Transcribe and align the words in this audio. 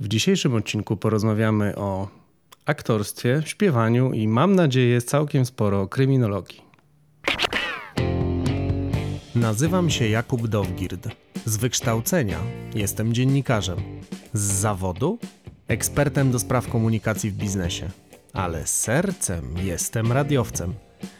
W 0.00 0.08
dzisiejszym 0.08 0.54
odcinku 0.54 0.96
porozmawiamy 0.96 1.76
o 1.76 2.08
aktorstwie, 2.66 3.42
śpiewaniu 3.44 4.12
i 4.12 4.28
mam 4.28 4.54
nadzieję 4.54 5.02
całkiem 5.02 5.46
sporo 5.46 5.80
o 5.80 5.88
kryminologii. 5.88 6.62
Nazywam 9.34 9.90
się 9.90 10.08
Jakub 10.08 10.46
Dowgird. 10.46 11.08
Z 11.44 11.56
wykształcenia 11.56 12.38
jestem 12.74 13.12
dziennikarzem. 13.12 13.78
Z 14.32 14.40
zawodu 14.40 15.18
ekspertem 15.68 16.32
do 16.32 16.38
spraw 16.38 16.68
komunikacji 16.68 17.30
w 17.30 17.36
biznesie. 17.36 17.90
Ale 18.32 18.66
sercem 18.66 19.44
jestem 19.62 20.12
radiowcem. 20.12 20.74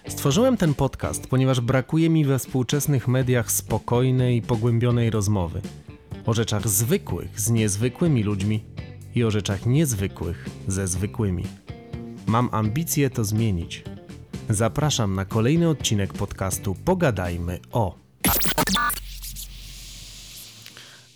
Stworzyłem 0.08 0.56
ten 0.56 0.74
podcast, 0.74 1.26
ponieważ 1.26 1.60
brakuje 1.60 2.10
mi 2.10 2.24
we 2.24 2.38
współczesnych 2.38 3.08
mediach 3.08 3.52
spokojnej 3.52 4.36
i 4.36 4.42
pogłębionej 4.42 5.10
rozmowy 5.10 5.60
o 6.26 6.34
rzeczach 6.34 6.68
zwykłych 6.68 7.40
z 7.40 7.50
niezwykłymi 7.50 8.22
ludźmi 8.22 8.64
i 9.14 9.24
o 9.24 9.30
rzeczach 9.30 9.66
niezwykłych 9.66 10.46
ze 10.68 10.88
zwykłymi. 10.88 11.44
Mam 12.26 12.48
ambicje 12.52 13.10
to 13.10 13.24
zmienić. 13.24 13.84
Zapraszam 14.48 15.14
na 15.14 15.24
kolejny 15.24 15.68
odcinek 15.68 16.12
podcastu 16.12 16.76
Pogadajmy 16.84 17.58
o. 17.72 17.94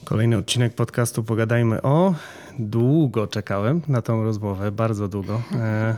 Kolejny 0.05 0.37
odcinek 0.37 0.75
podcastu 0.75 1.25
Pogadajmy 1.25 1.83
o. 1.83 2.15
Długo 2.59 3.27
czekałem 3.27 3.81
na 3.89 4.03
tą 4.03 4.25
rozmowę, 4.25 4.73
bardzo 4.73 5.09
długo. 5.09 5.43
E, 5.53 5.97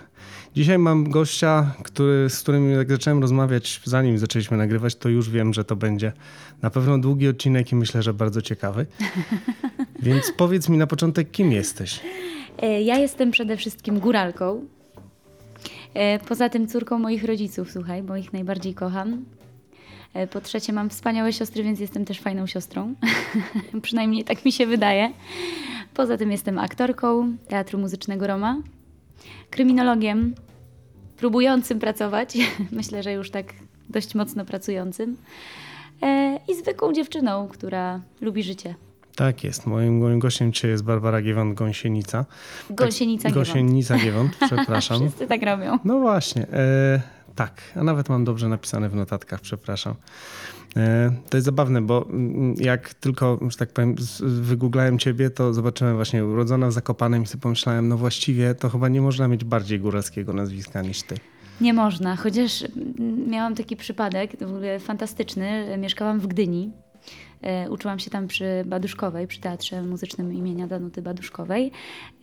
dzisiaj 0.54 0.78
mam 0.78 1.10
gościa, 1.10 1.74
który, 1.82 2.30
z 2.30 2.40
którym 2.40 2.70
jak 2.70 2.90
zacząłem 2.90 3.20
rozmawiać, 3.20 3.80
zanim 3.84 4.18
zaczęliśmy 4.18 4.56
nagrywać, 4.56 4.96
to 4.96 5.08
już 5.08 5.30
wiem, 5.30 5.54
że 5.54 5.64
to 5.64 5.76
będzie 5.76 6.12
na 6.62 6.70
pewno 6.70 6.98
długi 6.98 7.28
odcinek 7.28 7.72
i 7.72 7.76
myślę, 7.76 8.02
że 8.02 8.14
bardzo 8.14 8.42
ciekawy. 8.42 8.86
Więc 10.02 10.32
powiedz 10.36 10.68
mi 10.68 10.78
na 10.78 10.86
początek, 10.86 11.30
kim 11.30 11.52
jesteś? 11.52 12.00
E, 12.62 12.82
ja 12.82 12.98
jestem 12.98 13.30
przede 13.30 13.56
wszystkim 13.56 14.00
góralką. 14.00 14.64
E, 15.94 16.18
poza 16.18 16.48
tym 16.48 16.68
córką 16.68 16.98
moich 16.98 17.24
rodziców, 17.24 17.72
słuchaj, 17.72 18.02
bo 18.02 18.16
ich 18.16 18.32
najbardziej 18.32 18.74
kocham. 18.74 19.24
Po 20.30 20.40
trzecie, 20.40 20.72
mam 20.72 20.90
wspaniałe 20.90 21.32
siostry, 21.32 21.62
więc 21.62 21.80
jestem 21.80 22.04
też 22.04 22.20
fajną 22.20 22.46
siostrą. 22.46 22.94
Przynajmniej 23.82 24.24
tak 24.24 24.44
mi 24.44 24.52
się 24.52 24.66
wydaje. 24.66 25.12
Poza 25.96 26.16
tym 26.16 26.32
jestem 26.32 26.58
aktorką 26.58 27.36
Teatru 27.48 27.78
Muzycznego 27.78 28.26
Roma, 28.26 28.56
kryminologiem, 29.50 30.34
próbującym 31.16 31.78
pracować, 31.78 32.38
myślę, 32.72 33.02
że 33.02 33.12
już 33.12 33.30
tak 33.30 33.46
dość 33.88 34.14
mocno 34.14 34.44
pracującym, 34.44 35.16
i 36.48 36.54
zwykłą 36.54 36.92
dziewczyną, 36.92 37.48
która 37.48 38.00
lubi 38.20 38.42
życie. 38.42 38.74
Tak 39.14 39.44
jest. 39.44 39.66
Moim, 39.66 40.18
gościem 40.18 40.52
dzisiaj 40.52 40.70
jest 40.70 40.84
Barbara 40.84 41.22
Giewont-Gąsienica. 41.22 42.24
Gąsienica 42.70 43.22
tak, 43.22 43.32
Gąsienica 43.34 43.98
Giewont, 43.98 44.36
przepraszam. 44.46 44.98
Wszyscy 45.00 45.26
tak 45.26 45.42
robią. 45.42 45.78
No 45.84 46.00
właśnie. 46.00 46.42
E, 46.52 47.15
tak, 47.36 47.62
a 47.76 47.84
nawet 47.84 48.08
mam 48.08 48.24
dobrze 48.24 48.48
napisane 48.48 48.88
w 48.88 48.94
notatkach, 48.94 49.40
przepraszam. 49.40 49.94
E, 50.76 51.12
to 51.30 51.36
jest 51.36 51.44
zabawne, 51.44 51.82
bo 51.82 52.06
mm, 52.10 52.54
jak 52.58 52.94
tylko, 52.94 53.38
że 53.48 53.56
tak 53.56 53.72
powiem, 53.72 53.94
wygooglałem 54.20 54.98
ciebie, 54.98 55.30
to 55.30 55.54
zobaczyłem 55.54 55.96
właśnie 55.96 56.24
urodzona 56.24 56.68
w 56.68 56.72
Zakopanem 56.72 57.22
i 57.22 57.26
sobie 57.26 57.42
pomyślałem, 57.42 57.88
no 57.88 57.96
właściwie 57.96 58.54
to 58.54 58.68
chyba 58.68 58.88
nie 58.88 59.00
można 59.00 59.28
mieć 59.28 59.44
bardziej 59.44 59.80
góralskiego 59.80 60.32
nazwiska 60.32 60.82
niż 60.82 61.02
ty. 61.02 61.14
Nie 61.60 61.72
można, 61.74 62.16
chociaż 62.16 62.62
mm, 62.62 63.30
miałam 63.30 63.54
taki 63.54 63.76
przypadek, 63.76 64.36
w 64.40 64.54
ogóle 64.54 64.78
fantastyczny. 64.78 65.78
Mieszkałam 65.78 66.20
w 66.20 66.26
Gdyni. 66.26 66.72
E, 67.42 67.70
uczyłam 67.70 67.98
się 67.98 68.10
tam 68.10 68.26
przy 68.26 68.64
Baduszkowej, 68.66 69.26
przy 69.26 69.40
Teatrze 69.40 69.82
Muzycznym 69.82 70.34
imienia 70.34 70.66
Danuty 70.66 71.02
Baduszkowej. 71.02 71.72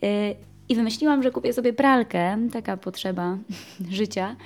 E, 0.02 0.34
I 0.68 0.74
wymyśliłam, 0.74 1.22
że 1.22 1.30
kupię 1.30 1.52
sobie 1.52 1.72
pralkę, 1.72 2.38
taka 2.52 2.76
potrzeba 2.76 3.38
życia. 3.90 4.36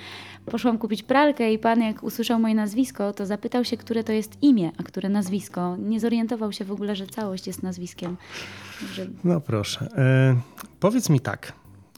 Poszłam 0.51 0.79
kupić 0.79 1.03
pralkę 1.03 1.53
i 1.53 1.59
pan 1.59 1.81
jak 1.81 2.03
usłyszał 2.03 2.41
moje 2.41 2.55
nazwisko, 2.55 3.13
to 3.13 3.27
zapytał 3.27 3.65
się, 3.65 3.77
które 3.77 4.05
to 4.05 4.13
jest 4.13 4.43
imię, 4.43 4.73
a 4.79 4.83
które 4.83 5.09
nazwisko. 5.09 5.77
Nie 5.77 6.01
zorientował 6.01 6.53
się 6.53 6.65
w 6.65 6.73
ogóle, 6.73 6.97
że 6.97 7.07
całość 7.07 7.47
jest 7.47 7.63
nazwiskiem. 7.63 8.17
Że... 8.93 9.07
No 9.25 9.41
proszę. 9.41 9.89
E, 9.97 10.37
powiedz 10.81 11.11
mi 11.11 11.21
tak, 11.21 11.53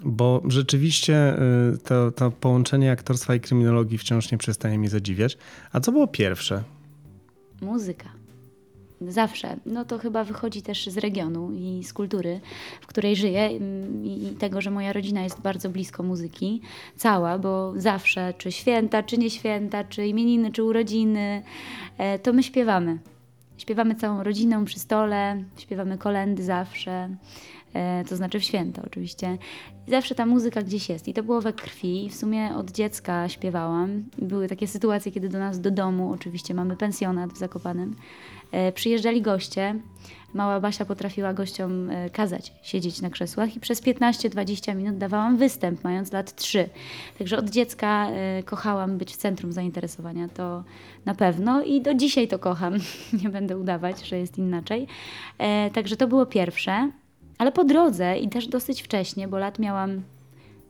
bo 0.04 0.42
rzeczywiście 0.48 1.14
e, 1.14 1.38
to, 1.84 2.10
to 2.10 2.30
połączenie 2.30 2.92
aktorstwa 2.92 3.34
i 3.34 3.40
kryminologii 3.40 3.98
wciąż 3.98 4.32
nie 4.32 4.38
przestaje 4.38 4.78
mnie 4.78 4.88
zadziwiać. 4.88 5.38
A 5.72 5.80
co 5.80 5.92
było 5.92 6.06
pierwsze? 6.06 6.62
Muzyka 7.62 8.19
zawsze. 9.08 9.56
No 9.66 9.84
to 9.84 9.98
chyba 9.98 10.24
wychodzi 10.24 10.62
też 10.62 10.86
z 10.86 10.98
regionu 10.98 11.52
i 11.52 11.84
z 11.84 11.92
kultury, 11.92 12.40
w 12.80 12.86
której 12.86 13.16
żyję 13.16 13.46
mm, 13.46 14.04
i 14.04 14.36
tego, 14.38 14.60
że 14.60 14.70
moja 14.70 14.92
rodzina 14.92 15.22
jest 15.22 15.40
bardzo 15.40 15.68
blisko 15.70 16.02
muzyki, 16.02 16.60
cała, 16.96 17.38
bo 17.38 17.72
zawsze, 17.76 18.34
czy 18.38 18.52
święta, 18.52 19.02
czy 19.02 19.18
nie 19.18 19.30
święta, 19.30 19.84
czy 19.84 20.06
imieniny, 20.06 20.52
czy 20.52 20.64
urodziny, 20.64 21.42
e, 21.98 22.18
to 22.18 22.32
my 22.32 22.42
śpiewamy. 22.42 22.98
Śpiewamy 23.58 23.94
całą 23.94 24.22
rodziną 24.22 24.64
przy 24.64 24.78
stole, 24.78 25.44
śpiewamy 25.58 25.98
kolendy 25.98 26.42
zawsze. 26.42 27.08
E, 27.74 28.04
to 28.08 28.16
znaczy 28.16 28.40
w 28.40 28.44
święta 28.44 28.82
oczywiście. 28.86 29.38
I 29.86 29.90
zawsze 29.90 30.14
ta 30.14 30.26
muzyka 30.26 30.62
gdzieś 30.62 30.88
jest 30.88 31.08
i 31.08 31.14
to 31.14 31.22
było 31.22 31.40
we 31.40 31.52
krwi. 31.52 32.08
W 32.10 32.14
sumie 32.14 32.54
od 32.56 32.70
dziecka 32.70 33.28
śpiewałam. 33.28 34.04
Były 34.18 34.48
takie 34.48 34.66
sytuacje, 34.66 35.12
kiedy 35.12 35.28
do 35.28 35.38
nas 35.38 35.60
do 35.60 35.70
domu, 35.70 36.12
oczywiście 36.12 36.54
mamy 36.54 36.76
pensjonat 36.76 37.32
w 37.32 37.38
Zakopanem, 37.38 37.96
e, 38.52 38.72
przyjeżdżali 38.72 39.22
goście. 39.22 39.74
Mała 40.34 40.60
Basia 40.60 40.84
potrafiła 40.84 41.34
gościom 41.34 41.90
e, 41.90 42.10
kazać 42.10 42.52
siedzieć 42.62 43.00
na 43.00 43.10
krzesłach 43.10 43.56
i 43.56 43.60
przez 43.60 43.82
15-20 43.82 44.76
minut 44.76 44.98
dawałam 44.98 45.36
występ, 45.36 45.84
mając 45.84 46.12
lat 46.12 46.36
3. 46.36 46.68
Także 47.18 47.38
od 47.38 47.50
dziecka 47.50 48.08
kochałam 48.44 48.98
być 48.98 49.12
w 49.12 49.16
centrum 49.16 49.52
zainteresowania, 49.52 50.28
to 50.28 50.64
na 51.04 51.14
pewno 51.14 51.62
i 51.62 51.80
do 51.80 51.94
dzisiaj 51.94 52.28
to 52.28 52.38
kocham. 52.38 52.74
Nie 53.22 53.28
będę 53.28 53.58
udawać, 53.58 54.08
że 54.08 54.18
jest 54.18 54.38
inaczej. 54.38 54.86
Także 55.72 55.96
to 55.96 56.06
było 56.08 56.26
pierwsze. 56.26 56.90
Ale 57.40 57.52
po 57.52 57.64
drodze 57.64 58.18
i 58.18 58.28
też 58.28 58.48
dosyć 58.48 58.82
wcześnie, 58.82 59.28
bo 59.28 59.38
lat 59.38 59.58
miałam 59.58 60.02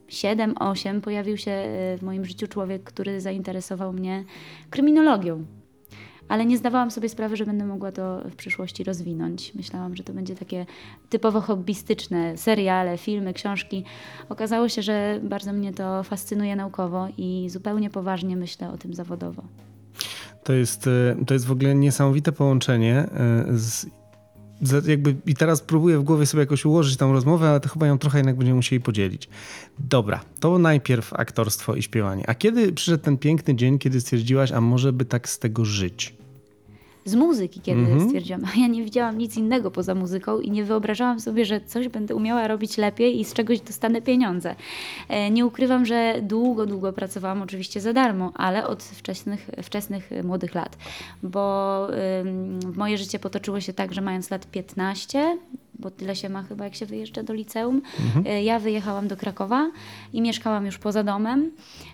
7-8, 0.09 1.01
pojawił 1.01 1.37
się 1.37 1.51
e, 1.51 1.99
w 1.99 2.03
moim 2.03 2.25
życiu 2.25 2.47
człowiek, 2.47 2.83
który 2.83 3.21
zainteresował 3.21 3.93
mnie 3.93 4.25
kryminologią. 4.71 5.45
Ale 6.29 6.47
nie 6.47 6.59
zdawałam 6.59 6.91
sobie 6.91 7.09
sprawy, 7.09 7.37
że 7.37 7.47
będę 7.47 7.65
mogła 7.65 7.93
to 7.93 8.21
w 8.31 8.37
przyszłości 8.37 8.85
rozwinąć. 8.85 9.55
Myślałam, 9.55 9.97
że 9.97 10.05
to 10.05 10.13
będzie 10.13 10.35
takie 10.35 10.67
typowo 11.09 11.41
hobbystyczne 11.41 12.37
seriale, 12.37 12.99
filmy, 12.99 13.33
książki. 13.33 13.85
Okazało 14.29 14.69
się, 14.69 14.83
że 14.83 15.21
bardzo 15.23 15.53
mnie 15.53 15.73
to 15.73 16.03
fascynuje 16.03 16.57
naukowo 16.57 17.09
i 17.19 17.47
zupełnie 17.49 17.91
poważnie 17.91 18.37
myślę 18.37 18.71
o 18.71 18.79
tym 18.79 18.95
zawodowo. 18.95 19.43
To 20.45 20.53
jest, 20.53 20.87
e, 20.87 21.25
to 21.27 21.35
jest 21.35 21.47
w 21.47 21.53
ogóle 21.53 21.75
niesamowite 21.75 22.33
połączenie 22.33 22.97
e, 22.97 23.09
z 23.49 23.87
jakby 24.87 25.17
i 25.27 25.35
teraz 25.35 25.61
próbuję 25.61 25.99
w 25.99 26.03
głowie 26.03 26.27
sobie 26.27 26.41
jakoś 26.41 26.65
ułożyć 26.65 26.97
tą 26.97 27.13
rozmowę, 27.13 27.49
ale 27.49 27.61
to 27.61 27.69
chyba 27.69 27.87
ją 27.87 27.99
trochę 27.99 28.19
jednak 28.19 28.37
będziemy 28.37 28.57
musieli 28.57 28.83
podzielić. 28.83 29.29
Dobra, 29.79 30.21
to 30.41 30.59
najpierw 30.59 31.13
aktorstwo 31.13 31.75
i 31.75 31.83
śpiewanie. 31.83 32.25
A 32.29 32.35
kiedy 32.35 32.73
przyszedł 32.73 33.05
ten 33.05 33.19
piękny 33.19 33.55
dzień, 33.55 33.79
kiedy 33.79 34.01
stwierdziłaś, 34.01 34.53
a 34.53 34.61
może 34.61 34.93
by 34.93 35.05
tak 35.05 35.29
z 35.29 35.39
tego 35.39 35.65
żyć? 35.65 36.20
Z 37.05 37.15
muzyki, 37.15 37.61
kiedy 37.61 37.81
mm 37.81 37.99
-hmm. 37.99 38.07
stwierdziłam, 38.07 38.43
a 38.45 38.61
ja 38.61 38.67
nie 38.67 38.85
widziałam 38.85 39.19
nic 39.19 39.37
innego 39.37 39.71
poza 39.71 39.95
muzyką 39.95 40.41
i 40.41 40.51
nie 40.51 40.65
wyobrażałam 40.65 41.21
sobie, 41.21 41.45
że 41.45 41.61
coś 41.61 41.89
będę 41.89 42.15
umiała 42.15 42.49
robić 42.49 42.79
lepiej 42.79 43.21
i 43.21 43.25
z 43.25 43.33
czegoś 43.33 43.61
dostanę 43.61 44.03
pieniądze. 44.03 44.55
E, 45.09 45.31
nie 45.31 45.47
ukrywam, 45.47 45.87
że 45.87 46.15
długo, 46.23 46.67
długo 46.67 46.93
pracowałam 46.93 47.43
oczywiście 47.43 47.81
za 47.81 47.93
darmo, 47.93 48.33
ale 48.35 48.67
od 48.67 48.83
wczesnych, 48.83 49.51
wczesnych 49.63 50.11
młodych 50.25 50.55
lat, 50.55 50.79
bo 51.23 51.89
moje 52.77 52.99
życie 52.99 53.19
potoczyło 53.19 53.61
się 53.61 53.73
tak, 53.73 53.95
że 53.95 54.01
mając 54.01 54.31
lat 54.31 54.47
15, 54.47 55.39
bo 55.81 55.91
tyle 55.91 56.17
się 56.17 56.29
ma 56.29 56.43
chyba, 56.43 56.65
jak 56.65 56.75
się 56.75 56.87
wyjeżdża 56.87 57.23
do 57.23 57.33
liceum. 57.33 57.83
Mhm. 58.07 58.27
E, 58.27 58.43
ja 58.43 58.59
wyjechałam 58.59 59.09
do 59.09 59.17
Krakowa 59.17 59.71
i 60.13 60.23
mieszkałam 60.23 60.67
już 60.67 60.79
poza 60.79 61.05
domem 61.05 61.51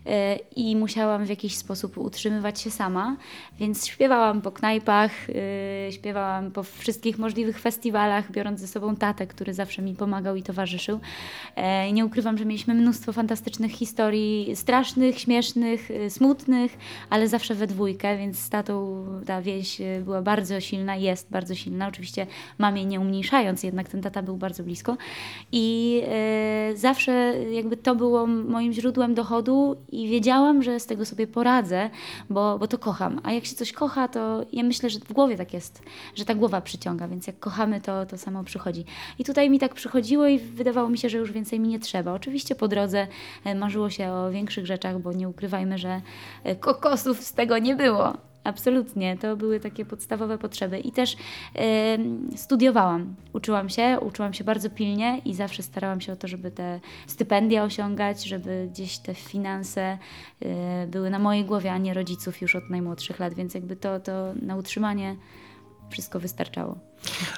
e, 0.07 0.37
i 0.57 0.77
musiałam 0.77 1.25
w 1.25 1.29
jakiś 1.29 1.57
sposób 1.57 1.99
utrzymywać 1.99 2.61
się 2.61 2.71
sama, 2.71 3.17
więc 3.59 3.87
śpiewałam 3.87 4.43
po 4.43 4.53
knajpach, 4.53 5.11
e, 5.31 5.93
śpiewałam 5.93 6.51
po 6.51 6.63
wszystkich 6.63 7.19
możliwych 7.19 7.61
festiwalach, 7.61 8.33
biorąc 8.33 8.61
ze 8.61 8.67
sobą 8.67 8.97
tatę, 8.97 9.27
który 9.27 9.55
zawsze 9.55 9.83
mi 9.83 9.95
pomagał 9.95 10.37
i 10.37 10.43
towarzyszył. 10.43 11.01
Nie 11.93 12.07
ukrywam, 12.07 12.39
że 12.39 12.45
mieliśmy 12.45 12.75
mnóstwo 12.75 13.13
fantastycznych 13.13 13.73
historii, 13.73 14.57
strasznych, 14.57 15.19
śmiesznych, 15.19 15.89
smutnych, 16.09 16.79
ale 17.11 17.29
zawsze 17.29 17.55
we 17.55 17.67
dwójkę, 17.67 18.19
więc 18.19 18.39
z 18.39 18.49
tatą 18.49 19.05
ta 19.27 19.43
więź 19.43 19.79
była 20.05 20.23
bardzo 20.23 20.61
silna, 20.61 20.97
jest 20.97 21.31
bardzo 21.31 21.55
silna. 21.55 21.89
Oczywiście 21.89 22.27
mamie 22.59 22.85
nie 22.85 23.01
umniejszając 23.01 23.63
jednak 23.63 23.76
jednak 23.77 23.93
ten 23.93 24.03
tata 24.03 24.23
był 24.23 24.37
bardzo 24.37 24.63
blisko. 24.63 24.97
I 25.53 26.03
e, 26.09 26.77
zawsze 26.77 27.13
jakby 27.53 27.77
to 27.77 27.95
było 27.95 28.27
moim 28.27 28.73
źródłem 28.73 29.15
dochodu 29.15 29.77
i 29.93 30.09
wiedziałam, 30.09 30.63
że 30.63 30.81
z 30.81 30.87
tego 30.87 31.05
sobie 31.05 31.27
poradzę, 31.27 31.91
bo, 32.31 32.59
bo 32.59 32.67
to 32.67 32.79
kocham. 32.79 33.21
A 33.23 33.33
jak 33.33 33.45
się 33.45 33.55
coś 33.55 33.73
kocha, 33.73 34.09
to 34.09 34.43
ja 34.53 34.63
myślę, 34.63 34.91
że 34.91 34.99
w 34.99 35.13
głowie 35.13 35.37
tak 35.37 35.53
jest, 35.55 35.83
że 36.15 36.25
ta 36.25 36.35
głowa 36.35 36.61
przyciąga, 36.61 37.09
więc 37.09 37.27
jak 37.27 37.39
kochamy, 37.39 37.81
to, 37.81 38.07
to 38.07 38.19
samo 38.19 38.45
przychodzi. 38.45 38.85
I 39.19 39.25
tutaj 39.25 39.51
mi 39.51 39.59
tak 39.59 39.75
przychodziło 39.75 40.27
i 40.27 40.39
wydawało 40.39 40.89
mi 40.89 40.99
się, 40.99 41.09
że 41.09 41.19
już 41.19 41.33
więcej 41.33 41.61
mi 41.61 41.69
nie 41.69 41.79
trzeba. 41.79 42.13
Oczywiście 42.13 42.55
po 42.55 42.69
drodze 42.69 43.07
e, 43.45 43.55
marzyło 43.55 43.91
się 43.91 44.11
o 44.11 44.31
większych 44.31 44.67
rzeczach, 44.67 44.99
bo 44.99 45.13
nie 45.13 45.29
ukrywajmy, 45.29 45.79
że 45.79 46.01
e, 46.45 46.57
kokosów 46.57 47.21
z 47.21 47.33
tego 47.33 47.59
nie 47.59 47.77
było. 47.77 48.17
Absolutnie, 48.47 49.19
to 49.19 49.37
były 49.37 49.61
takie 49.61 49.85
podstawowe 49.85 50.39
potrzeby. 50.39 50.79
I 50.79 50.93
też 50.93 51.15
y, 51.15 51.19
studiowałam, 52.37 53.15
uczyłam 53.33 53.69
się, 53.69 53.99
uczyłam 54.01 54.35
się 54.35 54.45
bardzo 54.45 54.71
pilnie 54.71 55.21
i 55.25 55.35
zawsze 55.35 55.63
starałam 55.63 56.01
się 56.01 56.13
o 56.13 56.17
to, 56.17 56.29
żeby 56.29 56.51
te 56.51 56.81
stypendia 57.07 57.65
osiągać, 57.65 58.25
żeby 58.25 58.69
gdzieś 58.73 58.99
te 58.99 59.15
finanse 59.15 59.99
y, 60.43 60.47
były 60.87 61.11
na 61.11 61.19
mojej 61.19 61.45
głowie, 61.45 61.73
a 61.73 61.79
nie 61.79 61.95
rodziców 61.95 62.43
już 62.43 62.57
od 62.57 62.71
najmłodszych 62.71 63.19
lat, 63.19 63.35
więc 63.35 63.55
jakby 63.55 63.77
to, 63.77 64.01
to 64.01 64.33
na 64.43 64.57
utrzymanie 64.57 65.17
wszystko 65.91 66.21
wystarczało. 66.21 66.79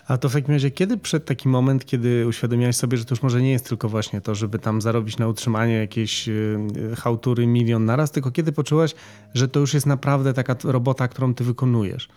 A 0.08 0.18
to 0.18 0.28
w 0.28 0.32
takim 0.32 0.54
razie, 0.54 0.70
kiedy 0.70 0.96
przed 0.96 1.24
taki 1.24 1.48
moment, 1.48 1.84
kiedy 1.84 2.26
uświadomiłaś 2.26 2.76
sobie, 2.76 2.98
że 2.98 3.04
to 3.04 3.14
już 3.14 3.22
może 3.22 3.42
nie 3.42 3.50
jest 3.50 3.68
tylko 3.68 3.88
właśnie 3.88 4.20
to, 4.20 4.34
żeby 4.34 4.58
tam 4.58 4.80
zarobić 4.80 5.18
na 5.18 5.28
utrzymanie 5.28 5.74
jakiejś 5.74 6.28
y, 6.28 6.58
hałtury 6.96 7.46
milion 7.46 7.84
naraz, 7.84 8.10
tylko 8.10 8.30
kiedy 8.30 8.52
poczułaś, 8.52 8.94
że 9.34 9.48
to 9.48 9.60
już 9.60 9.74
jest 9.74 9.86
naprawdę 9.86 10.34
taka 10.34 10.56
robota, 10.64 11.08
którą 11.08 11.34
ty 11.34 11.44
wykonujesz? 11.44 12.08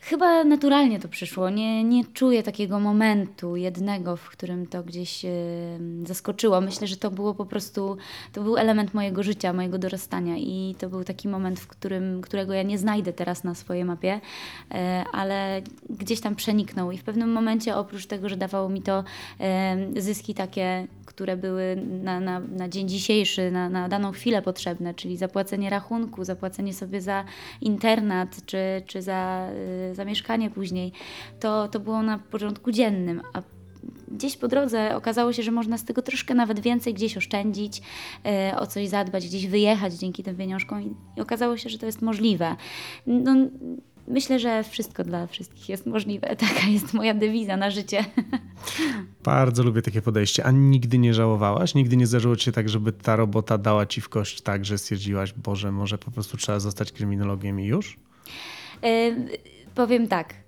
Chyba 0.00 0.44
naturalnie 0.44 1.00
to 1.00 1.08
przyszło. 1.08 1.50
Nie, 1.50 1.84
nie 1.84 2.04
czuję 2.04 2.42
takiego 2.42 2.80
momentu 2.80 3.56
jednego, 3.56 4.16
w 4.16 4.28
którym 4.28 4.66
to 4.66 4.82
gdzieś 4.82 5.26
zaskoczyło. 6.04 6.60
Myślę, 6.60 6.86
że 6.86 6.96
to 6.96 7.10
było 7.10 7.34
po 7.34 7.46
prostu, 7.46 7.96
to 8.32 8.42
był 8.42 8.56
element 8.56 8.94
mojego 8.94 9.22
życia, 9.22 9.52
mojego 9.52 9.78
dorastania 9.78 10.36
i 10.36 10.74
to 10.78 10.88
był 10.88 11.04
taki 11.04 11.28
moment, 11.28 11.60
w 11.60 11.66
którym, 11.66 12.20
którego 12.20 12.52
ja 12.52 12.62
nie 12.62 12.78
znajdę 12.78 13.12
teraz 13.12 13.44
na 13.44 13.54
swojej 13.54 13.84
mapie, 13.84 14.20
yy, 14.70 14.78
ale 15.12 15.62
gdzieś 15.90 16.20
tam 16.20 16.34
przeniknął 16.36 16.92
i 16.92 16.98
w 16.98 17.04
pewnym 17.04 17.32
momencie 17.32 17.76
oprócz 17.76 18.06
tego, 18.06 18.28
że 18.28 18.36
dawało 18.36 18.68
mi 18.68 18.82
to 18.82 19.04
zyski 19.96 20.34
takie, 20.34 20.86
które 21.18 21.36
były 21.36 21.76
na, 22.02 22.20
na, 22.20 22.40
na 22.40 22.68
dzień 22.68 22.88
dzisiejszy, 22.88 23.50
na, 23.50 23.68
na 23.68 23.88
daną 23.88 24.12
chwilę 24.12 24.42
potrzebne, 24.42 24.94
czyli 24.94 25.16
zapłacenie 25.16 25.70
rachunku, 25.70 26.24
zapłacenie 26.24 26.74
sobie 26.74 27.00
za 27.00 27.24
internat 27.60 28.46
czy, 28.46 28.58
czy 28.86 29.02
za 29.02 29.48
zamieszkanie 29.92 30.50
później, 30.50 30.92
to, 31.40 31.68
to 31.68 31.80
było 31.80 32.02
na 32.02 32.18
porządku 32.18 32.72
dziennym, 32.72 33.20
a 33.32 33.42
gdzieś 34.08 34.36
po 34.36 34.48
drodze 34.48 34.96
okazało 34.96 35.32
się, 35.32 35.42
że 35.42 35.50
można 35.50 35.78
z 35.78 35.84
tego 35.84 36.02
troszkę 36.02 36.34
nawet 36.34 36.60
więcej 36.60 36.94
gdzieś 36.94 37.16
oszczędzić, 37.16 37.82
e, 38.26 38.54
o 38.58 38.66
coś 38.66 38.88
zadbać, 38.88 39.26
gdzieś 39.26 39.46
wyjechać 39.46 39.94
dzięki 39.94 40.22
tym 40.22 40.36
pieniążkom 40.36 40.82
i 41.16 41.20
okazało 41.20 41.56
się, 41.56 41.70
że 41.70 41.78
to 41.78 41.86
jest 41.86 42.02
możliwe. 42.02 42.56
No, 43.06 43.36
myślę, 44.10 44.38
że 44.38 44.64
wszystko 44.64 45.04
dla 45.04 45.26
wszystkich 45.26 45.68
jest 45.68 45.86
możliwe. 45.86 46.36
Taka 46.48 46.66
jest 46.66 46.94
moja 46.94 47.14
dewiza 47.14 47.56
na 47.56 47.70
życie. 47.70 48.04
Bardzo 49.24 49.62
lubię 49.62 49.82
takie 49.82 50.02
podejście. 50.02 50.44
A 50.46 50.50
nigdy 50.50 50.98
nie 50.98 51.14
żałowałaś? 51.14 51.74
Nigdy 51.74 51.96
nie 51.96 52.06
zdarzyło 52.06 52.36
ci 52.36 52.44
się 52.44 52.52
tak, 52.52 52.68
żeby 52.68 52.92
ta 52.92 53.16
robota 53.16 53.58
dała 53.58 53.86
ci 53.86 54.00
w 54.00 54.08
kość 54.08 54.40
tak, 54.40 54.64
że 54.64 54.78
stwierdziłaś, 54.78 55.32
Boże, 55.32 55.72
może 55.72 55.98
po 55.98 56.10
prostu 56.10 56.36
trzeba 56.36 56.60
zostać 56.60 56.92
kryminologiem 56.92 57.60
i 57.60 57.64
już? 57.64 57.96
Y 58.84 59.38
powiem 59.74 60.08
tak. 60.08 60.47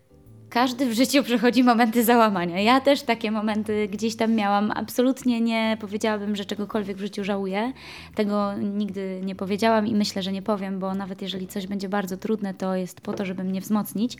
Każdy 0.50 0.86
w 0.86 0.92
życiu 0.92 1.22
przechodzi 1.22 1.64
momenty 1.64 2.04
załamania. 2.04 2.60
Ja 2.60 2.80
też 2.80 3.02
takie 3.02 3.30
momenty 3.30 3.88
gdzieś 3.88 4.16
tam 4.16 4.34
miałam. 4.34 4.72
Absolutnie 4.74 5.40
nie 5.40 5.76
powiedziałabym, 5.80 6.36
że 6.36 6.44
czegokolwiek 6.44 6.96
w 6.96 7.00
życiu 7.00 7.24
żałuję. 7.24 7.72
Tego 8.14 8.54
nigdy 8.58 9.20
nie 9.24 9.34
powiedziałam 9.34 9.86
i 9.86 9.94
myślę, 9.94 10.22
że 10.22 10.32
nie 10.32 10.42
powiem, 10.42 10.78
bo 10.78 10.94
nawet 10.94 11.22
jeżeli 11.22 11.46
coś 11.46 11.66
będzie 11.66 11.88
bardzo 11.88 12.16
trudne, 12.16 12.54
to 12.54 12.74
jest 12.74 13.00
po 13.00 13.12
to, 13.12 13.24
żeby 13.24 13.44
mnie 13.44 13.60
wzmocnić 13.60 14.16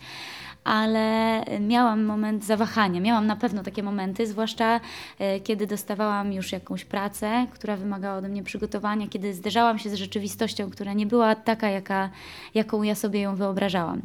ale 0.63 1.41
miałam 1.59 2.03
moment 2.03 2.45
zawahania. 2.45 3.01
Miałam 3.01 3.27
na 3.27 3.35
pewno 3.35 3.63
takie 3.63 3.83
momenty, 3.83 4.27
zwłaszcza 4.27 4.79
e, 5.19 5.39
kiedy 5.39 5.67
dostawałam 5.67 6.33
już 6.33 6.51
jakąś 6.51 6.85
pracę, 6.85 7.47
która 7.51 7.77
wymagała 7.77 8.17
ode 8.17 8.29
mnie 8.29 8.43
przygotowania, 8.43 9.07
kiedy 9.07 9.33
zderzałam 9.33 9.79
się 9.79 9.89
z 9.89 9.93
rzeczywistością, 9.93 10.69
która 10.69 10.93
nie 10.93 11.05
była 11.05 11.35
taka, 11.35 11.69
jaka, 11.69 12.09
jaką 12.53 12.83
ja 12.83 12.95
sobie 12.95 13.21
ją 13.21 13.35
wyobrażałam. 13.35 14.01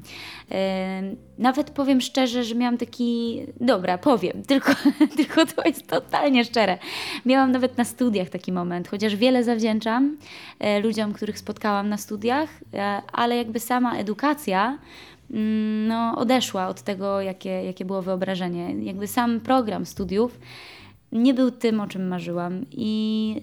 E, 0.51 1.03
nawet 1.39 1.71
powiem 1.71 2.01
szczerze, 2.01 2.45
że 2.45 2.55
miałam 2.55 2.79
taki, 2.79 3.41
dobra, 3.61 3.99
powiem, 3.99 4.43
tylko, 4.49 4.73
tylko 5.17 5.47
to 5.47 5.63
jest 5.65 5.87
totalnie 5.87 6.45
szczere. 6.45 6.79
Miałam 7.27 7.53
nawet 7.53 7.79
na 7.79 7.85
studiach 7.85 8.29
taki 8.29 8.53
moment, 8.53 8.89
chociaż 8.89 9.17
wiele 9.17 9.45
zawdzięczam 9.45 10.17
e, 10.59 10.81
ludziom, 10.81 11.13
których 11.13 11.39
spotkałam 11.39 11.89
na 11.89 11.97
studiach, 11.97 12.49
ale 13.13 13.37
jakby 13.37 13.61
sama 13.61 13.97
edukacja 13.97 14.79
no, 15.89 16.15
odeszła 16.17 16.69
od 16.69 16.83
tego, 16.83 17.21
jakie, 17.21 17.65
jakie 17.65 17.85
było 17.85 18.03
wyobrażenie. 18.03 18.85
Jakby 18.85 19.07
sam 19.07 19.41
program 19.41 19.87
studiów 19.87 20.39
nie 21.13 21.35
był 21.35 21.51
tym, 21.51 21.81
o 21.81 21.87
czym 21.87 22.09
marzyłam. 22.09 22.67
I 22.71 23.41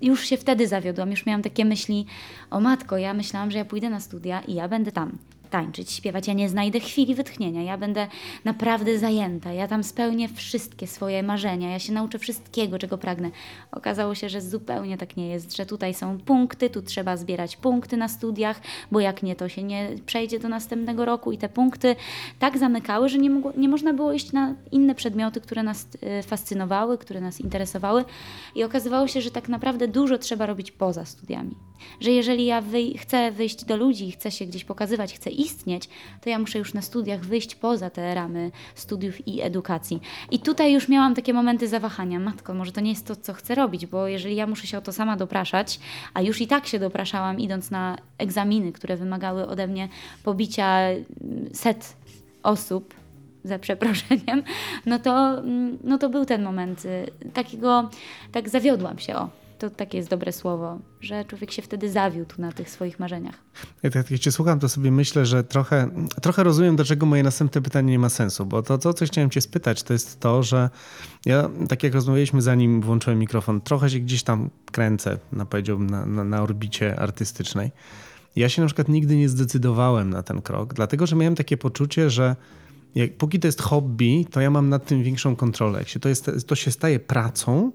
y, 0.00 0.06
już 0.06 0.26
się 0.26 0.36
wtedy 0.36 0.68
zawiodłam, 0.68 1.10
już 1.10 1.26
miałam 1.26 1.42
takie 1.42 1.64
myśli, 1.64 2.06
o 2.50 2.60
matko, 2.60 2.98
ja 2.98 3.14
myślałam, 3.14 3.50
że 3.50 3.58
ja 3.58 3.64
pójdę 3.64 3.90
na 3.90 4.00
studia 4.00 4.40
i 4.40 4.54
ja 4.54 4.68
będę 4.68 4.92
tam 4.92 5.18
tańczyć, 5.54 5.92
śpiewać. 5.92 6.28
Ja 6.28 6.34
nie 6.34 6.48
znajdę 6.48 6.80
chwili 6.80 7.14
wytchnienia. 7.14 7.62
Ja 7.62 7.78
będę 7.78 8.06
naprawdę 8.44 8.98
zajęta. 8.98 9.52
Ja 9.52 9.68
tam 9.68 9.84
spełnię 9.84 10.28
wszystkie 10.28 10.86
swoje 10.86 11.22
marzenia. 11.22 11.70
Ja 11.70 11.78
się 11.78 11.92
nauczę 11.92 12.18
wszystkiego, 12.18 12.78
czego 12.78 12.98
pragnę. 12.98 13.30
Okazało 13.72 14.14
się, 14.14 14.28
że 14.28 14.40
zupełnie 14.40 14.98
tak 14.98 15.16
nie 15.16 15.28
jest, 15.28 15.56
że 15.56 15.66
tutaj 15.66 15.94
są 15.94 16.18
punkty, 16.18 16.70
tu 16.70 16.82
trzeba 16.82 17.16
zbierać 17.16 17.56
punkty 17.56 17.96
na 17.96 18.08
studiach, 18.08 18.60
bo 18.92 19.00
jak 19.00 19.22
nie, 19.22 19.36
to 19.36 19.48
się 19.48 19.62
nie 19.62 19.88
przejdzie 20.06 20.38
do 20.38 20.48
następnego 20.48 21.04
roku 21.04 21.32
i 21.32 21.38
te 21.38 21.48
punkty 21.48 21.96
tak 22.38 22.58
zamykały, 22.58 23.08
że 23.08 23.18
nie, 23.18 23.30
mogło, 23.30 23.52
nie 23.56 23.68
można 23.68 23.92
było 23.92 24.12
iść 24.12 24.32
na 24.32 24.54
inne 24.72 24.94
przedmioty, 24.94 25.40
które 25.40 25.62
nas 25.62 25.86
y, 26.18 26.22
fascynowały, 26.22 26.98
które 26.98 27.20
nas 27.20 27.40
interesowały. 27.40 28.04
I 28.54 28.64
okazywało 28.64 29.08
się, 29.08 29.20
że 29.20 29.30
tak 29.30 29.48
naprawdę 29.48 29.88
dużo 29.88 30.18
trzeba 30.18 30.46
robić 30.46 30.72
poza 30.72 31.04
studiami. 31.04 31.54
Że 32.00 32.10
jeżeli 32.10 32.46
ja 32.46 32.62
chcę 32.98 33.32
wyjść 33.32 33.64
do 33.64 33.76
ludzi, 33.76 34.10
chcę 34.10 34.30
się 34.30 34.46
gdzieś 34.46 34.64
pokazywać, 34.64 35.14
chcę 35.14 35.30
istnieć, 35.44 35.88
to 36.20 36.30
ja 36.30 36.38
muszę 36.38 36.58
już 36.58 36.74
na 36.74 36.82
studiach 36.82 37.20
wyjść 37.20 37.54
poza 37.54 37.90
te 37.90 38.14
ramy 38.14 38.50
studiów 38.74 39.28
i 39.28 39.42
edukacji. 39.42 40.00
I 40.30 40.38
tutaj 40.38 40.72
już 40.72 40.88
miałam 40.88 41.14
takie 41.14 41.34
momenty 41.34 41.68
zawahania. 41.68 42.20
Matko, 42.20 42.54
może 42.54 42.72
to 42.72 42.80
nie 42.80 42.90
jest 42.90 43.06
to, 43.06 43.16
co 43.16 43.32
chcę 43.32 43.54
robić, 43.54 43.86
bo 43.86 44.08
jeżeli 44.08 44.36
ja 44.36 44.46
muszę 44.46 44.66
się 44.66 44.78
o 44.78 44.80
to 44.80 44.92
sama 44.92 45.16
dopraszać, 45.16 45.80
a 46.14 46.22
już 46.22 46.40
i 46.40 46.46
tak 46.46 46.66
się 46.66 46.78
dopraszałam, 46.78 47.40
idąc 47.40 47.70
na 47.70 47.96
egzaminy, 48.18 48.72
które 48.72 48.96
wymagały 48.96 49.46
ode 49.46 49.66
mnie 49.66 49.88
pobicia 50.24 50.78
mm, 50.80 51.04
set 51.52 51.96
osób, 52.42 52.94
za 53.44 53.58
przeproszeniem, 53.58 54.42
no 54.86 54.98
to, 54.98 55.38
mm, 55.38 55.78
no 55.84 55.98
to 55.98 56.08
był 56.08 56.24
ten 56.24 56.42
moment 56.42 56.84
y, 56.84 57.06
takiego, 57.32 57.90
tak 58.32 58.48
zawiodłam 58.48 58.98
się, 58.98 59.16
o, 59.16 59.28
to 59.70 59.76
takie 59.76 59.98
jest 59.98 60.10
dobre 60.10 60.32
słowo, 60.32 60.78
że 61.00 61.24
człowiek 61.24 61.52
się 61.52 61.62
wtedy 61.62 61.90
zawiódł 61.90 62.34
na 62.38 62.52
tych 62.52 62.70
swoich 62.70 63.00
marzeniach. 63.00 63.34
Tak 63.82 63.94
jak 63.94 64.20
cię 64.20 64.32
słucham, 64.32 64.60
to 64.60 64.68
sobie 64.68 64.90
myślę, 64.90 65.26
że 65.26 65.44
trochę, 65.44 65.90
trochę 66.22 66.44
rozumiem, 66.44 66.76
dlaczego 66.76 67.06
moje 67.06 67.22
następne 67.22 67.62
pytanie 67.62 67.92
nie 67.92 67.98
ma 67.98 68.08
sensu, 68.08 68.46
bo 68.46 68.62
to, 68.62 68.78
to, 68.78 68.94
co 68.94 69.06
chciałem 69.06 69.30
cię 69.30 69.40
spytać, 69.40 69.82
to 69.82 69.92
jest 69.92 70.20
to, 70.20 70.42
że 70.42 70.70
ja, 71.26 71.50
tak 71.68 71.82
jak 71.82 71.94
rozmawialiśmy 71.94 72.42
zanim 72.42 72.80
włączyłem 72.80 73.18
mikrofon, 73.18 73.60
trochę 73.60 73.90
się 73.90 74.00
gdzieś 74.00 74.22
tam 74.22 74.50
kręcę, 74.72 75.18
na, 75.32 75.46
powiedziałbym, 75.46 75.90
na, 75.90 76.06
na, 76.06 76.24
na 76.24 76.42
orbicie 76.42 77.00
artystycznej. 77.00 77.70
Ja 78.36 78.48
się 78.48 78.62
na 78.62 78.68
przykład 78.68 78.88
nigdy 78.88 79.16
nie 79.16 79.28
zdecydowałem 79.28 80.10
na 80.10 80.22
ten 80.22 80.42
krok, 80.42 80.74
dlatego 80.74 81.06
że 81.06 81.16
miałem 81.16 81.34
takie 81.34 81.56
poczucie, 81.56 82.10
że 82.10 82.36
jak, 82.94 83.16
póki 83.16 83.40
to 83.40 83.48
jest 83.48 83.62
hobby, 83.62 84.26
to 84.30 84.40
ja 84.40 84.50
mam 84.50 84.68
nad 84.68 84.86
tym 84.86 85.02
większą 85.02 85.36
kontrolę. 85.36 85.78
Jak 85.78 85.88
się 85.88 86.00
to, 86.00 86.08
jest, 86.08 86.30
to 86.46 86.54
się 86.54 86.70
staje 86.70 87.00
pracą, 87.00 87.72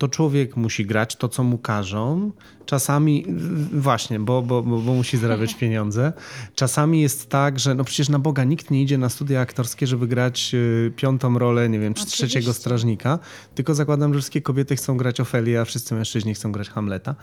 to 0.00 0.08
człowiek 0.08 0.56
musi 0.56 0.86
grać 0.86 1.16
to, 1.16 1.28
co 1.28 1.44
mu 1.44 1.58
każą. 1.58 2.32
Czasami, 2.66 3.24
właśnie, 3.72 4.20
bo, 4.20 4.42
bo, 4.42 4.62
bo, 4.62 4.78
bo 4.78 4.94
musi 4.94 5.18
zarabiać 5.18 5.54
pieniądze. 5.60 6.12
Czasami 6.54 7.00
jest 7.00 7.28
tak, 7.28 7.60
że 7.60 7.74
no 7.74 7.84
przecież 7.84 8.08
na 8.08 8.18
Boga 8.18 8.44
nikt 8.44 8.70
nie 8.70 8.82
idzie 8.82 8.98
na 8.98 9.08
studia 9.08 9.40
aktorskie, 9.40 9.86
żeby 9.86 10.06
grać 10.06 10.50
y, 10.54 10.92
piątą 10.96 11.38
rolę, 11.38 11.68
nie 11.68 11.78
wiem, 11.78 11.94
czy 11.94 12.06
trzeciego 12.06 12.52
strażnika, 12.52 13.18
tylko 13.54 13.74
zakładam, 13.74 14.14
że 14.14 14.20
wszystkie 14.20 14.42
kobiety 14.42 14.76
chcą 14.76 14.96
grać 14.96 15.20
Ofelię, 15.20 15.60
a 15.60 15.64
wszyscy 15.64 15.94
mężczyźni 15.94 16.34
chcą 16.34 16.52
grać 16.52 16.68
Hamleta 16.68 17.14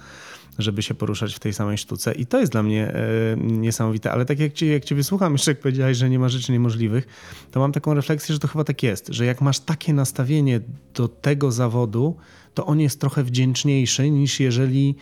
żeby 0.57 0.83
się 0.83 0.93
poruszać 0.93 1.35
w 1.35 1.39
tej 1.39 1.53
samej 1.53 1.77
sztuce. 1.77 2.13
I 2.13 2.25
to 2.25 2.39
jest 2.39 2.51
dla 2.51 2.63
mnie 2.63 2.93
e, 2.93 3.01
niesamowite. 3.37 4.11
Ale 4.11 4.25
tak 4.25 4.39
jak 4.39 4.53
cię, 4.53 4.67
jak 4.67 4.85
cię 4.85 4.95
wysłucham, 4.95 5.33
jeszcze 5.33 5.51
jak 5.51 5.59
powiedziałeś, 5.59 5.97
że 5.97 6.09
nie 6.09 6.19
ma 6.19 6.29
rzeczy 6.29 6.51
niemożliwych, 6.51 7.07
to 7.51 7.59
mam 7.59 7.71
taką 7.71 7.93
refleksję, 7.93 8.33
że 8.33 8.39
to 8.39 8.47
chyba 8.47 8.63
tak 8.63 8.83
jest, 8.83 9.07
że 9.07 9.25
jak 9.25 9.41
masz 9.41 9.59
takie 9.59 9.93
nastawienie 9.93 10.61
do 10.93 11.07
tego 11.07 11.51
zawodu, 11.51 12.15
to 12.57 12.65
on 12.65 12.79
jest 12.79 12.99
trochę 12.99 13.23
wdzięczniejszy 13.23 14.11
niż 14.11 14.39
jeżeli 14.39 14.95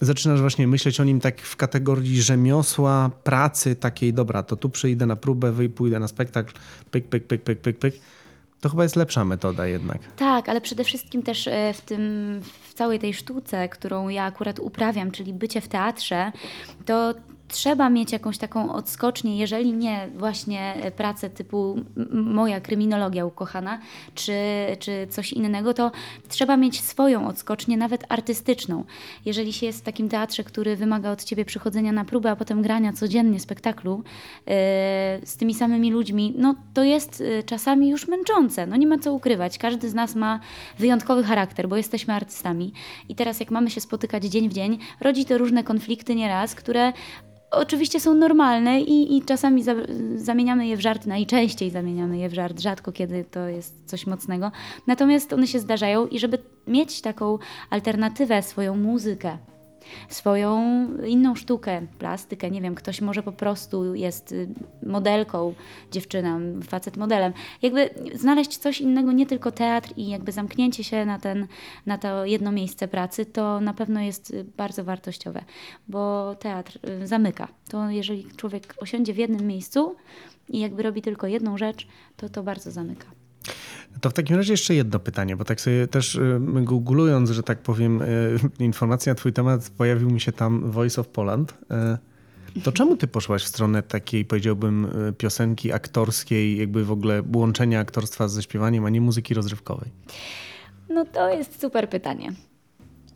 zaczynasz 0.00 0.40
właśnie 0.40 0.68
myśleć 0.68 1.00
o 1.00 1.04
nim 1.04 1.20
tak 1.20 1.40
w 1.40 1.56
kategorii 1.56 2.22
rzemiosła, 2.22 3.10
pracy 3.24 3.76
takiej, 3.76 4.14
dobra, 4.14 4.42
to 4.42 4.56
tu 4.56 4.70
przyjdę 4.70 5.06
na 5.06 5.16
próbę, 5.16 5.52
pójdę 5.68 5.98
na 5.98 6.08
spektakl, 6.08 6.54
pyk, 6.90 7.08
pyk, 7.08 7.26
pyk, 7.26 7.42
pyk, 7.42 7.60
pyk, 7.60 7.78
pyk. 7.78 7.94
To 8.60 8.68
chyba 8.68 8.82
jest 8.82 8.96
lepsza 8.96 9.24
metoda 9.24 9.66
jednak. 9.66 9.98
Tak, 10.16 10.48
ale 10.48 10.60
przede 10.60 10.84
wszystkim 10.84 11.22
też 11.22 11.46
e, 11.46 11.72
w 11.74 11.80
tym, 11.80 12.00
w 12.68 12.74
całej 12.74 12.98
tej 12.98 13.14
sztuce, 13.14 13.68
którą 13.68 14.08
ja 14.08 14.24
akurat 14.24 14.58
uprawiam, 14.58 15.10
czyli 15.10 15.32
bycie 15.32 15.60
w 15.60 15.68
teatrze, 15.68 16.32
to 16.86 17.14
trzeba 17.50 17.90
mieć 17.90 18.12
jakąś 18.12 18.38
taką 18.38 18.72
odskocznię, 18.72 19.38
jeżeli 19.38 19.72
nie 19.72 20.08
właśnie 20.16 20.74
pracę 20.96 21.30
typu 21.30 21.76
moja 22.12 22.60
kryminologia 22.60 23.26
ukochana, 23.26 23.78
czy, 24.14 24.32
czy 24.78 25.06
coś 25.10 25.32
innego, 25.32 25.74
to 25.74 25.90
trzeba 26.28 26.56
mieć 26.56 26.80
swoją 26.80 27.28
odskocznię, 27.28 27.76
nawet 27.76 28.04
artystyczną. 28.08 28.84
Jeżeli 29.24 29.52
się 29.52 29.66
jest 29.66 29.80
w 29.80 29.82
takim 29.82 30.08
teatrze, 30.08 30.44
który 30.44 30.76
wymaga 30.76 31.10
od 31.10 31.24
ciebie 31.24 31.44
przychodzenia 31.44 31.92
na 31.92 32.04
próbę, 32.04 32.30
a 32.30 32.36
potem 32.36 32.62
grania 32.62 32.92
codziennie 32.92 33.40
spektaklu 33.40 33.96
yy, 34.46 34.52
z 35.24 35.36
tymi 35.36 35.54
samymi 35.54 35.90
ludźmi, 35.90 36.34
no 36.38 36.54
to 36.74 36.84
jest 36.84 37.20
yy, 37.20 37.42
czasami 37.42 37.88
już 37.88 38.08
męczące. 38.08 38.66
No 38.66 38.76
nie 38.76 38.86
ma 38.86 38.98
co 38.98 39.12
ukrywać. 39.12 39.58
Każdy 39.58 39.90
z 39.90 39.94
nas 39.94 40.14
ma 40.14 40.40
wyjątkowy 40.78 41.24
charakter, 41.24 41.68
bo 41.68 41.76
jesteśmy 41.76 42.14
artystami. 42.14 42.72
I 43.08 43.14
teraz 43.14 43.40
jak 43.40 43.50
mamy 43.50 43.70
się 43.70 43.80
spotykać 43.80 44.24
dzień 44.24 44.48
w 44.48 44.52
dzień, 44.52 44.78
rodzi 45.00 45.24
to 45.24 45.38
różne 45.38 45.64
konflikty 45.64 46.14
nieraz, 46.14 46.54
które 46.54 46.92
oczywiście 47.50 48.00
są 48.00 48.14
normalne 48.14 48.80
i, 48.80 49.16
i 49.16 49.22
czasami 49.22 49.62
za, 49.62 49.74
zamieniamy 50.16 50.66
je 50.66 50.76
w 50.76 50.80
żart, 50.80 51.06
najczęściej 51.06 51.70
zamieniamy 51.70 52.18
je 52.18 52.28
w 52.28 52.34
żart, 52.34 52.60
rzadko 52.60 52.92
kiedy 52.92 53.24
to 53.24 53.48
jest 53.48 53.86
coś 53.86 54.06
mocnego. 54.06 54.52
Natomiast 54.86 55.32
one 55.32 55.46
się 55.46 55.58
zdarzają 55.58 56.06
i 56.06 56.18
żeby 56.18 56.38
mieć 56.66 57.00
taką 57.00 57.38
alternatywę, 57.70 58.42
swoją 58.42 58.76
muzykę, 58.76 59.38
swoją 60.08 60.86
inną 61.06 61.34
sztukę, 61.34 61.86
plastykę, 61.98 62.50
nie 62.50 62.60
wiem, 62.60 62.74
ktoś 62.74 63.00
może 63.00 63.22
po 63.22 63.32
prostu 63.32 63.94
jest 63.94 64.32
y, 64.32 64.48
modelką, 64.82 65.54
dziewczyna, 65.92 66.40
facet 66.64 66.96
modelem. 66.96 67.32
Jakby 67.62 67.90
znaleźć 68.14 68.58
coś 68.58 68.80
innego, 68.80 69.12
nie 69.12 69.26
tylko 69.26 69.52
teatr 69.52 69.92
i 69.96 70.08
jakby 70.08 70.32
zamknięcie 70.32 70.84
się 70.84 71.06
na, 71.06 71.18
ten, 71.18 71.46
na 71.86 71.98
to 71.98 72.24
jedno 72.24 72.52
miejsce 72.52 72.88
pracy, 72.88 73.26
to 73.26 73.60
na 73.60 73.74
pewno 73.74 74.00
jest 74.00 74.30
y, 74.30 74.44
bardzo 74.56 74.84
wartościowe, 74.84 75.44
bo 75.88 76.34
teatr 76.34 76.78
y, 77.02 77.06
zamyka. 77.06 77.48
To 77.68 77.90
jeżeli 77.90 78.24
człowiek 78.36 78.74
osiądzie 78.80 79.14
w 79.14 79.18
jednym 79.18 79.46
miejscu 79.46 79.96
i 80.48 80.60
jakby 80.60 80.82
robi 80.82 81.02
tylko 81.02 81.26
jedną 81.26 81.58
rzecz, 81.58 81.86
to 82.16 82.28
to 82.28 82.42
bardzo 82.42 82.70
zamyka. 82.70 83.19
To 84.00 84.10
w 84.10 84.12
takim 84.12 84.36
razie 84.36 84.52
jeszcze 84.52 84.74
jedno 84.74 84.98
pytanie, 84.98 85.36
bo 85.36 85.44
tak 85.44 85.60
sobie 85.60 85.86
też 85.86 86.14
y, 86.14 86.40
googlując, 86.50 87.30
że 87.30 87.42
tak 87.42 87.58
powiem, 87.58 88.02
y, 88.02 88.38
informacja 88.58 89.10
na 89.10 89.14
twój 89.14 89.32
temat, 89.32 89.70
pojawił 89.70 90.10
mi 90.10 90.20
się 90.20 90.32
tam 90.32 90.70
Voice 90.70 91.00
of 91.00 91.08
Poland. 91.08 91.54
Y, 92.56 92.60
to 92.60 92.72
czemu 92.72 92.96
ty 92.96 93.06
poszłaś 93.06 93.44
w 93.44 93.48
stronę 93.48 93.82
takiej, 93.82 94.24
powiedziałbym, 94.24 94.88
piosenki 95.18 95.72
aktorskiej, 95.72 96.58
jakby 96.58 96.84
w 96.84 96.92
ogóle 96.92 97.22
łączenia 97.34 97.80
aktorstwa 97.80 98.28
ze 98.28 98.42
śpiewaniem, 98.42 98.84
a 98.84 98.90
nie 98.90 99.00
muzyki 99.00 99.34
rozrywkowej? 99.34 99.90
No 100.88 101.04
to 101.04 101.28
jest 101.28 101.60
super 101.60 101.88
pytanie, 101.88 102.32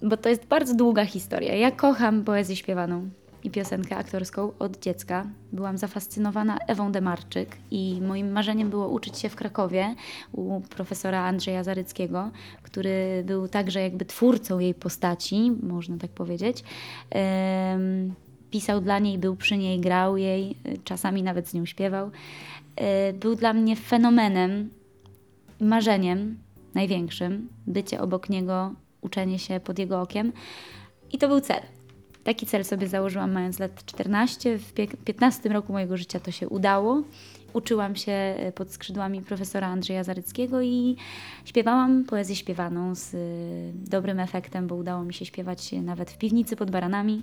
bo 0.03 0.17
to 0.17 0.29
jest 0.29 0.47
bardzo 0.47 0.75
długa 0.75 1.05
historia. 1.05 1.55
Ja 1.55 1.71
kocham 1.71 2.25
poezję 2.25 2.57
śpiewaną 2.57 3.11
i 3.45 3.51
piosenkę 3.51 3.97
aktorską 3.97 4.53
od 4.59 4.79
dziecka. 4.81 5.27
Byłam 5.53 5.79
zafascynowana 5.79 6.59
Ewą 6.59 6.93
Demarczyk 6.93 7.57
i 7.71 8.01
moim 8.03 8.33
marzeniem 8.33 8.71
było 8.71 8.89
uczyć 8.89 9.19
się 9.19 9.29
w 9.29 9.37
Krakowie 9.37 9.95
u 10.33 10.61
profesora 10.61 11.25
Andrzeja 11.25 11.65
Zaryckiego, 11.65 12.31
który 12.63 13.23
był 13.27 13.49
także 13.49 13.81
jakby 13.81 14.05
twórcą 14.05 14.59
jej 14.59 14.75
postaci, 14.75 15.53
można 15.63 15.99
tak 15.99 16.11
powiedzieć. 16.11 16.65
Pisał 18.51 18.81
dla 18.81 18.99
niej, 18.99 19.19
był 19.19 19.37
przy 19.37 19.57
niej, 19.57 19.81
grał 19.81 20.17
jej, 20.17 20.57
czasami 20.85 21.23
nawet 21.23 21.49
z 21.49 21.55
nią 21.55 21.67
śpiewał. 21.67 22.11
E, 22.77 23.13
był 23.13 23.35
dla 23.35 23.53
mnie 23.53 23.77
fenomenem, 23.77 24.71
marzeniem 25.61 26.39
największym, 26.75 27.49
bycie 27.67 28.01
obok 28.01 28.29
niego, 28.29 28.75
uczenie 29.01 29.39
się 29.39 29.61
pod 29.61 29.79
jego 29.79 30.01
okiem. 30.01 30.33
I 31.13 31.19
to 31.19 31.29
był 31.29 31.41
cel. 31.41 31.61
Taki 32.25 32.47
cel 32.47 32.65
sobie 32.65 32.89
założyłam 32.89 33.33
mając 33.33 33.59
lat 33.59 33.85
14. 33.85 34.59
W 34.59 34.73
15 35.05 35.49
roku 35.49 35.73
mojego 35.73 35.97
życia 35.97 36.21
to 36.21 36.31
się 36.31 36.49
udało. 36.49 37.03
Uczyłam 37.53 37.97
się 37.97 38.13
e, 38.13 38.53
pod 38.53 38.71
skrzydłami 38.71 39.23
profesora 39.23 39.67
Andrzeja 39.67 40.05
Zaryckiego 40.05 40.63
i 40.63 40.97
śpiewałam 41.45 42.05
poezję 42.05 42.37
śpiewaną 42.37 42.95
z 42.95 43.15
e, 43.15 43.19
dobrym 43.91 44.21
efektem, 44.21 44.67
bo 44.67 44.75
udało 44.75 45.05
mi 45.05 45.15
się 45.15 45.25
śpiewać 45.25 45.73
nawet 45.73 46.11
w 46.11 46.19
piwnicy 46.19 46.57
pod 46.57 46.71
baranami. 46.71 47.23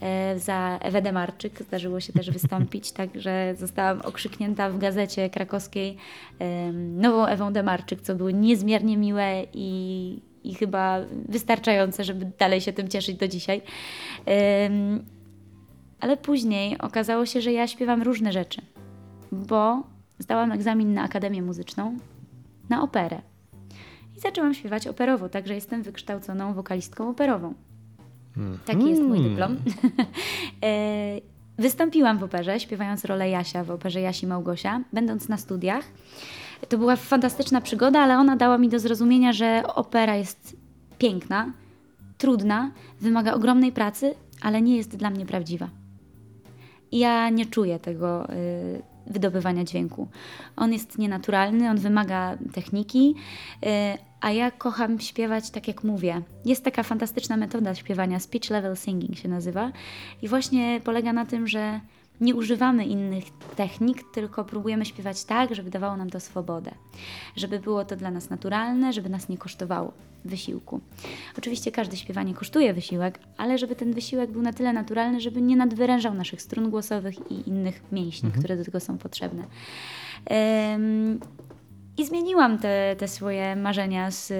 E, 0.00 0.38
za 0.38 0.78
Ewę 0.82 1.02
Demarczyk 1.02 1.62
zdarzyło 1.62 2.00
się 2.00 2.12
też 2.12 2.30
wystąpić, 2.30 2.92
także 3.02 3.54
zostałam 3.58 4.00
okrzyknięta 4.00 4.70
w 4.70 4.78
gazecie 4.78 5.30
krakowskiej 5.30 5.96
nową 6.72 7.26
Ewą 7.26 7.52
Demarczyk, 7.52 8.00
co 8.00 8.14
było 8.14 8.30
niezmiernie 8.30 8.96
miłe 8.96 9.44
i 9.54 10.18
i 10.44 10.54
chyba 10.54 10.98
wystarczające, 11.28 12.04
żeby 12.04 12.30
dalej 12.38 12.60
się 12.60 12.72
tym 12.72 12.88
cieszyć 12.88 13.16
do 13.16 13.28
dzisiaj. 13.28 13.62
Ale 16.00 16.16
później 16.16 16.78
okazało 16.78 17.26
się, 17.26 17.40
że 17.40 17.52
ja 17.52 17.66
śpiewam 17.66 18.02
różne 18.02 18.32
rzeczy, 18.32 18.60
bo 19.32 19.82
zdałam 20.18 20.52
egzamin 20.52 20.94
na 20.94 21.02
Akademię 21.02 21.42
Muzyczną 21.42 21.98
na 22.68 22.82
operę. 22.82 23.22
I 24.16 24.20
zaczęłam 24.20 24.54
śpiewać 24.54 24.86
operowo, 24.86 25.28
także 25.28 25.54
jestem 25.54 25.82
wykształconą 25.82 26.54
wokalistką 26.54 27.08
operową. 27.08 27.54
Taki 28.64 28.90
jest 28.90 29.02
mój 29.02 29.20
dyplom. 29.22 29.56
E, 30.64 31.20
wystąpiłam 31.58 32.18
w 32.18 32.22
operze, 32.22 32.60
śpiewając 32.60 33.04
rolę 33.04 33.30
Jasia 33.30 33.64
w 33.64 33.70
operze 33.70 34.00
Jasi 34.00 34.26
Małgosia, 34.26 34.80
będąc 34.92 35.28
na 35.28 35.36
studiach. 35.36 35.84
To 36.68 36.78
była 36.78 36.96
fantastyczna 36.96 37.60
przygoda, 37.60 38.00
ale 38.00 38.18
ona 38.18 38.36
dała 38.36 38.58
mi 38.58 38.68
do 38.68 38.78
zrozumienia, 38.78 39.32
że 39.32 39.62
opera 39.74 40.16
jest 40.16 40.56
piękna, 40.98 41.52
trudna, 42.18 42.70
wymaga 43.00 43.34
ogromnej 43.34 43.72
pracy, 43.72 44.14
ale 44.42 44.62
nie 44.62 44.76
jest 44.76 44.96
dla 44.96 45.10
mnie 45.10 45.26
prawdziwa. 45.26 45.68
Ja 46.92 47.30
nie 47.30 47.46
czuję 47.46 47.78
tego 47.78 48.32
y, 48.32 48.82
wydobywania 49.06 49.64
dźwięku. 49.64 50.08
On 50.56 50.72
jest 50.72 50.98
nienaturalny, 50.98 51.70
on 51.70 51.76
wymaga 51.76 52.36
techniki, 52.52 53.14
y, 53.64 53.68
a 54.20 54.30
ja 54.30 54.50
kocham 54.50 55.00
śpiewać 55.00 55.50
tak 55.50 55.68
jak 55.68 55.84
mówię. 55.84 56.22
Jest 56.44 56.64
taka 56.64 56.82
fantastyczna 56.82 57.36
metoda 57.36 57.74
śpiewania, 57.74 58.20
speech 58.20 58.50
level 58.50 58.76
singing 58.76 59.16
się 59.16 59.28
nazywa, 59.28 59.72
i 60.22 60.28
właśnie 60.28 60.80
polega 60.84 61.12
na 61.12 61.26
tym, 61.26 61.46
że 61.46 61.80
nie 62.20 62.34
używamy 62.34 62.86
innych 62.86 63.24
technik, 63.56 64.02
tylko 64.14 64.44
próbujemy 64.44 64.84
śpiewać 64.84 65.24
tak, 65.24 65.54
żeby 65.54 65.70
dawało 65.70 65.96
nam 65.96 66.10
to 66.10 66.20
swobodę, 66.20 66.70
żeby 67.36 67.60
było 67.60 67.84
to 67.84 67.96
dla 67.96 68.10
nas 68.10 68.30
naturalne, 68.30 68.92
żeby 68.92 69.08
nas 69.08 69.28
nie 69.28 69.38
kosztowało 69.38 69.92
wysiłku. 70.24 70.80
Oczywiście 71.38 71.72
każde 71.72 71.96
śpiewanie 71.96 72.34
kosztuje 72.34 72.74
wysiłek, 72.74 73.18
ale 73.36 73.58
żeby 73.58 73.76
ten 73.76 73.92
wysiłek 73.92 74.30
był 74.30 74.42
na 74.42 74.52
tyle 74.52 74.72
naturalny, 74.72 75.20
żeby 75.20 75.42
nie 75.42 75.56
nadwyrężał 75.56 76.14
naszych 76.14 76.42
strun 76.42 76.70
głosowych 76.70 77.30
i 77.30 77.48
innych 77.48 77.82
mięśni, 77.92 78.26
mhm. 78.26 78.42
które 78.42 78.56
do 78.56 78.64
tego 78.64 78.80
są 78.80 78.98
potrzebne. 78.98 79.44
Um, 80.30 81.20
I 81.98 82.06
zmieniłam 82.06 82.58
te, 82.58 82.96
te 82.98 83.08
swoje 83.08 83.56
marzenia 83.56 84.10
z 84.10 84.32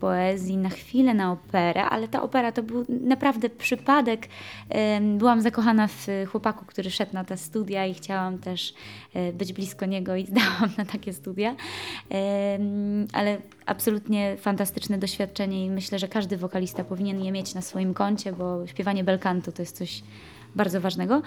poezji 0.00 0.56
na 0.56 0.68
chwilę 0.68 1.14
na 1.14 1.32
operę, 1.32 1.84
ale 1.84 2.08
ta 2.08 2.22
opera 2.22 2.52
to 2.52 2.62
był 2.62 2.84
naprawdę 2.88 3.50
przypadek. 3.50 4.28
Byłam 5.00 5.40
zakochana 5.40 5.88
w 5.88 6.06
chłopaku, 6.30 6.64
który 6.64 6.90
szedł 6.90 7.14
na 7.14 7.24
te 7.24 7.36
studia 7.36 7.86
i 7.86 7.94
chciałam 7.94 8.38
też 8.38 8.74
e, 9.14 9.32
być 9.32 9.52
blisko 9.52 9.86
niego 9.86 10.16
i 10.16 10.26
zdałam 10.32 10.70
na 10.78 10.84
takie 10.84 11.12
studia. 11.12 11.56
Ale 13.12 13.38
absolutnie 13.66 14.36
fantastyczne 14.36 14.98
doświadczenie 14.98 15.66
i 15.66 15.70
myślę, 15.70 15.98
że 15.98 16.08
każdy 16.08 16.36
wokalista 16.36 16.84
powinien 16.84 17.24
je 17.24 17.32
mieć 17.32 17.54
na 17.54 17.62
swoim 17.62 17.94
koncie, 17.94 18.32
bo 18.32 18.66
śpiewanie 18.66 19.04
belcanto 19.04 19.52
to 19.52 19.62
jest 19.62 19.76
coś 19.76 20.02
bardzo 20.54 20.80
ważnego. 20.80 21.22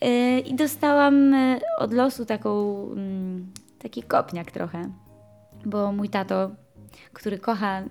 E, 0.00 0.38
I 0.38 0.54
dostałam 0.54 1.34
e, 1.34 1.60
od 1.78 1.92
losu 1.92 2.26
taką, 2.26 2.82
mm, 2.92 3.52
taki 3.78 4.02
kopniak 4.02 4.50
trochę, 4.50 4.90
bo 5.64 5.92
mój 5.92 6.08
tato 6.08 6.50
który 7.12 7.38
kocha 7.38 7.82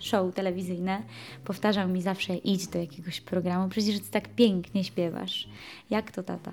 show 0.00 0.34
telewizyjne, 0.34 1.02
powtarzał 1.44 1.88
mi 1.88 2.02
zawsze 2.02 2.36
idź 2.36 2.66
do 2.66 2.78
jakiegoś 2.78 3.20
programu, 3.20 3.68
przecież 3.68 4.00
ty 4.00 4.10
tak 4.10 4.28
pięknie 4.28 4.84
śpiewasz. 4.84 5.48
Jak 5.90 6.10
to 6.10 6.22
tata? 6.22 6.52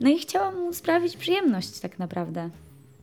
No 0.00 0.10
i 0.10 0.18
chciałam 0.18 0.60
mu 0.60 0.72
sprawić 0.72 1.16
przyjemność 1.16 1.80
tak 1.80 1.98
naprawdę, 1.98 2.50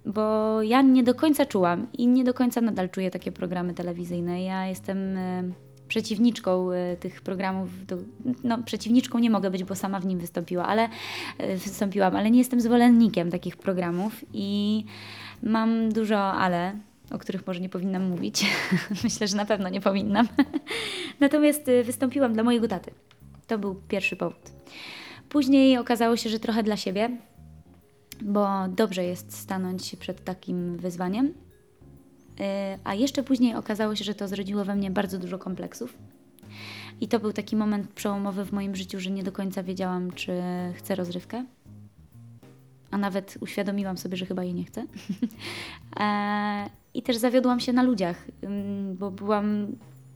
bo 0.06 0.62
ja 0.62 0.82
nie 0.82 1.04
do 1.04 1.16
końca 1.16 1.46
czułam 1.46 1.88
i 1.94 2.08
nie 2.08 2.24
do 2.24 2.34
końca 2.34 2.62
nadal 2.62 2.90
czuję 2.90 3.12
takie 3.12 3.32
programy 3.32 3.74
telewizyjne. 3.74 4.44
Ja 4.44 4.68
jestem 4.68 5.18
e, 5.18 5.44
przeciwniczką 5.88 6.72
e, 6.72 6.98
tych 6.98 7.22
programów, 7.22 7.70
no 8.44 8.64
przeciwniczką 8.64 9.20
nie 9.20 9.30
mogę 9.30 9.52
być, 9.52 9.64
bo 9.64 9.76
sama 9.76 10.00
w 10.00 10.06
nim 10.06 10.20
wystąpiła, 10.20 10.66
ale 10.66 10.90
e, 11.38 11.58
wystąpiłam, 11.58 12.16
ale 12.16 12.32
nie 12.32 12.40
jestem 12.40 12.62
zwolennikiem 12.62 13.32
takich 13.32 13.58
programów 13.58 14.26
i 14.34 14.84
mam 15.44 15.92
dużo 15.92 16.20
ale 16.20 16.76
o 17.12 17.18
których 17.18 17.48
może 17.48 17.60
nie 17.60 17.70
powinnam 17.70 18.04
mówić. 18.04 18.46
Myślę, 19.04 19.28
że 19.28 19.38
na 19.38 19.46
pewno 19.46 19.70
nie 19.70 19.82
powinnam. 19.82 20.28
Natomiast 21.20 21.68
y, 21.68 21.84
wystąpiłam 21.84 22.34
dla 22.34 22.44
mojego 22.44 22.68
taty. 22.68 22.92
To 23.48 23.58
był 23.58 23.76
pierwszy 23.76 24.16
powód. 24.16 24.52
Później 25.30 25.78
okazało 25.78 26.18
się, 26.18 26.30
że 26.30 26.40
trochę 26.40 26.64
dla 26.64 26.78
siebie, 26.78 27.18
bo 28.22 28.48
dobrze 28.68 29.04
jest 29.04 29.34
stanąć 29.34 29.96
przed 29.96 30.24
takim 30.24 30.78
wyzwaniem. 30.78 31.34
a 32.84 32.96
jeszcze 32.96 33.24
później 33.24 33.56
okazało 33.56 33.96
się, 33.96 34.04
że 34.04 34.16
to 34.16 34.28
zrodziło 34.28 34.66
we 34.66 34.76
mnie 34.76 34.92
bardzo 34.92 35.20
dużo 35.20 35.40
kompleksów. 35.40 35.98
I 37.02 37.08
to 37.08 37.20
był 37.20 37.34
taki 37.34 37.56
moment 37.56 37.94
przełomowy 37.94 38.46
w 38.46 38.52
moim 38.52 38.76
życiu, 38.76 39.00
że 39.00 39.12
nie 39.12 39.24
do 39.24 39.32
końca 39.32 39.64
wiedziałam, 39.64 40.12
czy 40.12 40.42
chcę 40.74 40.96
rozrywkę. 40.96 41.46
A 42.92 42.98
nawet 42.98 43.38
uświadomiłam 43.42 43.98
sobie, 43.98 44.18
że 44.18 44.26
chyba 44.26 44.44
jej 44.44 44.54
nie 44.54 44.64
chcę. 44.64 44.86
I 46.98 47.02
też 47.02 47.18
zawiodłam 47.18 47.60
się 47.60 47.74
na 47.74 47.84
ludziach, 47.84 48.28
bo 48.94 49.12
byłam 49.12 49.68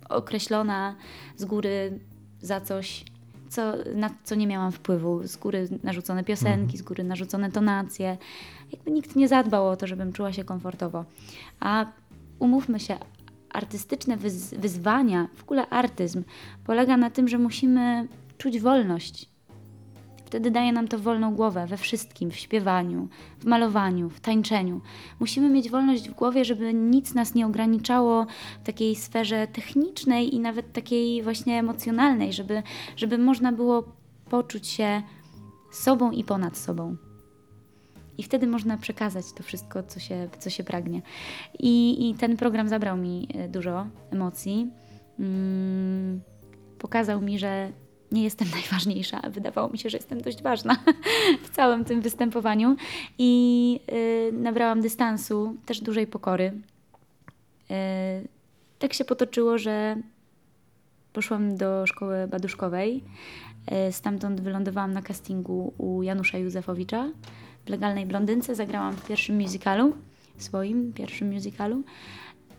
określona 0.10 0.96
z 1.38 1.46
góry 1.46 2.00
za 2.42 2.62
coś, 2.62 3.06
co, 3.50 3.74
na 3.96 4.10
co 4.24 4.36
nie 4.36 4.48
miałam 4.48 4.72
wpływu. 4.72 5.28
Z 5.28 5.38
góry 5.38 5.68
narzucone 5.84 6.24
piosenki, 6.24 6.78
z 6.78 6.82
góry 6.82 7.04
narzucone 7.04 7.52
tonacje. 7.52 8.18
Jakby 8.72 8.92
nikt 8.92 9.16
nie 9.16 9.28
zadbał 9.28 9.70
o 9.70 9.78
to, 9.78 9.88
żebym 9.88 10.14
czuła 10.14 10.34
się 10.34 10.44
komfortowo. 10.44 11.06
A 11.60 11.86
umówmy 12.40 12.80
się, 12.80 12.98
artystyczne 13.50 14.18
wyz 14.18 14.54
wyzwania, 14.54 15.28
w 15.36 15.44
ogóle 15.44 15.70
artyzm, 15.70 16.24
polega 16.66 16.98
na 16.98 17.10
tym, 17.10 17.28
że 17.28 17.38
musimy 17.38 18.08
czuć 18.38 18.60
wolność. 18.60 19.31
Wtedy 20.32 20.52
daje 20.52 20.72
nam 20.72 20.88
to 20.88 21.00
wolną 21.00 21.36
głowę 21.36 21.68
we 21.68 21.78
wszystkim, 21.78 22.32
w 22.32 22.36
śpiewaniu, 22.36 23.08
w 23.40 23.46
malowaniu, 23.46 24.10
w 24.10 24.20
tańczeniu. 24.20 24.82
Musimy 25.20 25.50
mieć 25.50 25.70
wolność 25.70 26.10
w 26.10 26.14
głowie, 26.14 26.46
żeby 26.46 26.74
nic 26.74 27.14
nas 27.14 27.36
nie 27.36 27.46
ograniczało 27.46 28.26
w 28.64 28.66
takiej 28.66 28.96
sferze 28.96 29.48
technicznej 29.48 30.36
i 30.36 30.40
nawet 30.40 30.74
takiej 30.74 31.24
właśnie 31.24 31.60
emocjonalnej, 31.60 32.34
żeby, 32.34 32.64
żeby 32.98 33.18
można 33.18 33.52
było 33.52 33.84
poczuć 34.30 34.68
się 34.68 35.02
sobą 35.72 36.12
i 36.12 36.24
ponad 36.24 36.58
sobą. 36.58 36.96
I 38.18 38.24
wtedy 38.24 38.48
można 38.48 38.78
przekazać 38.78 39.26
to 39.36 39.44
wszystko, 39.44 39.84
co 39.84 40.00
się, 40.00 40.30
co 40.40 40.50
się 40.50 40.64
pragnie. 40.64 41.02
I, 41.60 42.10
I 42.10 42.14
ten 42.14 42.38
program 42.38 42.70
zabrał 42.70 42.98
mi 42.98 43.28
e, 43.34 43.50
dużo 43.50 43.88
emocji. 44.12 44.72
Mm, 45.20 46.22
pokazał 46.80 47.22
mi, 47.22 47.40
że 47.40 47.72
nie 48.12 48.24
jestem 48.24 48.48
najważniejsza. 48.62 49.22
Wydawało 49.30 49.70
mi 49.70 49.78
się, 49.78 49.90
że 49.90 49.98
jestem 49.98 50.22
dość 50.22 50.42
ważna 50.42 50.78
w 51.46 51.50
całym 51.50 51.86
tym 51.86 52.02
występowaniu. 52.02 52.76
I 53.18 53.80
y, 53.92 54.32
nabrałam 54.34 54.82
dystansu, 54.82 55.56
też 55.66 55.82
dużej 55.82 56.08
pokory. 56.08 56.54
Y, 57.72 58.28
tak 58.80 58.94
się 58.94 59.06
potoczyło, 59.06 59.58
że 59.58 59.96
poszłam 61.14 61.58
do 61.58 61.88
szkoły 61.88 62.28
baduszkowej. 62.28 63.04
Y, 63.90 63.92
stamtąd 63.92 64.42
wylądowałam 64.42 64.94
na 64.94 65.02
castingu 65.02 65.74
u 65.78 66.04
Janusza 66.04 66.38
Józefowicza 66.38 67.10
w 67.66 67.70
Legalnej 67.70 68.06
Blondynce. 68.06 68.56
Zagrałam 68.56 68.96
w 68.96 69.08
pierwszym 69.08 69.36
musicalu, 69.42 69.96
swoim 70.38 70.94
pierwszym 70.94 71.34
musicalu. 71.34 71.84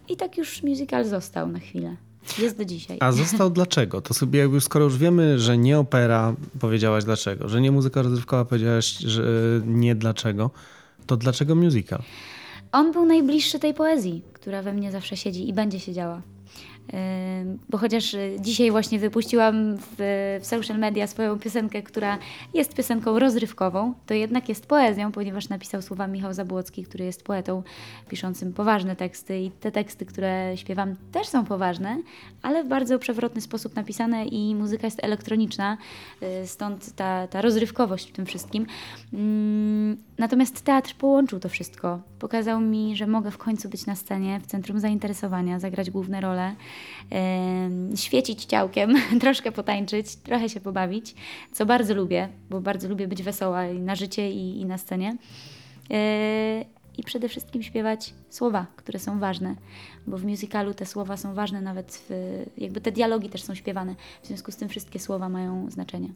I 0.08 0.16
tak 0.16 0.38
już 0.38 0.62
musical 0.62 1.04
został 1.04 1.48
na 1.48 1.58
chwilę. 1.58 1.96
Jest 2.38 2.58
do 2.58 2.64
dzisiaj. 2.64 2.96
A 3.00 3.12
został 3.12 3.50
dlaczego? 3.60 4.00
To 4.00 4.14
sobie 4.14 4.38
jakby 4.38 4.60
skoro 4.60 4.84
już 4.84 4.98
wiemy, 4.98 5.38
że 5.38 5.58
nie 5.58 5.78
opera, 5.78 6.34
powiedziałaś 6.60 7.04
dlaczego, 7.04 7.48
że 7.48 7.60
nie 7.60 7.72
muzyka 7.72 8.02
rozrywkowa, 8.02 8.44
powiedziałaś, 8.44 8.98
że 8.98 9.22
nie 9.66 9.94
dlaczego, 9.94 10.50
to 11.06 11.16
dlaczego 11.16 11.54
musical? 11.54 12.02
On 12.72 12.92
był 12.92 13.06
najbliższy 13.06 13.58
tej 13.58 13.74
poezji, 13.74 14.22
która 14.32 14.62
we 14.62 14.72
mnie 14.72 14.92
zawsze 14.92 15.16
siedzi 15.16 15.48
i 15.48 15.52
będzie 15.52 15.80
siedziała. 15.80 16.22
Bo 17.68 17.78
chociaż 17.78 18.14
y, 18.14 18.36
dzisiaj 18.40 18.70
właśnie 18.70 18.98
wypuściłam 18.98 19.76
w, 19.76 19.84
w, 20.40 20.46
social 20.46 20.78
media 20.78 21.06
swoją 21.06 21.38
piosenkę, 21.38 21.82
która 21.82 22.18
jest 22.54 22.74
piosenką 22.74 23.18
rozrywkową, 23.18 23.94
to 24.06 24.14
jednak 24.14 24.48
jest 24.48 24.66
poezją, 24.66 25.12
ponieważ 25.12 25.48
napisał 25.48 25.82
słowa 25.82 26.06
Michał 26.06 26.34
Zabłocki, 26.34 26.84
który 26.84 27.04
jest 27.04 27.24
poetą 27.24 27.62
piszącym 28.08 28.52
poważne 28.52 28.96
teksty 28.96 29.40
i 29.40 29.50
te 29.50 29.72
teksty, 29.72 30.06
które 30.06 30.52
śpiewam 30.56 30.96
też 31.12 31.28
są 31.28 31.44
poważne, 31.44 32.02
ale 32.42 32.64
w 32.64 32.68
bardzo 32.68 32.98
przewrotny 32.98 33.40
sposób 33.40 33.76
napisane 33.76 34.26
i 34.26 34.54
muzyka 34.54 34.86
jest 34.86 35.04
elektroniczna, 35.04 35.78
y, 36.42 36.46
stąd 36.46 36.94
ta, 36.94 37.28
ta 37.28 37.42
rozrywkowość 37.42 38.08
w 38.08 38.12
tym 38.12 38.26
wszystkim. 38.26 38.66
Natomiast 40.18 40.64
teatr 40.64 40.94
połączył 40.94 41.40
to 41.40 41.48
wszystko. 41.48 42.00
Pokazał 42.18 42.60
mi, 42.60 42.96
że 42.96 43.06
mogę 43.06 43.30
w 43.30 43.38
końcu 43.38 43.68
być 43.68 43.86
na 43.86 43.96
scenie, 43.96 44.40
w 44.40 44.46
centrum 44.46 44.80
zainteresowania, 44.80 45.58
zagrać 45.58 45.90
główne 45.90 46.20
role 46.20 46.54
świecić 47.96 48.44
ciałkiem, 48.44 48.94
troszkę 49.20 49.52
potańczyć, 49.52 50.16
trochę 50.16 50.48
się 50.48 50.60
pobawić, 50.60 51.14
co 51.52 51.66
bardzo 51.66 51.94
lubię, 51.94 52.28
bo 52.50 52.60
bardzo 52.60 52.88
lubię 52.88 53.08
być 53.08 53.22
wesoła 53.22 53.66
i 53.66 53.80
na 53.80 53.94
życie 53.94 54.30
i, 54.30 54.60
i 54.60 54.64
na 54.64 54.78
scenie. 54.78 55.16
E, 55.90 56.64
I 56.98 57.02
przede 57.02 57.28
wszystkim 57.28 57.62
śpiewać 57.62 58.14
słowa, 58.30 58.66
które 58.76 58.98
są 58.98 59.18
ważne, 59.18 59.56
bo 60.06 60.18
w 60.18 60.24
musicalu 60.24 60.74
te 60.74 60.86
słowa 60.86 61.16
są 61.16 61.34
ważne, 61.34 61.60
nawet 61.60 62.04
w, 62.08 62.42
jakby 62.58 62.80
te 62.80 62.92
dialogi 62.92 63.28
też 63.28 63.42
są 63.42 63.54
śpiewane. 63.54 63.94
W 64.22 64.26
związku 64.26 64.52
z 64.52 64.56
tym 64.56 64.68
wszystkie 64.68 64.98
słowa 64.98 65.28
mają 65.28 65.70
znaczenie. 65.70 66.08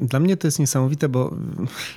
Dla 0.00 0.20
mnie 0.20 0.36
to 0.36 0.46
jest 0.46 0.58
niesamowite, 0.58 1.08
bo 1.08 1.36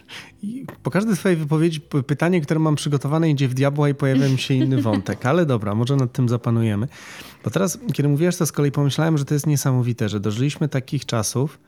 po 0.84 0.92
każdej 0.92 1.16
swojej 1.16 1.38
wypowiedzi 1.38 1.82
pytanie, 2.08 2.42
które 2.42 2.60
mam 2.60 2.76
przygotowane 2.76 3.30
idzie 3.30 3.48
w 3.48 3.54
diabła 3.54 3.90
i 3.90 3.96
pojawia 3.96 4.30
mi 4.30 4.38
się 4.38 4.54
inny 4.54 4.82
wątek, 4.82 5.26
ale 5.26 5.46
dobra, 5.46 5.76
może 5.76 5.96
nad 5.96 6.12
tym 6.12 6.30
zapanujemy. 6.30 6.88
Bo 7.44 7.50
teraz, 7.50 7.80
kiedy 7.94 8.10
mówiłaś 8.10 8.38
to 8.38 8.46
z 8.46 8.52
kolei 8.52 8.72
pomyślałem, 8.72 9.18
że 9.18 9.26
to 9.26 9.34
jest 9.34 9.48
niesamowite, 9.48 10.10
że 10.10 10.20
dożyliśmy 10.20 10.70
takich 10.70 11.06
czasów, 11.06 11.60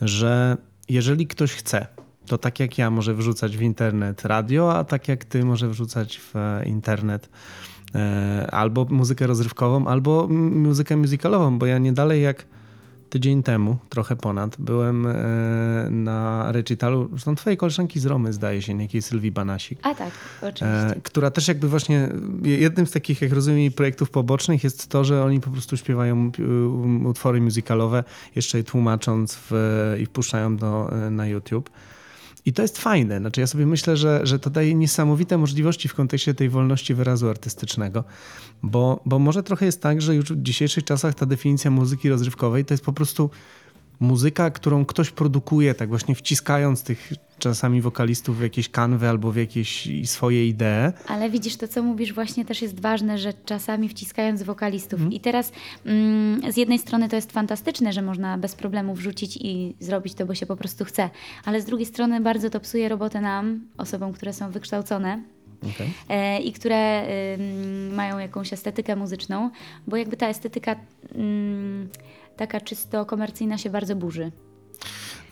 że 0.00 0.56
jeżeli 0.88 1.26
ktoś 1.26 1.52
chce, 1.52 1.86
to 2.26 2.38
tak 2.38 2.60
jak 2.60 2.78
ja 2.78 2.90
może 2.90 3.14
wrzucać 3.14 3.56
w 3.56 3.62
internet 3.62 4.24
radio, 4.24 4.76
a 4.78 4.84
tak 4.84 5.08
jak 5.08 5.24
ty 5.24 5.44
może 5.44 5.68
wrzucać 5.68 6.20
w 6.20 6.34
internet 6.66 7.28
e, 7.94 8.48
albo 8.50 8.84
muzykę 8.84 9.26
rozrywkową, 9.26 9.86
albo 9.86 10.28
muzykę 10.28 10.96
musicalową, 10.96 11.58
bo 11.58 11.66
ja 11.66 11.78
nie 11.78 11.92
dalej 11.92 12.22
jak 12.22 12.46
tydzień 13.12 13.42
temu, 13.42 13.76
trochę 13.88 14.16
ponad, 14.16 14.56
byłem 14.58 15.06
e, 15.06 15.14
na 15.90 16.52
recitalu, 16.52 17.08
zresztą 17.10 17.34
twojej 17.34 17.56
koleżanki 17.56 18.00
z 18.00 18.06
Romy, 18.06 18.32
zdaje 18.32 18.62
się, 18.62 18.74
niejakiej 18.74 19.02
Sylwii 19.02 19.32
Banasik. 19.32 19.78
A 19.82 19.94
tak, 19.94 20.10
oczywiście. 20.42 20.96
E, 20.96 21.00
która 21.02 21.30
też 21.30 21.48
jakby 21.48 21.68
właśnie, 21.68 22.08
jednym 22.42 22.86
z 22.86 22.90
takich, 22.90 23.22
jak 23.22 23.32
rozumiem, 23.32 23.72
projektów 23.72 24.10
pobocznych 24.10 24.64
jest 24.64 24.88
to, 24.88 25.04
że 25.04 25.24
oni 25.24 25.40
po 25.40 25.50
prostu 25.50 25.76
śpiewają 25.76 26.32
utwory 27.04 27.40
muzykalowe, 27.40 28.04
jeszcze 28.36 28.58
je 28.58 28.64
tłumacząc 28.64 29.38
w, 29.50 29.52
i 30.00 30.06
wpuszczają 30.06 30.56
do, 30.56 30.90
na 31.10 31.26
YouTube. 31.26 31.70
I 32.46 32.52
to 32.52 32.62
jest 32.62 32.78
fajne. 32.78 33.18
Znaczy, 33.18 33.40
ja 33.40 33.46
sobie 33.46 33.66
myślę, 33.66 33.96
że, 33.96 34.20
że 34.22 34.38
to 34.38 34.50
daje 34.50 34.74
niesamowite 34.74 35.38
możliwości 35.38 35.88
w 35.88 35.94
kontekście 35.94 36.34
tej 36.34 36.48
wolności 36.48 36.94
wyrazu 36.94 37.28
artystycznego, 37.28 38.04
bo, 38.62 39.00
bo 39.06 39.18
może 39.18 39.42
trochę 39.42 39.66
jest 39.66 39.82
tak, 39.82 40.02
że 40.02 40.14
już 40.14 40.24
w 40.24 40.42
dzisiejszych 40.42 40.84
czasach 40.84 41.14
ta 41.14 41.26
definicja 41.26 41.70
muzyki 41.70 42.08
rozrywkowej 42.08 42.64
to 42.64 42.74
jest 42.74 42.84
po 42.84 42.92
prostu 42.92 43.30
muzyka, 44.02 44.50
którą 44.50 44.84
ktoś 44.84 45.10
produkuje, 45.10 45.74
tak 45.74 45.88
właśnie 45.88 46.14
wciskając 46.14 46.82
tych 46.82 47.12
czasami 47.38 47.80
wokalistów 47.80 48.38
w 48.38 48.42
jakieś 48.42 48.68
kanwy 48.68 49.08
albo 49.08 49.32
w 49.32 49.36
jakieś 49.36 49.88
swoje 50.04 50.48
idee. 50.48 50.92
Ale 51.08 51.30
widzisz, 51.30 51.56
to 51.56 51.68
co 51.68 51.82
mówisz 51.82 52.12
właśnie 52.12 52.44
też 52.44 52.62
jest 52.62 52.80
ważne, 52.80 53.18
że 53.18 53.32
czasami 53.44 53.88
wciskając 53.88 54.42
wokalistów. 54.42 55.00
Mm. 55.00 55.12
I 55.12 55.20
teraz 55.20 55.52
mm, 55.86 56.52
z 56.52 56.56
jednej 56.56 56.78
strony 56.78 57.08
to 57.08 57.16
jest 57.16 57.32
fantastyczne, 57.32 57.92
że 57.92 58.02
można 58.02 58.38
bez 58.38 58.54
problemu 58.54 58.94
wrzucić 58.94 59.36
i 59.36 59.74
zrobić 59.80 60.14
to, 60.14 60.26
bo 60.26 60.34
się 60.34 60.46
po 60.46 60.56
prostu 60.56 60.84
chce. 60.84 61.10
Ale 61.44 61.60
z 61.60 61.64
drugiej 61.64 61.86
strony 61.86 62.20
bardzo 62.20 62.50
to 62.50 62.60
psuje 62.60 62.88
robotę 62.88 63.20
nam, 63.20 63.60
osobom, 63.78 64.12
które 64.12 64.32
są 64.32 64.50
wykształcone, 64.50 65.22
Okay. 65.74 65.86
E, 66.08 66.40
i 66.40 66.52
które 66.52 67.06
mają 67.92 68.18
jakąś 68.18 68.52
estetykę 68.52 68.96
muzyczną, 68.96 69.50
bo 69.86 69.96
jakby 69.96 70.16
ta 70.16 70.28
estetyka 70.28 70.72
y, 70.72 70.76
taka 72.42 72.60
czysto 72.60 73.06
komercyjna 73.06 73.58
się 73.58 73.70
bardzo 73.70 73.96
burzy. 73.96 74.32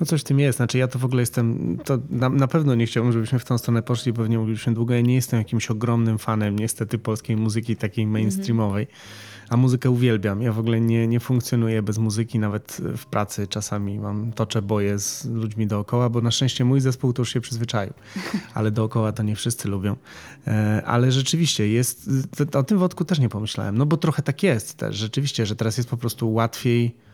No 0.01 0.07
coś 0.07 0.21
w 0.21 0.25
tym 0.25 0.41
jest. 0.41 0.57
Znaczy 0.57 0.79
ja 0.79 0.89
to 0.89 0.99
w 0.99 1.05
ogóle 1.05 1.23
jestem, 1.23 1.79
to 1.85 1.99
na, 2.11 2.29
na, 2.29 2.47
pewno 2.47 2.75
nie 2.75 2.87
chciałbym, 2.87 3.13
żebyśmy 3.13 3.39
w 3.39 3.45
tą 3.45 3.59
stronę 3.59 3.83
poszli, 3.83 4.13
pewnie 4.13 4.39
moglibyśmy 4.39 4.75
długo. 4.75 4.95
Ja 4.95 5.01
nie 5.01 5.15
jestem 5.15 5.39
jakimś 5.39 5.71
ogromnym 5.71 6.19
fanem 6.19 6.59
niestety 6.59 6.99
polskiej 6.99 7.37
muzyki 7.37 7.77
takiej 7.77 8.05
mhm. 8.05 8.23
mainstreamowej, 8.23 8.87
a 9.49 9.57
muzykę 9.57 9.91
uwielbiam. 9.91 10.43
Ja 10.43 10.53
w 10.53 10.59
ogóle 10.59 10.81
nie, 10.81 11.09
nie 11.09 11.21
funkcjonuję 11.21 11.83
bez 11.83 11.99
muzyki, 11.99 12.39
nawet 12.39 12.81
w 12.97 13.07
pracy 13.07 13.47
czasami 13.47 13.99
mam 13.99 14.33
tocze 14.33 14.63
boje 14.63 14.99
z 14.99 15.25
ludźmi 15.25 15.67
dookoła, 15.67 16.09
bo 16.09 16.21
na 16.21 16.31
szczęście 16.31 16.65
mój 16.65 16.81
zespół 16.81 17.13
to 17.13 17.23
już 17.23 17.33
się 17.33 17.41
przyzwyczaił, 17.41 17.93
ale 18.55 18.71
dookoła 18.71 19.13
to 19.13 19.23
nie 19.23 19.37
wszyscy 19.37 19.69
lubią. 19.69 19.97
E, 20.47 20.83
ale 20.87 21.13
rzeczywiście 21.13 21.69
jest, 21.69 22.11
o 22.55 22.63
tym 22.63 22.79
wodku 22.79 23.05
też 23.05 23.19
nie 23.19 23.29
pomyślałem, 23.29 23.79
no 23.79 23.87
bo 23.87 23.97
trochę 23.97 24.23
tak 24.23 24.43
jest 24.43 24.75
też, 24.75 24.97
rzeczywiście, 24.97 25.47
że 25.47 25.57
teraz 25.57 25.77
jest 25.77 25.91
po 25.91 25.97
prostu 25.97 26.33
łatwiej 26.33 27.10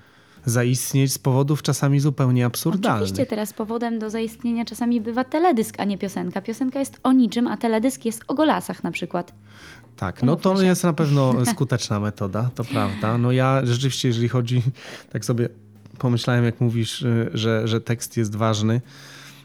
zaistnieć 0.46 1.12
z 1.12 1.18
powodów 1.18 1.62
czasami 1.62 2.00
zupełnie 2.00 2.46
absurdalnych. 2.46 3.02
Oczywiście 3.02 3.26
teraz 3.26 3.52
powodem 3.52 3.98
do 3.98 4.10
zaistnienia 4.10 4.64
czasami 4.64 5.00
bywa 5.00 5.24
teledysk, 5.24 5.80
a 5.80 5.84
nie 5.84 5.98
piosenka. 5.98 6.40
Piosenka 6.40 6.78
jest 6.78 7.00
o 7.02 7.12
niczym, 7.12 7.46
a 7.46 7.56
teledysk 7.56 8.04
jest 8.04 8.24
o 8.28 8.34
golasach 8.34 8.84
na 8.84 8.90
przykład. 8.90 9.32
Tak, 9.96 10.22
no 10.22 10.36
to 10.36 10.62
jest 10.62 10.84
na 10.84 10.92
pewno 10.92 11.34
skuteczna 11.52 12.00
metoda, 12.00 12.50
to 12.54 12.64
prawda. 12.64 13.18
No 13.18 13.32
ja 13.32 13.60
rzeczywiście, 13.64 14.08
jeżeli 14.08 14.28
chodzi, 14.28 14.62
tak 15.12 15.24
sobie 15.24 15.48
pomyślałem, 15.98 16.44
jak 16.44 16.60
mówisz, 16.60 17.02
y, 17.02 17.30
że, 17.34 17.68
że 17.68 17.80
tekst 17.80 18.16
jest 18.16 18.36
ważny, 18.36 18.80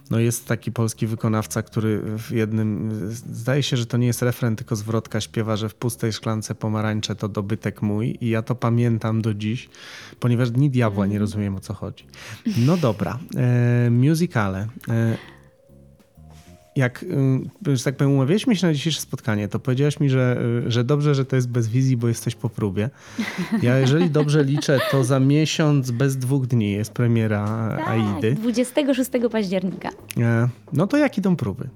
No 0.09 0.19
jest 0.19 0.47
taki 0.47 0.71
polski 0.71 1.07
wykonawca, 1.07 1.61
który 1.61 2.01
w 2.17 2.31
jednym, 2.31 2.91
zdaje 3.11 3.63
się, 3.63 3.77
że 3.77 3.85
to 3.85 3.97
nie 3.97 4.07
jest 4.07 4.21
refren, 4.21 4.55
tylko 4.55 4.75
zwrotka 4.75 5.21
śpiewa, 5.21 5.55
że 5.55 5.69
w 5.69 5.75
pustej 5.75 6.13
szklance 6.13 6.55
pomarańcze 6.55 7.15
to 7.15 7.29
dobytek 7.29 7.81
mój 7.81 8.17
i 8.21 8.29
ja 8.29 8.41
to 8.41 8.55
pamiętam 8.55 9.21
do 9.21 9.33
dziś, 9.33 9.69
ponieważ 10.19 10.51
Dni 10.51 10.69
Diabła 10.69 11.05
nie 11.05 11.19
rozumiem 11.19 11.55
o 11.55 11.59
co 11.59 11.73
chodzi. 11.73 12.05
No 12.57 12.77
dobra, 12.77 13.19
e, 13.37 13.89
musicale. 13.89 14.67
E, 14.89 15.17
jak, 16.75 17.05
że 17.73 17.83
tak 17.83 17.95
powiem, 17.95 18.13
umawialiśmy 18.13 18.55
się 18.55 18.67
na 18.67 18.73
dzisiejsze 18.73 19.01
spotkanie, 19.01 19.47
to 19.47 19.59
powiedziałaś 19.59 19.99
mi, 19.99 20.09
że, 20.09 20.37
y, 20.67 20.71
że 20.71 20.83
dobrze, 20.83 21.15
że 21.15 21.25
to 21.25 21.35
jest 21.35 21.49
bez 21.49 21.67
wizji, 21.67 21.97
bo 21.97 22.07
jesteś 22.07 22.35
po 22.35 22.49
próbie. 22.49 22.89
Ja 23.61 23.77
jeżeli 23.77 24.09
dobrze 24.09 24.43
liczę, 24.43 24.79
to 24.91 25.03
za 25.03 25.19
miesiąc 25.19 25.91
bez 25.91 26.17
dwóch 26.17 26.47
dni 26.47 26.71
jest 26.71 26.93
premiera 26.93 27.75
Tak, 27.77 27.87
Aidy. 27.87 28.35
26 28.35 29.11
października. 29.31 29.89
E, 30.17 30.47
No 30.73 30.87
to 30.87 30.97
jak 30.97 31.17
idą 31.17 31.35
próby? 31.35 31.69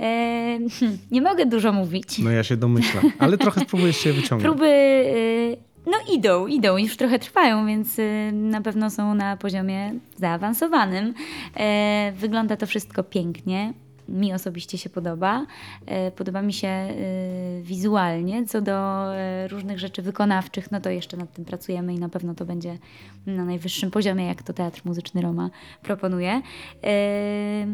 E, 0.00 0.58
hm, 0.80 0.98
nie 1.10 1.22
mogę 1.22 1.46
dużo 1.46 1.72
mówić. 1.72 2.18
No 2.18 2.30
ja 2.30 2.42
się 2.44 2.56
domyślam, 2.56 3.12
ale 3.18 3.38
trochę 3.38 3.60
spróbuję 3.60 3.92
się 3.92 4.12
wyciągnąć. 4.12 4.42
Próby 4.42 4.66
y, 4.66 5.56
no 5.86 6.14
idą, 6.14 6.46
idą, 6.46 6.76
już 6.76 6.96
trochę 6.96 7.18
trwają, 7.18 7.66
więc 7.66 7.98
y, 7.98 8.30
na 8.32 8.60
pewno 8.60 8.90
są 8.90 9.14
na 9.14 9.36
poziomie 9.36 9.94
zaawansowanym. 10.16 11.14
E, 11.56 12.12
Wygląda 12.16 12.56
to 12.56 12.66
wszystko 12.66 13.02
pięknie. 13.04 13.72
Mi 14.12 14.32
osobiście 14.32 14.78
się 14.78 14.90
podoba. 14.90 15.46
E, 15.86 16.10
Podoba 16.10 16.42
mi 16.42 16.52
się 16.52 16.68
y, 16.68 17.62
wizualnie. 17.62 18.46
Co 18.46 18.60
do 18.60 18.72
e, 19.16 19.48
różnych 19.48 19.78
rzeczy 19.78 20.02
wykonawczych, 20.02 20.70
no 20.70 20.80
to 20.80 20.90
jeszcze 20.90 21.16
nad 21.16 21.32
tym 21.32 21.44
pracujemy 21.44 21.94
i 21.94 21.98
na 21.98 22.08
pewno 22.08 22.34
to 22.34 22.44
będzie 22.44 22.78
na 23.26 23.44
najwyższym 23.44 23.90
poziomie, 23.90 24.26
jak 24.26 24.42
to 24.42 24.52
Teatr 24.52 24.80
Muzyczny 24.84 25.22
Roma 25.22 25.50
proponuje. 25.82 26.42
E, 26.84 27.66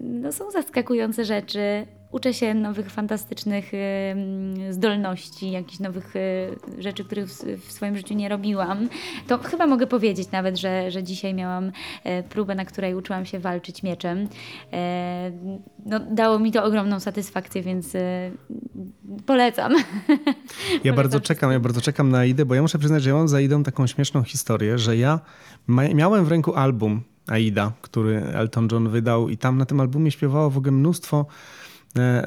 No, 0.00 0.32
są 0.32 0.50
zaskakujące 0.50 1.24
rzeczy. 1.24 1.86
Uczę 2.14 2.34
się 2.34 2.54
nowych, 2.54 2.90
fantastycznych 2.90 3.72
zdolności, 4.70 5.50
jakichś 5.50 5.80
nowych 5.80 6.16
y, 6.16 6.82
rzeczy, 6.82 7.04
których 7.04 7.28
w, 7.28 7.72
swoim 7.72 7.96
życiu 7.96 8.14
nie 8.14 8.28
robiłam. 8.28 8.88
To 9.26 9.38
chyba 9.38 9.66
mogę 9.66 9.86
powiedzieć 9.86 10.30
nawet, 10.30 10.58
że, 10.58 10.90
że 10.90 11.02
dzisiaj 11.02 11.34
miałam 11.34 11.72
e, 12.04 12.22
próbę, 12.22 12.54
na 12.54 12.64
której 12.64 12.94
uczyłam 12.94 13.26
się 13.26 13.38
walczyć 13.38 13.82
mieczem. 13.82 14.28
E, 14.72 15.32
No, 15.86 16.00
dało 16.00 16.38
mi 16.38 16.52
to 16.52 16.64
ogromną 16.64 17.00
satysfakcję, 17.00 17.62
więc 17.62 17.94
e, 17.94 18.30
polecam. 19.26 19.72
Ja 20.84 20.92
bardzo 20.92 21.20
czekam, 21.20 21.52
ja 21.52 21.60
bardzo 21.60 21.80
czekam 21.80 22.10
na 22.10 22.18
Aidę, 22.18 22.44
bo 22.44 22.54
ja 22.54 22.62
muszę 22.62 22.78
przyznać, 22.78 23.02
że 23.02 23.10
ja 23.10 23.16
mam 23.16 23.28
za 23.28 23.36
Aidą 23.36 23.62
taką 23.62 23.86
śmieszną 23.86 24.22
historię, 24.22 24.78
że 24.78 24.96
ja 24.96 25.20
miałem 25.94 26.24
w 26.24 26.28
ręku 26.28 26.54
album 26.54 27.02
Aida, 27.26 27.72
który 27.80 28.22
Elton 28.22 28.68
John 28.72 28.88
wydał 28.88 29.28
i 29.28 29.36
tam 29.36 29.58
na 29.58 29.66
tym 29.66 29.80
albumie 29.80 30.10
śpiewało 30.10 30.50
w 30.50 30.58
ogóle 30.58 30.72
mnóstwo 30.72 31.26
e, 31.26 31.63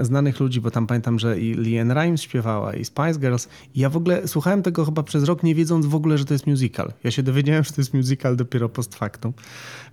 znanych 0.02 0.40
ludzi, 0.40 0.62
bo 0.62 0.72
tam 0.72 0.88
pamiętam, 0.88 1.20
że 1.20 1.40
i 1.40 1.54
Leanne 1.54 1.94
Rimes 1.94 2.22
śpiewała 2.22 2.74
i 2.74 2.86
Spice 2.86 3.20
Girls 3.20 3.48
i 3.76 3.80
ja 3.80 3.90
w 3.90 3.98
ogóle 3.98 4.28
słuchałem 4.28 4.64
tego 4.64 4.86
chyba 4.86 5.04
przez 5.04 5.24
rok, 5.24 5.44
nie 5.44 5.56
wiedząc 5.56 5.86
w 5.86 5.96
ogóle, 5.96 6.18
że 6.18 6.26
to 6.26 6.34
jest 6.34 6.48
musical. 6.48 6.94
Ja 7.04 7.12
się 7.12 7.24
dowiedziałem, 7.24 7.64
że 7.64 7.72
to 7.72 7.82
jest 7.82 7.94
musical 7.94 8.36
dopiero 8.36 8.70
post 8.70 8.96
factum. 8.96 9.34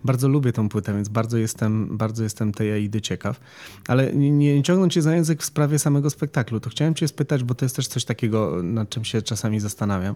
Bardzo 0.04 0.28
lubię 0.28 0.52
tą 0.52 0.68
płytę, 0.68 0.94
więc 0.94 1.08
bardzo 1.08 1.38
jestem, 1.38 1.96
bardzo 1.96 2.22
jestem 2.22 2.52
tej 2.52 2.72
Aidy 2.72 3.00
ciekaw. 3.00 3.40
Ale 3.88 4.14
nie, 4.14 4.30
nie 4.30 4.62
ciągnąć 4.62 4.94
się 4.94 5.02
za 5.02 5.14
język 5.14 5.42
w 5.42 5.44
sprawie 5.44 5.78
samego 5.78 6.10
spektaklu, 6.10 6.60
to 6.60 6.70
chciałem 6.70 6.94
cię 6.94 7.08
spytać, 7.08 7.44
bo 7.44 7.54
to 7.54 7.64
jest 7.64 7.76
też 7.76 7.86
coś 7.86 8.04
takiego, 8.04 8.62
nad 8.62 8.90
czym 8.90 9.04
się 9.04 9.22
czasami 9.22 9.60
zastanawiam. 9.60 10.14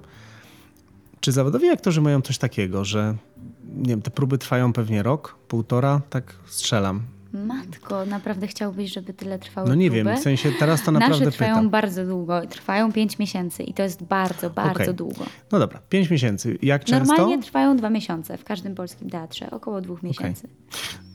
Czy 1.20 1.32
zawodowi 1.32 1.68
aktorzy 1.68 2.00
mają 2.00 2.22
coś 2.22 2.38
takiego, 2.38 2.84
że 2.84 3.16
nie 3.76 3.88
wiem, 3.88 4.02
te 4.02 4.10
próby 4.10 4.38
trwają 4.38 4.72
pewnie 4.72 5.02
rok, 5.02 5.36
półtora, 5.48 6.00
tak 6.10 6.34
strzelam. 6.46 7.17
Matko, 7.32 8.06
naprawdę 8.06 8.46
chciałbyś, 8.46 8.92
żeby 8.92 9.14
tyle 9.14 9.38
trwały 9.38 9.68
No 9.68 9.74
nie 9.74 9.90
próby? 9.90 10.04
wiem, 10.04 10.16
w 10.16 10.20
sensie 10.20 10.52
teraz 10.58 10.82
to 10.82 10.92
naprawdę 10.92 11.18
Nasze 11.24 11.30
trwają 11.32 11.54
pytam. 11.54 11.70
bardzo 11.70 12.06
długo, 12.06 12.46
trwają 12.46 12.92
5 12.92 13.18
miesięcy 13.18 13.62
i 13.62 13.74
to 13.74 13.82
jest 13.82 14.02
bardzo, 14.02 14.50
bardzo 14.50 14.82
Okej. 14.82 14.94
długo. 14.94 15.24
No 15.52 15.58
dobra, 15.58 15.80
pięć 15.88 16.10
miesięcy. 16.10 16.58
Jak 16.62 16.84
często? 16.84 17.14
Normalnie 17.14 17.42
trwają 17.42 17.76
dwa 17.76 17.90
miesiące 17.90 18.38
w 18.38 18.44
każdym 18.44 18.74
polskim 18.74 19.10
teatrze, 19.10 19.50
około 19.50 19.80
dwóch 19.80 20.02
miesięcy. 20.02 20.48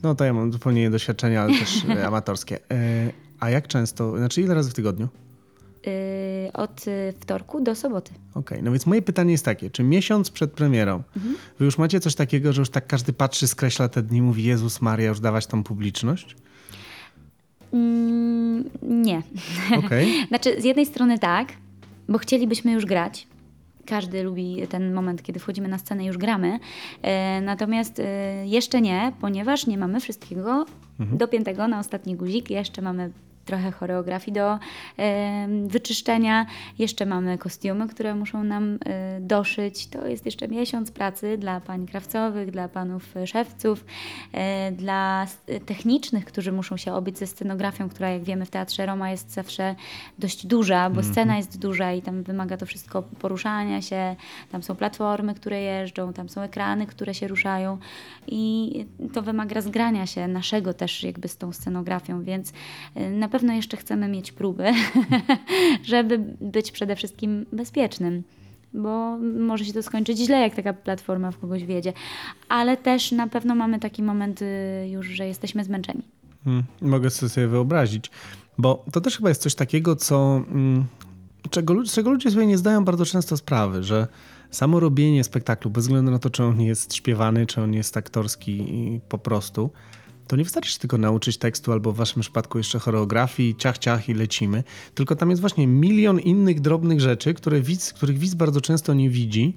No 0.02 0.14
to 0.14 0.24
ja 0.24 0.32
mam 0.32 0.52
zupełnie 0.52 0.90
doświadczenia, 0.90 1.42
ale 1.42 1.58
też 1.58 1.84
e, 1.88 2.06
amatorskie. 2.06 2.58
E, 2.70 3.10
a 3.40 3.50
jak 3.50 3.68
często, 3.68 4.18
znaczy 4.18 4.40
ile 4.40 4.54
razy 4.54 4.70
w 4.70 4.74
tygodniu? 4.74 5.08
Yy, 5.86 6.52
od 6.52 6.88
y, 6.88 7.14
wtorku 7.20 7.60
do 7.60 7.74
soboty. 7.74 8.12
Okej, 8.34 8.62
no 8.62 8.70
więc 8.70 8.86
moje 8.86 9.02
pytanie 9.02 9.32
jest 9.32 9.44
takie, 9.44 9.70
czy 9.70 9.82
miesiąc 9.82 10.30
przed 10.30 10.52
premierą 10.52 11.02
Mhm. 11.16 11.36
wy 11.58 11.64
już 11.64 11.78
macie 11.78 12.00
coś 12.00 12.14
takiego, 12.14 12.52
że 12.52 12.60
już 12.60 12.70
tak 12.70 12.86
każdy 12.86 13.12
patrzy, 13.12 13.48
skreśla 13.48 13.88
te 13.88 14.02
dni, 14.02 14.22
mówi 14.22 14.44
Jezus 14.44 14.80
Maria, 14.80 15.08
już 15.08 15.20
dawać 15.20 15.46
tą 15.46 15.62
publiczność? 15.64 16.36
Mm, 17.72 18.64
nie. 18.82 19.22
Okej. 19.78 20.08
Znaczy, 20.28 20.60
z 20.60 20.64
jednej 20.64 20.86
strony 20.86 21.18
tak, 21.18 21.48
bo 22.08 22.18
chcielibyśmy 22.18 22.72
już 22.72 22.86
grać. 22.86 23.26
Każdy 23.86 24.22
lubi 24.22 24.66
ten 24.68 24.92
moment, 24.94 25.22
kiedy 25.22 25.40
wchodzimy 25.40 25.68
na 25.68 25.78
scenę 25.78 26.04
i 26.04 26.06
już 26.06 26.18
gramy. 26.18 26.58
E, 27.02 27.40
natomiast 27.40 27.98
e, 28.00 28.46
jeszcze 28.46 28.80
nie, 28.80 29.12
ponieważ 29.20 29.66
nie 29.66 29.78
mamy 29.78 30.00
wszystkiego 30.00 30.66
dopiętego 30.98 31.68
na 31.68 31.78
ostatni 31.78 32.16
guzik. 32.16 32.50
Jeszcze 32.50 32.82
mamy 32.82 33.10
trochę 33.44 33.70
choreografii 33.70 34.32
do 34.32 34.58
wyczyszczenia. 35.66 36.46
Jeszcze 36.78 37.06
mamy 37.06 37.38
kostiumy, 37.38 37.88
które 37.88 38.14
muszą 38.14 38.44
nam 38.44 38.78
e, 38.86 39.20
doszyć. 39.20 39.86
To 39.86 40.06
jest 40.06 40.26
jeszcze 40.26 40.48
miesiąc 40.48 40.90
pracy 40.90 41.38
dla 41.38 41.60
pań 41.60 41.86
krawcowych, 41.86 42.50
dla 42.50 42.68
panów 42.68 43.16
e, 43.16 43.26
szewców, 43.26 43.84
e, 44.32 44.72
dla 44.72 45.26
technicznych, 45.66 46.24
którzy 46.24 46.52
muszą 46.52 46.76
się 46.76 46.94
obyć 46.94 47.18
ze 47.18 47.26
scenografią, 47.26 47.88
która 47.88 48.10
jak 48.10 48.24
wiemy 48.24 48.46
w 48.46 48.50
Teatrze 48.50 48.86
Roma 48.86 49.10
jest 49.10 49.30
zawsze 49.30 49.74
dość 50.18 50.46
duża, 50.46 50.90
bo 50.90 51.02
scena 51.02 51.36
jest 51.36 51.58
duża 51.58 51.92
i 51.92 52.02
tam 52.02 52.22
wymaga 52.22 52.56
to 52.56 52.66
wszystko 52.66 53.02
poruszania 53.02 53.82
się. 53.82 54.16
Tam 54.50 54.62
są 54.62 54.76
platformy, 54.76 55.34
które 55.34 55.60
jeżdżą, 55.60 56.12
tam 56.12 56.28
są 56.28 56.40
ekrany, 56.40 56.86
które 56.86 57.14
się 57.14 57.28
ruszają 57.28 57.78
i 58.26 58.84
to 59.12 59.22
wymaga 59.22 59.60
zgrania 59.60 60.06
się 60.06 60.28
naszego 60.28 60.74
też 60.74 61.02
jakby 61.02 61.28
z 61.28 61.36
tą 61.36 61.52
scenografią, 61.52 62.22
więc 62.22 62.52
na 63.10 63.28
pewno 63.34 63.52
jeszcze 63.52 63.76
chcemy 63.76 64.08
mieć 64.08 64.32
próby, 64.32 64.64
żeby 65.92 66.18
być 66.40 66.72
przede 66.72 66.96
wszystkim 66.96 67.46
bezpiecznym. 67.52 68.22
Bo 68.74 69.18
może 69.18 69.64
się 69.64 69.72
to 69.72 69.82
skończyć 69.82 70.18
źle, 70.18 70.40
jak 70.40 70.54
taka 70.54 70.72
platforma 70.72 71.30
w 71.30 71.38
kogoś 71.38 71.64
wiedzie. 71.64 71.92
Ale 72.48 72.76
też 72.76 73.12
na 73.12 73.26
pewno 73.26 73.54
mamy 73.54 73.80
taki 73.80 74.02
moment 74.02 74.42
y, 74.42 74.46
już, 74.88 75.06
że 75.06 75.26
jesteśmy 75.26 75.64
zmęczeni. 75.64 76.02
Mm, 76.46 76.64
Mogę 76.80 77.10
sobie 77.10 77.48
wyobrazić, 77.48 78.10
bo 78.58 78.84
to 78.92 79.00
też 79.00 79.16
chyba 79.16 79.28
jest 79.28 79.42
coś 79.42 79.54
takiego, 79.54 79.96
co, 79.96 80.36
mm, 80.50 80.84
czego, 81.50 81.84
czego 81.84 82.10
ludzie 82.10 82.30
sobie 82.30 82.46
nie 82.46 82.58
zdają 82.58 82.84
bardzo 82.84 83.06
często 83.06 83.36
sprawy, 83.36 83.82
że 83.82 84.06
samo 84.50 84.80
robienie 84.80 85.24
spektaklu, 85.24 85.70
bez 85.70 85.84
względu 85.84 86.10
na 86.10 86.18
to, 86.18 86.30
czy 86.30 86.44
on 86.44 86.60
jest 86.60 86.94
śpiewany, 86.94 87.46
czy 87.46 87.62
on 87.62 87.74
jest 87.74 87.96
aktorski 87.96 89.00
po 89.08 89.18
prostu, 89.18 89.70
to 90.26 90.36
nie 90.36 90.44
wystarczy 90.44 90.72
się 90.72 90.78
tylko 90.78 90.98
nauczyć 90.98 91.38
tekstu 91.38 91.72
albo 91.72 91.92
w 91.92 91.96
waszym 91.96 92.22
przypadku 92.22 92.58
jeszcze 92.58 92.78
choreografii, 92.78 93.56
ciach, 93.56 93.78
ciach 93.78 94.08
i 94.08 94.14
lecimy, 94.14 94.64
tylko 94.94 95.16
tam 95.16 95.30
jest 95.30 95.40
właśnie 95.40 95.66
milion 95.66 96.20
innych 96.20 96.60
drobnych 96.60 97.00
rzeczy, 97.00 97.34
które 97.34 97.60
widz, 97.60 97.92
których 97.92 98.18
widz 98.18 98.34
bardzo 98.34 98.60
często 98.60 98.94
nie 98.94 99.10
widzi. 99.10 99.56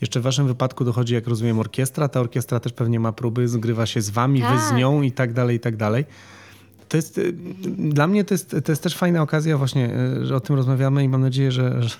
Jeszcze 0.00 0.20
w 0.20 0.22
waszym 0.22 0.46
wypadku 0.46 0.84
dochodzi, 0.84 1.14
jak 1.14 1.26
rozumiem, 1.26 1.58
orkiestra. 1.58 2.08
Ta 2.08 2.20
orkiestra 2.20 2.60
też 2.60 2.72
pewnie 2.72 3.00
ma 3.00 3.12
próby, 3.12 3.48
zgrywa 3.48 3.86
się 3.86 4.02
z 4.02 4.10
wami, 4.10 4.40
wy 4.42 4.58
z 4.58 4.68
Tak. 4.68 4.78
nią 4.78 5.02
i 5.02 5.12
tak 5.12 5.32
dalej, 5.32 5.56
i 5.56 5.60
tak 5.60 5.76
dalej. 5.76 6.04
To 6.88 6.96
jest, 6.96 7.18
y, 7.18 7.32
dla 7.78 8.06
mnie 8.06 8.24
to 8.24 8.34
jest, 8.34 8.56
to 8.64 8.72
jest 8.72 8.82
też 8.82 8.96
fajna 8.96 9.22
okazja 9.22 9.58
właśnie, 9.58 9.90
y, 10.22 10.26
że 10.26 10.36
o 10.36 10.40
tym 10.40 10.56
rozmawiamy 10.56 11.04
i 11.04 11.08
mam 11.08 11.20
nadzieję, 11.20 11.52
że, 11.52 11.82
że, 11.82 11.96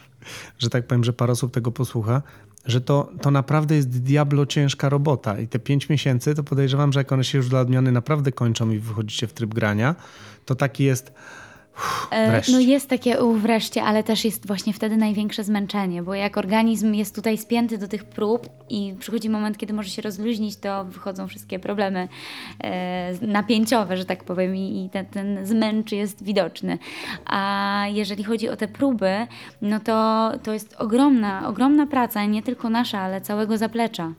że 0.59 0.71
tak 0.71 0.87
powiem, 0.87 1.05
że 1.05 1.13
parę 1.13 1.33
osób 1.33 1.53
tego 1.53 1.73
posłucha, 1.73 2.23
że 2.67 2.81
to, 2.81 3.13
to 3.23 3.31
naprawdę 3.31 3.77
jest 3.77 3.89
diablo 3.89 4.47
ciężka 4.47 4.89
robota 4.89 5.39
i 5.39 5.49
te 5.49 5.59
pięć 5.59 5.89
miesięcy 5.89 6.35
to 6.35 6.43
podejrzewam, 6.43 6.93
że 6.93 7.01
jak 7.01 7.13
one 7.13 7.25
się 7.25 7.39
już 7.39 7.49
dla 7.49 7.61
odmiany 7.61 7.93
naprawdę 7.93 8.33
kończą 8.33 8.71
i 8.71 8.79
wychodzicie 8.79 9.27
w 9.27 9.33
tryb 9.33 9.55
grania, 9.55 9.95
to 10.45 10.55
taki 10.55 10.85
jest 10.85 11.13
E. 12.11 12.43
No 12.53 12.59
jest 12.59 12.89
takie 12.89 13.25
u 13.25 13.33
wreszcie, 13.33 13.83
ale 13.83 14.03
też 14.03 14.25
jest 14.25 14.47
właśnie 14.47 14.73
wtedy 14.73 14.97
największe 14.97 15.45
zmęczenie, 15.45 16.03
bo 16.03 16.15
jak 16.15 16.37
organizm 16.37 16.95
jest 16.95 17.15
tutaj 17.15 17.39
spięty 17.39 17.79
do 17.79 17.89
tych 17.89 18.05
prób 18.05 18.49
i 18.69 18.95
przychodzi 18.99 19.31
moment, 19.31 19.59
kiedy 19.59 19.73
może 19.73 19.91
się 19.91 20.03
rozluźnić, 20.03 20.57
to 20.57 20.85
wychodzą 20.85 21.29
wszystkie 21.29 21.59
problemy 21.59 22.09
e, 22.65 23.27
napięciowe, 23.27 23.97
że 23.97 24.05
tak 24.05 24.25
powiem, 24.25 24.57
i, 24.57 24.91
ten, 24.93 25.07
ten 25.07 25.47
zmęczy 25.47 25.97
jest 25.97 26.25
widoczny. 26.25 26.79
A 27.27 27.85
jeżeli 27.93 28.25
chodzi 28.25 28.49
o 28.49 28.57
te 28.57 28.69
próby, 28.69 29.27
no 29.63 29.81
to, 29.81 30.31
to 30.43 30.53
jest 30.53 30.75
ogromna, 30.79 31.49
ogromna 31.49 31.87
praca, 31.87 32.25
nie 32.25 32.43
tylko 32.43 32.71
nasza, 32.71 32.99
ale 33.01 33.21
całego 33.21 33.59
zaplecza. 33.59 34.13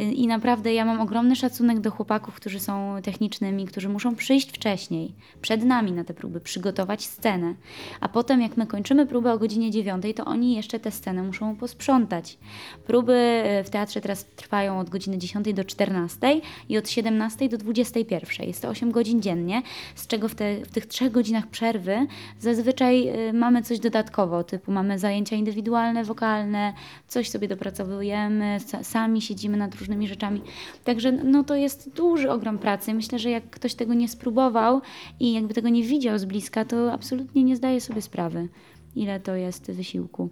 I 0.00 0.26
naprawdę 0.26 0.74
ja 0.74 0.84
mam 0.84 1.00
ogromny 1.00 1.36
szacunek 1.36 1.80
do 1.80 1.90
chłopaków, 1.90 2.34
którzy 2.34 2.60
są 2.60 2.96
technicznymi, 3.02 3.66
którzy 3.66 3.88
muszą 3.88 4.16
przyjść 4.16 4.50
wcześniej, 4.50 5.14
przed 5.40 5.64
nami 5.64 5.92
na 5.92 6.04
te 6.04 6.14
próby, 6.14 6.40
przygotować 6.40 7.04
scenę. 7.04 7.54
A 8.00 8.08
potem, 8.08 8.42
jak 8.42 8.56
my 8.56 8.66
kończymy 8.66 9.06
próbę 9.06 9.32
o 9.32 9.38
godzinie 9.38 9.70
9, 9.70 10.04
to 10.16 10.24
oni 10.24 10.56
jeszcze 10.56 10.80
tę 10.80 10.90
scenę 10.90 11.22
muszą 11.22 11.56
posprzątać. 11.56 12.38
Próby 12.86 13.42
y, 13.60 13.64
w 13.64 13.70
teatrze 13.70 14.00
teraz 14.00 14.24
trwają 14.36 14.78
od 14.78 14.90
godziny 14.90 15.18
10 15.18 15.52
do 15.54 15.64
14 15.64 16.40
i 16.68 16.78
od 16.78 16.88
17 16.88 17.48
do 17.48 17.58
21. 17.58 18.46
Jest 18.46 18.62
to 18.62 18.68
8 18.68 18.90
godzin 18.90 19.22
dziennie, 19.22 19.62
z 19.94 20.06
czego 20.06 20.28
w, 20.28 20.34
te, 20.34 20.64
w 20.64 20.70
tych 20.70 20.86
3 20.86 21.10
godzinach 21.10 21.46
przerwy 21.46 22.06
zazwyczaj 22.38 23.08
y, 23.28 23.32
mamy 23.32 23.62
coś 23.62 23.78
dodatkowo, 23.78 24.44
typu 24.44 24.72
mamy 24.72 24.98
zajęcia 24.98 25.36
indywidualne, 25.36 26.04
wokalne, 26.04 26.72
coś 27.08 27.30
sobie 27.30 27.48
dopracowujemy, 27.48 28.58
sa- 28.60 28.84
sami 28.84 29.22
siedzimy 29.22 29.56
nad 29.56 29.74
różnymi 29.74 29.89
rzeczami. 30.08 30.40
Także 30.84 31.12
no 31.12 31.44
to 31.44 31.54
jest 31.54 31.90
duży 31.96 32.30
ogrom 32.30 32.58
pracy. 32.58 32.94
Myślę, 32.94 33.18
że 33.18 33.30
jak 33.30 33.50
ktoś 33.50 33.74
tego 33.74 33.94
nie 33.94 34.08
spróbował 34.08 34.80
i 35.20 35.32
jakby 35.32 35.54
tego 35.54 35.68
nie 35.68 35.82
widział 35.82 36.18
z 36.18 36.24
bliska, 36.24 36.64
to 36.64 36.92
absolutnie 36.92 37.44
nie 37.44 37.56
zdaje 37.56 37.80
sobie 37.80 38.02
sprawy, 38.02 38.48
ile 38.96 39.20
to 39.20 39.34
jest 39.34 39.70
wysiłku. 39.70 40.28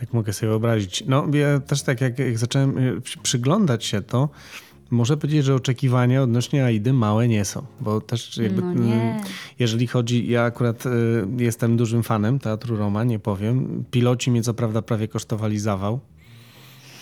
Tak 0.00 0.12
mogę 0.12 0.32
sobie 0.32 0.50
wyobrazić. 0.50 1.04
No 1.06 1.26
ja 1.32 1.60
też 1.60 1.82
tak 1.82 2.00
jak, 2.00 2.18
jak 2.18 2.38
zacząłem 2.38 2.78
y, 2.78 3.00
przy- 3.00 3.18
przyglądać 3.18 3.84
się 3.84 4.02
to, 4.02 4.28
muszę 4.90 5.16
powiedzieć, 5.16 5.44
że 5.44 5.54
oczekiwania 5.54 6.22
odnośnie 6.22 6.64
Aidy 6.64 6.92
małe 6.92 7.28
nie 7.28 7.44
są, 7.44 7.62
bo 7.80 8.00
też 8.00 8.36
jakby 8.36 8.62
No 8.62 8.74
jeżeli 9.58 9.86
chodzi, 9.86 10.28
ja 10.28 10.42
akurat 10.42 10.86
y, 10.86 10.90
jestem 11.38 11.76
dużym 11.76 12.02
fanem 12.02 12.38
Teatru 12.38 12.76
Roma, 12.76 13.04
nie 13.04 13.18
powiem. 13.18 13.84
Piloci 13.90 14.30
mnie 14.30 14.42
co 14.42 14.54
prawda 14.54 14.82
prawie 14.82 15.08
kosztowali 15.08 15.58
zawał, 15.58 16.00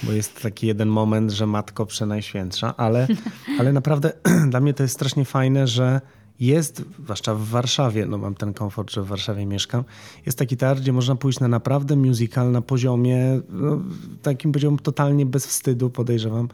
bo 0.03 0.13
jest 0.13 0.43
taki 0.43 0.67
jeden 0.67 0.89
moment, 0.89 1.31
że 1.31 1.47
matko 1.47 1.87
przenajświętsza, 1.87 2.77
ale, 2.77 3.09
ale 3.59 3.73
naprawdę 3.73 4.13
dla 4.51 4.61
mnie 4.61 4.75
to 4.75 4.83
jest 4.83 4.95
strasznie 4.95 5.25
fajne, 5.25 5.67
że 5.67 6.01
jest, 6.41 6.83
zwłaszcza 7.03 7.35
w 7.35 7.45
Warszawie, 7.45 8.07
no 8.07 8.19
mam 8.19 8.35
ten 8.35 8.55
komfort, 8.55 8.91
że 8.91 9.03
w 9.03 9.07
Warszawie 9.07 9.47
mieszkam, 9.47 9.85
jest 10.27 10.39
taki 10.39 10.57
teatr, 10.57 10.81
gdzie 10.81 10.93
można 10.93 11.17
pójść 11.17 11.41
na 11.41 11.49
naprawdę 11.49 11.97
musical 11.97 12.51
na 12.51 12.63
poziomie, 12.63 13.41
no, 13.49 13.81
takim 14.23 14.53
poziomem 14.53 14.79
totalnie 14.79 15.27
bez 15.27 15.47
wstydu, 15.47 15.91
podejrzewam, 15.91 16.49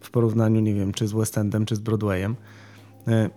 w 0.00 0.10
porównaniu, 0.10 0.60
nie 0.60 0.74
wiem, 0.74 0.92
czy 0.92 1.08
z 1.08 1.12
West 1.12 1.38
Endem, 1.38 1.66
czy 1.66 1.76
z 1.76 1.78
Broadwayem. 1.78 2.36
E, 3.08 3.30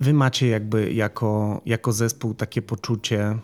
Wy 0.00 0.12
macie 0.12 0.48
jakby 0.48 0.92
jako, 0.92 1.60
jako 1.66 1.92
zespół 1.92 2.34
takie 2.34 2.62
poczucie 2.62 3.38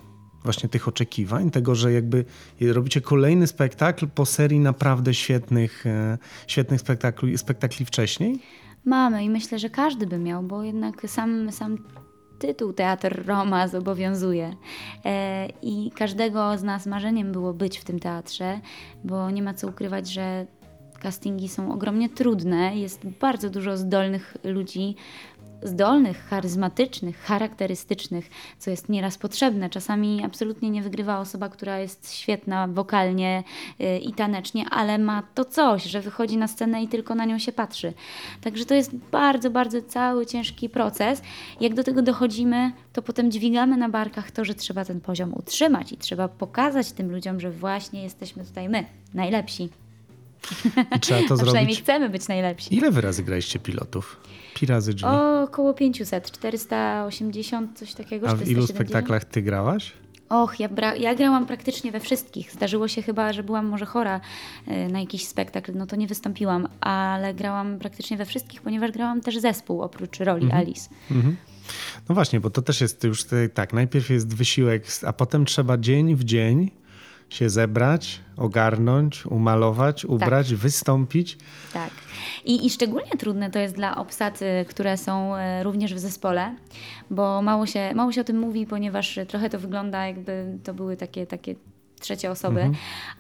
właśnie 0.44 0.68
tych 0.68 0.88
oczekiwań, 0.88 1.50
tego, 1.50 1.74
że 1.74 1.92
jakby 1.92 2.24
robicie 2.61 3.00
kolejny 3.00 3.46
spektakl 3.46 4.07
po 4.09 4.26
serii 4.26 4.61
naprawdę 4.61 5.14
świetnych, 5.14 5.87
e, 5.87 6.18
świetnych 6.46 6.80
spektakli, 6.80 7.38
spektakli 7.38 7.87
wcześniej? 7.87 8.40
Mamy 8.85 9.24
i 9.24 9.30
myślę, 9.30 9.59
że 9.59 9.70
każdy 9.70 10.07
by 10.07 10.18
miał, 10.18 10.42
bo 10.42 10.62
jednak 10.62 11.02
sam, 11.07 11.52
sam 11.52 11.78
tytuł 12.38 12.72
Teatr 12.72 13.26
Roma 13.26 13.68
zobowiązuje. 13.68 14.57
E, 15.04 15.48
I 15.62 15.90
każdego 15.90 16.59
z 16.59 16.62
nas 16.62 16.87
marzeniem 16.87 17.33
było 17.33 17.54
być 17.54 17.78
w 17.78 17.85
tym 17.85 18.00
teatrze, 18.00 18.61
bo 19.04 19.30
nie 19.30 19.42
ma 19.42 19.54
co 19.54 19.68
ukrywać, 19.68 20.09
że 20.09 20.46
castingi 21.00 21.48
są 21.48 21.72
ogromnie 21.72 22.09
trudne. 22.09 22.76
Jest 22.76 23.07
bardzo 23.20 23.50
dużo 23.50 23.76
zdolnych 23.76 24.37
ludzi, 24.44 24.96
zdolnych, 25.64 26.29
charyzmatycznych, 26.29 27.20
charakterystycznych, 27.20 28.31
co 28.59 28.70
jest 28.70 28.88
nieraz 28.88 29.18
potrzebne. 29.18 29.70
Czasami 29.70 30.24
absolutnie 30.24 30.70
nie 30.70 30.83
wygrywa 30.83 31.20
osoba, 31.20 31.48
która 31.48 31.79
jest 31.79 32.14
świetna 32.14 32.68
wokalnie 32.68 33.44
y, 33.81 33.98
i 33.98 34.12
tanecznie, 34.12 34.64
ale 34.70 34.98
ma 34.98 35.22
to 35.35 35.44
coś, 35.44 35.85
że 35.85 36.00
wychodzi 36.00 36.37
na 36.37 36.48
scenę 36.48 36.83
i 36.83 36.88
tylko 36.88 37.14
na 37.14 37.24
nią 37.24 37.38
się 37.38 37.53
patrzy. 37.53 37.92
Także 38.40 38.64
to 38.64 38.74
jest 38.74 38.96
bardzo, 38.96 39.50
bardzo 39.50 39.83
cały 39.83 40.27
ciężki 40.27 40.68
proces. 40.68 41.22
Jak 41.61 41.74
do 41.74 41.85
tego 41.85 42.03
dochodzimy, 42.03 42.72
to 42.92 43.03
potem 43.03 43.31
dźwigamy 43.31 43.77
na 43.77 43.88
barkach 43.88 44.31
to, 44.31 44.44
że 44.44 44.55
trzeba 44.55 44.85
ten 44.85 45.00
poziom 45.00 45.35
utrzymać 45.35 45.92
i 45.92 45.96
trzeba 45.96 46.29
pokazać 46.29 46.92
tym 46.92 47.12
ludziom, 47.12 47.40
że 47.40 47.50
właśnie 47.50 48.03
jesteśmy 48.03 48.44
tutaj 48.44 48.68
my, 48.68 48.85
najlepsi. 49.14 49.84
I 50.96 51.00
trzeba 51.00 51.20
to 51.28 51.35
A 51.35 51.37
przynajmniej 51.37 51.52
zrobić. 51.74 51.80
chcemy 51.80 52.09
być 52.11 52.28
najlepsi. 52.28 52.74
Ile 52.76 52.90
wy 52.90 53.00
razy 53.00 53.22
graliście 53.22 53.59
pilotów? 53.59 54.20
Pi 54.54 54.66
razy 54.66 54.94
drzwi. 54.94 55.09
O, 55.09 55.42
około 55.42 55.74
500, 55.74 56.30
480, 56.33 57.78
coś 57.78 57.94
takiego. 57.94 58.28
A 58.28 58.35
w 58.35 58.40
ilu 58.48 58.62
470. 58.62 58.70
spektaklach 58.76 59.24
ty 59.24 59.42
grałaś? 59.42 59.92
Och, 60.28 60.61
ja, 60.61 60.68
bra- 60.68 61.00
ja 61.00 61.14
grałam 61.14 61.46
praktycznie 61.46 61.92
we 61.92 62.00
wszystkich. 62.00 62.52
Zdarzyło 62.52 62.88
się 62.88 63.02
chyba, 63.02 63.33
że 63.33 63.42
byłam 63.42 63.66
może 63.66 63.87
chora 63.87 64.20
y, 64.68 64.88
na 64.92 65.00
jakiś 65.00 65.26
spektakl, 65.26 65.72
no 65.74 65.87
to 65.87 65.96
nie 65.96 66.07
wystąpiłam, 66.07 66.68
ale 66.80 67.35
grałam 67.35 67.78
praktycznie 67.78 68.16
we 68.16 68.24
wszystkich, 68.26 68.62
ponieważ 68.62 68.90
grałam 68.90 69.20
też 69.20 69.38
zespół 69.38 69.83
oprócz 69.83 70.18
roli 70.20 70.52
Alice. 70.52 70.90
No 72.09 72.14
właśnie, 72.14 72.40
bo 72.40 72.50
to 72.50 72.62
też 72.62 72.80
jest 72.80 73.04
już 73.04 73.24
tak, 73.54 73.72
najpierw 73.72 74.11
jest 74.11 74.35
wysiłek, 74.37 74.85
a 75.07 75.12
potem 75.12 75.44
trzeba 75.44 75.78
dzień 75.78 76.14
w 76.16 76.24
dzień 76.24 76.70
się 77.35 77.51
zebrać, 77.51 78.20
ogarnąć, 78.37 79.27
umalować, 79.27 80.05
ubrać, 80.05 80.55
wystąpić. 80.55 81.38
Tak. 81.73 81.90
I, 82.44 82.66
I 82.66 82.70
szczególnie 82.70 83.11
trudne 83.18 83.51
to 83.51 83.59
jest 83.59 83.75
dla 83.75 83.97
obsad, 83.97 84.40
które 84.68 84.97
są 84.97 85.37
e, 85.37 85.62
również 85.62 85.94
w 85.94 85.99
zespole, 85.99 86.55
bo 87.11 87.42
mało 87.42 87.66
się, 87.66 87.94
mało 87.94 88.12
się 88.12 88.20
o 88.20 88.25
tym 88.25 88.38
mówi, 88.38 88.66
ponieważ 88.66 89.18
trochę 89.29 89.51
to 89.51 89.59
wygląda 89.59 90.07
jakby 90.07 90.59
to 90.64 90.75
były 90.75 90.97
takie, 90.97 91.27
takie 91.27 91.55
trzecie 92.01 92.31
osoby, 92.31 92.70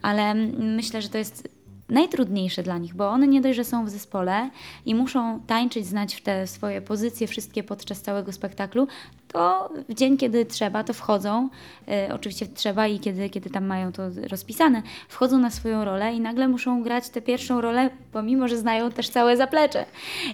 ale 0.02 0.22
mm, 0.22 0.74
myślę, 0.74 1.02
że 1.02 1.08
to 1.08 1.18
jest 1.18 1.48
najtrudniejsze 1.88 2.62
dla 2.62 2.78
nich, 2.78 2.94
bo 2.94 3.08
one 3.08 3.28
nie 3.28 3.40
dość, 3.40 3.56
że 3.56 3.64
są 3.64 3.84
w 3.84 3.90
zespole 3.90 4.50
i 4.86 4.94
muszą 4.94 5.40
tańczyć, 5.40 5.86
znać 5.86 6.22
te 6.22 6.46
swoje 6.46 6.80
pozycje 6.80 7.26
wszystkie 7.26 7.62
podczas 7.62 8.02
całego 8.02 8.32
spektaklu, 8.32 8.86
to 9.28 9.72
w 9.88 9.94
dzień, 9.94 10.16
kiedy 10.16 10.46
trzeba, 10.46 10.84
to 10.84 10.92
wchodzą, 10.92 11.48
e, 11.88 12.14
oczywiście 12.14 12.46
trzeba 12.46 12.86
i 12.86 13.00
kiedy, 13.00 13.30
kiedy 13.30 13.50
tam 13.50 13.66
mają 13.66 13.92
to 13.92 14.02
rozpisane, 14.30 14.82
wchodzą 15.08 15.38
na 15.38 15.50
swoją 15.50 15.84
rolę 15.84 16.14
i 16.14 16.20
nagle 16.20 16.48
muszą 16.48 16.82
grać 16.82 17.08
tę 17.08 17.22
pierwszą 17.22 17.60
rolę, 17.60 17.90
pomimo, 18.12 18.48
że 18.48 18.58
znają 18.58 18.90
też 18.90 19.08
całe 19.08 19.36
zaplecze. 19.36 19.84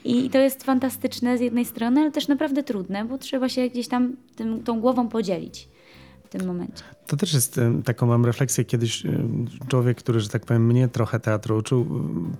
I 0.04 0.30
to 0.30 0.38
jest 0.38 0.64
fantastyczne 0.64 1.38
z 1.38 1.40
jednej 1.40 1.64
strony, 1.64 2.00
ale 2.00 2.10
też 2.10 2.28
naprawdę 2.28 2.62
trudne, 2.62 3.04
bo 3.04 3.18
trzeba 3.18 3.48
się 3.48 3.68
gdzieś 3.68 3.88
tam 3.88 4.16
tym, 4.36 4.64
tą 4.64 4.80
głową 4.80 5.08
podzielić 5.08 5.68
tym 6.30 6.46
momencie. 6.46 6.84
To 7.06 7.16
też 7.16 7.34
jest 7.34 7.60
taką 7.84 8.06
mam 8.06 8.24
refleksję. 8.24 8.64
Kiedyś 8.64 9.02
człowiek, 9.68 9.98
który, 9.98 10.20
że 10.20 10.28
tak 10.28 10.46
powiem, 10.46 10.66
mnie 10.66 10.88
trochę 10.88 11.20
teatru 11.20 11.56
uczył, 11.56 11.86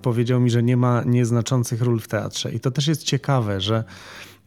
powiedział 0.03 0.41
mi, 0.41 0.51
że 0.51 0.63
nie 0.63 0.77
ma 0.77 1.03
nieznaczących 1.07 1.83
ról 1.83 2.01
w 2.01 2.09
teatrze. 2.09 2.53
I 2.53 2.61
to 2.61 2.71
też 2.71 2.87
jest 2.87 3.03
ciekawe, 3.03 3.61
że 3.61 3.85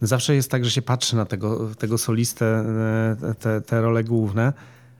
zawsze 0.02 0.36
jest 0.36 0.52
tak, 0.52 0.66
że 0.66 0.72
się 0.72 0.82
patrzy 0.82 1.16
na 1.16 1.26
tego, 1.26 1.76
tego 1.76 1.98
solistę, 1.98 2.46
e, 3.24 3.36
te, 3.36 3.62
te 3.62 3.82
role 3.82 4.04
główne, 4.04 4.54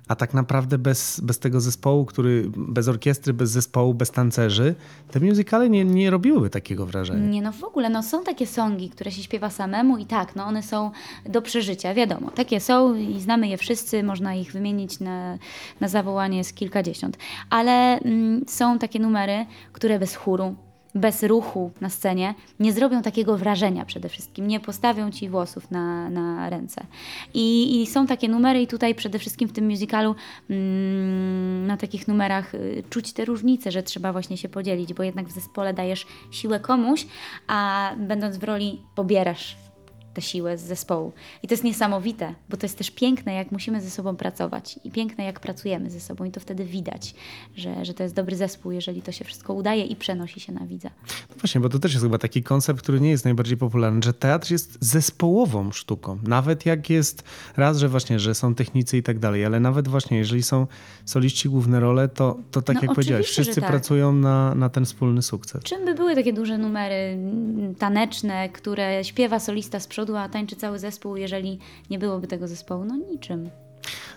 a 0.08 0.16
tak 0.16 0.34
naprawdę 0.34 0.78
bez, 0.78 1.20
bez 1.20 1.40
tego 1.40 1.62
zespołu, 1.62 2.06
który, 2.06 2.52
bez 2.56 2.88
orkiestry, 2.88 3.34
bez 3.34 3.50
zespołu, 3.52 3.94
bez 3.94 4.12
tancerzy, 4.12 4.76
te 5.12 5.20
musicale 5.20 5.70
nie, 5.70 5.86
nie 5.86 6.12
robiłyby 6.12 6.50
takiego 6.50 6.86
wrażenia. 6.86 7.28
Nie 7.28 7.42
no 7.42 7.52
w 7.52 7.64
ogóle, 7.64 7.90
no 7.90 8.04
są 8.04 8.24
takie 8.24 8.48
songi, 8.48 8.90
które 8.90 9.12
się 9.12 9.24
śpiewa 9.24 9.50
samemu 9.50 9.98
i 9.98 10.06
tak, 10.06 10.36
no 10.36 10.46
one 10.46 10.64
są 10.64 10.92
do 11.26 11.42
przeżycia, 11.42 11.94
wiadomo. 11.94 12.32
Takie 12.32 12.60
są 12.60 12.96
i 12.96 13.22
znamy 13.22 13.48
je 13.48 13.58
wszyscy, 13.58 14.04
można 14.04 14.36
ich 14.36 14.52
wymienić 14.52 15.00
na, 15.00 15.38
na 15.80 15.88
zawołanie 15.88 16.44
z 16.44 16.54
kilkadziesiąt. 16.54 17.18
Ale 17.50 18.00
mm, 18.00 18.42
są 18.48 18.80
takie 18.80 19.00
numery, 19.00 19.46
które 19.74 20.00
bez 20.00 20.16
chóru, 20.16 20.56
bez 20.96 21.24
ruchu 21.24 21.72
na 21.82 21.90
scenie 21.90 22.36
nie 22.60 22.74
zrobią 22.74 23.02
takiego 23.02 23.38
wrażenia 23.38 23.86
przede 23.86 24.10
wszystkim, 24.10 24.48
nie 24.48 24.60
postawią 24.60 25.12
ci 25.12 25.30
włosów 25.30 25.72
na, 25.72 26.10
na 26.10 26.50
ręce. 26.50 26.86
I, 27.34 27.82
I 27.82 27.88
są 27.88 28.08
takie 28.08 28.30
numery 28.30 28.62
i 28.62 28.68
tutaj 28.68 28.96
przede 28.96 29.20
wszystkim 29.20 29.50
w 29.50 29.54
tym 29.54 29.70
musicalu 29.70 30.16
mm, 30.50 31.68
na 31.68 31.78
takich 31.78 32.08
numerach 32.08 32.56
y, 32.56 32.84
czuć 32.90 33.14
te 33.14 33.26
różnice, 33.26 33.72
że 33.72 33.84
trzeba 33.84 34.12
właśnie 34.12 34.38
się 34.38 34.50
podzielić, 34.50 34.94
bo 34.94 35.04
jednak 35.04 35.28
w 35.28 35.32
zespole 35.32 35.74
dajesz 35.74 36.06
siłę 36.32 36.60
komuś, 36.60 37.08
a 37.48 37.92
będąc 37.98 38.38
w 38.38 38.44
roli 38.44 38.82
pobierasz 38.96 39.58
tę 40.14 40.22
siłę 40.22 40.58
z 40.58 40.62
zespołu. 40.62 41.12
I 41.44 41.48
to 41.48 41.54
jest 41.54 41.64
niesamowite, 41.64 42.36
bo 42.50 42.58
to 42.58 42.66
jest 42.66 42.78
też 42.78 42.92
piękne, 42.92 43.34
jak 43.34 43.52
musimy 43.52 43.82
ze 43.82 43.90
sobą 43.90 44.16
pracować 44.16 44.80
i 44.84 44.92
piękne, 44.92 45.24
jak 45.24 45.40
pracujemy 45.40 45.90
ze 45.90 46.00
sobą 46.00 46.26
i 46.26 46.32
to 46.32 46.40
wtedy 46.40 46.66
widać, 46.66 47.16
że, 47.56 47.86
że 47.86 47.94
to 47.94 48.04
jest 48.04 48.16
dobry 48.16 48.36
zespół, 48.36 48.72
jeżeli 48.72 49.02
to 49.02 49.12
się 49.12 49.26
wszystko 49.26 49.54
udaje 49.54 49.86
i 49.86 49.96
przenosi 49.96 50.40
się 50.40 50.54
na 50.54 50.66
widza. 50.66 50.90
No 51.30 51.36
właśnie, 51.40 51.62
bo 51.62 51.70
to 51.70 51.80
też 51.80 51.94
jest 51.94 52.06
chyba 52.06 52.18
taki 52.18 52.44
koncept, 52.44 52.82
który 52.82 53.02
nie 53.02 53.10
jest 53.10 53.26
najbardziej 53.26 53.58
popularny, 53.58 54.02
że 54.04 54.14
teatr 54.14 54.52
jest 54.52 54.78
zespołową 54.82 55.72
sztuką. 55.72 56.20
Nawet 56.24 56.66
jak 56.66 56.90
jest 56.90 57.24
raz, 57.58 57.78
że 57.78 57.90
właśnie, 57.90 58.20
że 58.20 58.36
są 58.36 58.56
technicy 58.56 58.98
i 58.98 59.04
tak 59.04 59.20
dalej, 59.20 59.46
ale 59.46 59.60
nawet 59.60 59.88
właśnie, 59.88 60.18
jeżeli 60.18 60.44
są 60.44 60.68
soliści 61.06 61.50
główne 61.50 61.80
role, 61.80 62.08
to, 62.08 62.38
to 62.52 62.62
tak 62.62 62.76
No 62.76 62.82
jak 62.82 62.94
powiedziałeś, 62.94 63.28
wszyscy 63.28 63.62
tak. 63.62 63.70
pracują 63.70 64.14
na, 64.14 64.56
na 64.56 64.70
ten 64.70 64.86
wspólny 64.86 65.22
sukces. 65.22 65.64
Czym 65.64 65.86
by 65.86 65.96
były 65.96 66.16
takie 66.16 66.34
duże 66.34 66.58
numery 66.58 67.18
taneczne, 67.80 68.50
które 68.50 69.04
śpiewa 69.04 69.40
solista 69.40 69.80
z 69.80 69.88
przodu, 69.88 70.03
a 70.10 70.30
tańczy 70.30 70.56
cały 70.56 70.80
zespół, 70.80 71.16
jeżeli 71.16 71.60
nie 71.90 72.00
byłoby 72.00 72.28
tego 72.28 72.48
zespołu? 72.48 72.86
No 72.86 72.96
niczym. 72.96 73.50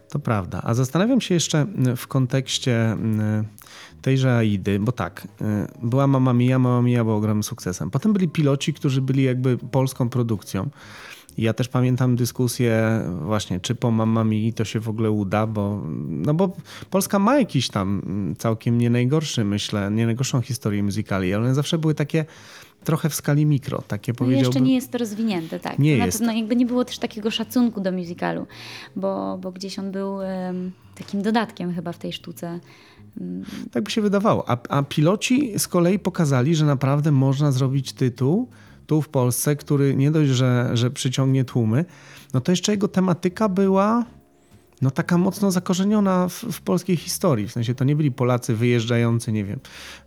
To 0.09 0.18
prawda. 0.18 0.61
A 0.64 0.75
zastanawiam 0.75 1.20
się 1.20 1.35
jeszcze 1.35 1.66
w 1.96 2.07
kontekście 2.07 2.96
tejże 4.03 4.37
Aidy, 4.37 4.79
bo 4.79 4.92
tak, 4.92 5.29
była 5.83 6.07
Mama 6.07 6.33
Mia, 6.33 6.59
Mama 6.59 6.83
Mia 6.83 7.05
była 7.05 7.16
ogromnym 7.16 7.42
sukcesem. 7.42 7.90
Potem 7.90 8.12
byli 8.12 8.29
piloci, 8.29 8.75
którzy 8.75 9.03
byli 9.03 9.22
jakby 9.22 9.59
polską 9.59 10.09
produkcją. 10.09 10.70
Ja 11.38 11.53
też 11.53 11.68
pamiętam 11.68 12.16
dyskusję 12.16 13.03
właśnie, 13.22 13.61
czy 13.61 13.75
po 13.75 13.90
Mamma 13.90 14.25
Mii 14.25 14.53
to 14.53 14.64
się 14.64 14.81
w 14.81 14.88
ogóle 14.88 15.11
uda, 15.11 15.46
bo, 15.46 15.83
no 16.09 16.35
bo 16.35 16.57
Polska 16.90 17.18
ma 17.18 17.38
jakiś 17.38 17.68
tam 17.68 18.03
całkiem 18.38 18.79
nie 18.79 18.90
najgorszy, 18.90 19.44
myślę, 19.44 19.90
nie 19.90 20.07
najgorszą 20.07 20.40
historię 20.40 20.83
muzykali, 20.83 21.35
ale 21.35 21.44
one 21.44 21.55
zawsze 21.55 21.79
były 21.79 21.94
takie 21.94 22.25
trochę 22.87 23.11
w 23.11 23.14
skali 23.14 23.46
mikro, 23.46 23.83
takie 23.88 24.12
no 24.12 24.16
powiedziałbym. 24.16 24.46
jeszcze 24.46 24.61
nie 24.61 24.75
jest 24.75 24.90
to 24.90 24.99
rozwinięte, 24.99 25.61
tak. 25.61 25.79
Nie 25.79 25.96
jest. 25.96 26.18
pewno 26.18 26.33
jakby 26.33 26.57
nie 26.57 26.66
było 26.66 26.85
też 26.85 26.99
takiego 26.99 27.31
szacunku 27.31 27.81
do 27.81 27.92
musicalu, 27.92 28.46
bo, 28.96 29.38
bo 29.38 29.53
gdzieś 29.53 29.79
on 29.79 29.92
był 29.92 30.14
um, 30.14 30.72
takim 30.94 31.22
dodatkiem 31.22 31.75
chyba 31.75 31.92
w 31.92 31.99
tej 31.99 32.12
sztuce. 32.12 32.61
Tak 33.72 33.83
by 33.83 33.90
się 33.90 34.03
wydawało. 34.03 34.51
A, 34.51 34.59
a 34.68 34.83
piloci 34.83 35.59
z 35.59 35.68
kolei 35.68 35.99
pokazali, 35.99 36.55
że 36.55 36.66
naprawdę 36.66 37.12
można 37.12 37.53
zrobić 37.53 37.92
tytuł, 37.92 38.49
tu 38.87 39.03
w 39.03 39.09
Polsce, 39.09 39.57
który 39.57 39.96
nie 39.96 40.11
dość, 40.11 40.31
że, 40.31 40.70
że 40.75 40.90
przyciągnie 40.90 41.44
tłumy, 41.44 41.85
no 42.35 42.40
to 42.40 42.53
jeszcze 42.53 42.72
jego 42.72 42.88
tematyka 42.88 43.49
była 43.49 44.05
no 44.83 44.91
taka 44.91 45.19
mocno 45.19 45.51
zakorzeniona 45.51 46.29
w, 46.29 46.33
w, 46.33 46.61
polskiej 46.61 46.97
historii. 46.97 47.49
W 47.49 47.53
sensie 47.53 47.75
to 47.75 47.85
nie 47.85 47.97
byli 47.97 48.12
Polacy 48.12 48.55
wyjeżdżający, 48.55 49.33
nie 49.33 49.45
wiem, 49.45 49.61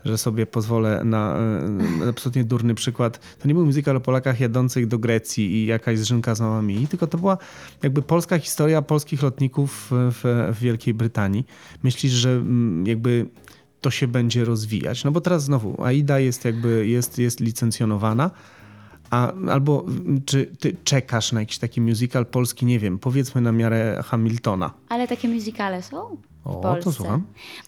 że 0.06 0.18
sobie 0.18 0.46
pozwolę 0.46 1.04
na, 1.04 1.38
na 1.40 2.10
absolutnie 2.10 2.44
durny 2.44 2.76
przykład. 2.76 3.20
To 3.40 3.48
nie 3.48 3.54
był 3.54 3.66
musical 3.66 3.98
o 3.98 4.00
Polakach 4.00 4.40
jadących 4.40 4.88
do 4.88 5.00
Grecji 5.00 5.52
i 5.52 5.66
jakaś 5.66 6.00
zrzynka 6.00 6.36
z 6.36 6.42
mamami, 6.42 6.88
tylko 6.88 7.08
to 7.08 7.18
była 7.18 7.38
jakby 7.84 8.02
polska 8.02 8.40
historia 8.40 8.82
polskich 8.82 9.24
lotników 9.24 9.90
w, 9.92 10.52
w 10.54 10.60
Wielkiej 10.60 10.94
Brytanii. 10.94 11.46
Myślisz, 11.84 12.12
że 12.12 12.30
mm, 12.30 12.88
jakby 12.88 13.26
to 13.82 13.92
się 13.92 14.08
będzie 14.08 14.46
rozwijać? 14.46 15.04
No 15.04 15.12
bo 15.12 15.22
teraz 15.22 15.44
znowu 15.44 15.84
AIDA 15.84 16.20
jest 16.20 16.46
jakby 16.46 16.88
jest, 16.88 17.18
jest 17.18 17.40
licencjonowana, 17.40 18.32
a, 19.10 19.34
albo 19.52 19.86
czy 20.26 20.46
ty 20.60 20.76
czekasz 20.84 21.32
na 21.32 21.40
jakiś 21.40 21.58
taki 21.58 21.82
musical 21.82 22.26
polski, 22.26 22.66
nie 22.66 22.80
wiem, 22.80 23.00
powiedzmy 23.00 23.42
na 23.42 23.52
miarę 23.52 24.02
Hamiltona. 24.06 24.72
Ale 24.90 25.08
takie 25.08 25.28
musicale 25.28 25.82
są. 25.82 26.18
W 26.46 26.48
o, 26.52 26.56
Polsce. 26.56 26.84
to 26.84 26.92
słucham. 26.92 27.24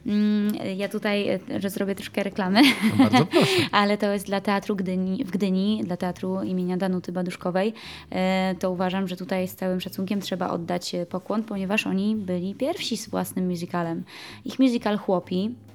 Mm, 0.06 0.54
Ja 0.78 0.90
tutaj 0.90 1.40
że 1.60 1.70
zrobię 1.70 1.96
troszkę 1.96 2.24
reklamy, 2.24 2.62
No 2.90 3.04
bardzo 3.04 3.26
proszę. 3.32 3.52
ale 3.72 3.98
to 3.98 4.14
jest 4.14 4.26
dla 4.26 4.42
Teatru 4.42 4.76
Gdyni, 4.76 5.26
w 5.26 5.32
Gdyni, 5.32 5.82
dla 5.86 5.98
Teatru 5.98 6.44
imienia 6.44 6.78
Danuty 6.78 7.12
Baduszkowej. 7.12 7.74
E, 8.10 8.56
To 8.60 8.72
uważam, 8.72 9.08
że 9.08 9.16
tutaj 9.16 9.48
z 9.48 9.56
całym 9.56 9.82
szacunkiem 9.82 10.22
trzeba 10.22 10.50
oddać 10.50 10.96
pokłon, 11.10 11.44
ponieważ 11.44 11.88
oni 11.88 12.16
byli 12.16 12.56
pierwsi 12.56 12.98
z 12.98 13.10
własnym 13.10 13.48
musicalem. 13.50 14.04
Ich 14.46 14.60
musical 14.60 14.98
Chłopi, 14.98 15.46
e, 15.46 15.71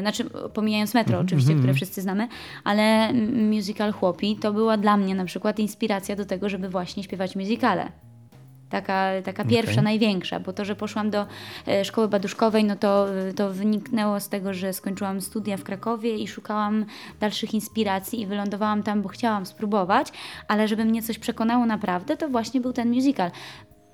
znaczy 0.00 0.24
pomijając 0.54 0.94
metro 0.94 1.12
Mhm, 1.12 1.26
oczywiście, 1.26 1.54
które 1.54 1.74
wszyscy 1.74 2.02
znamy, 2.02 2.28
ale 2.64 3.12
musical 3.50 3.92
Chłopi 3.92 4.36
to 4.36 4.52
była 4.52 4.76
dla 4.76 4.96
mnie 4.96 5.14
na 5.14 5.24
przykład 5.24 5.58
inspiracja 5.58 6.16
do 6.16 6.24
tego, 6.24 6.48
żeby 6.48 6.68
właśnie 6.68 7.02
śpiewać 7.02 7.36
musicale. 7.36 7.92
Taka, 8.72 9.10
taka 9.24 9.44
pierwsza, 9.44 9.72
Okej. 9.72 9.84
największa, 9.84 10.40
bo 10.40 10.52
to, 10.52 10.64
że 10.64 10.76
poszłam 10.76 11.10
do 11.10 11.26
e, 11.68 11.84
szkoły 11.84 12.08
baduszkowej, 12.08 12.64
no 12.64 12.76
to, 12.76 13.06
to 13.36 13.50
wyniknęło 13.50 14.20
z 14.20 14.28
tego, 14.28 14.54
że 14.54 14.72
skończyłam 14.72 15.20
studia 15.20 15.56
w 15.56 15.64
Krakowie 15.64 16.16
i 16.16 16.28
szukałam 16.28 16.84
dalszych 17.20 17.54
inspiracji 17.54 18.20
i 18.20 18.26
wylądowałam 18.26 18.82
tam, 18.82 19.02
bo 19.02 19.08
chciałam 19.08 19.46
spróbować, 19.46 20.08
ale 20.48 20.68
żeby 20.68 20.84
mnie 20.84 21.02
coś 21.02 21.18
przekonało 21.18 21.66
naprawdę, 21.66 22.16
to 22.16 22.28
właśnie 22.28 22.60
był 22.60 22.72
ten 22.72 22.90
musical. 22.90 23.30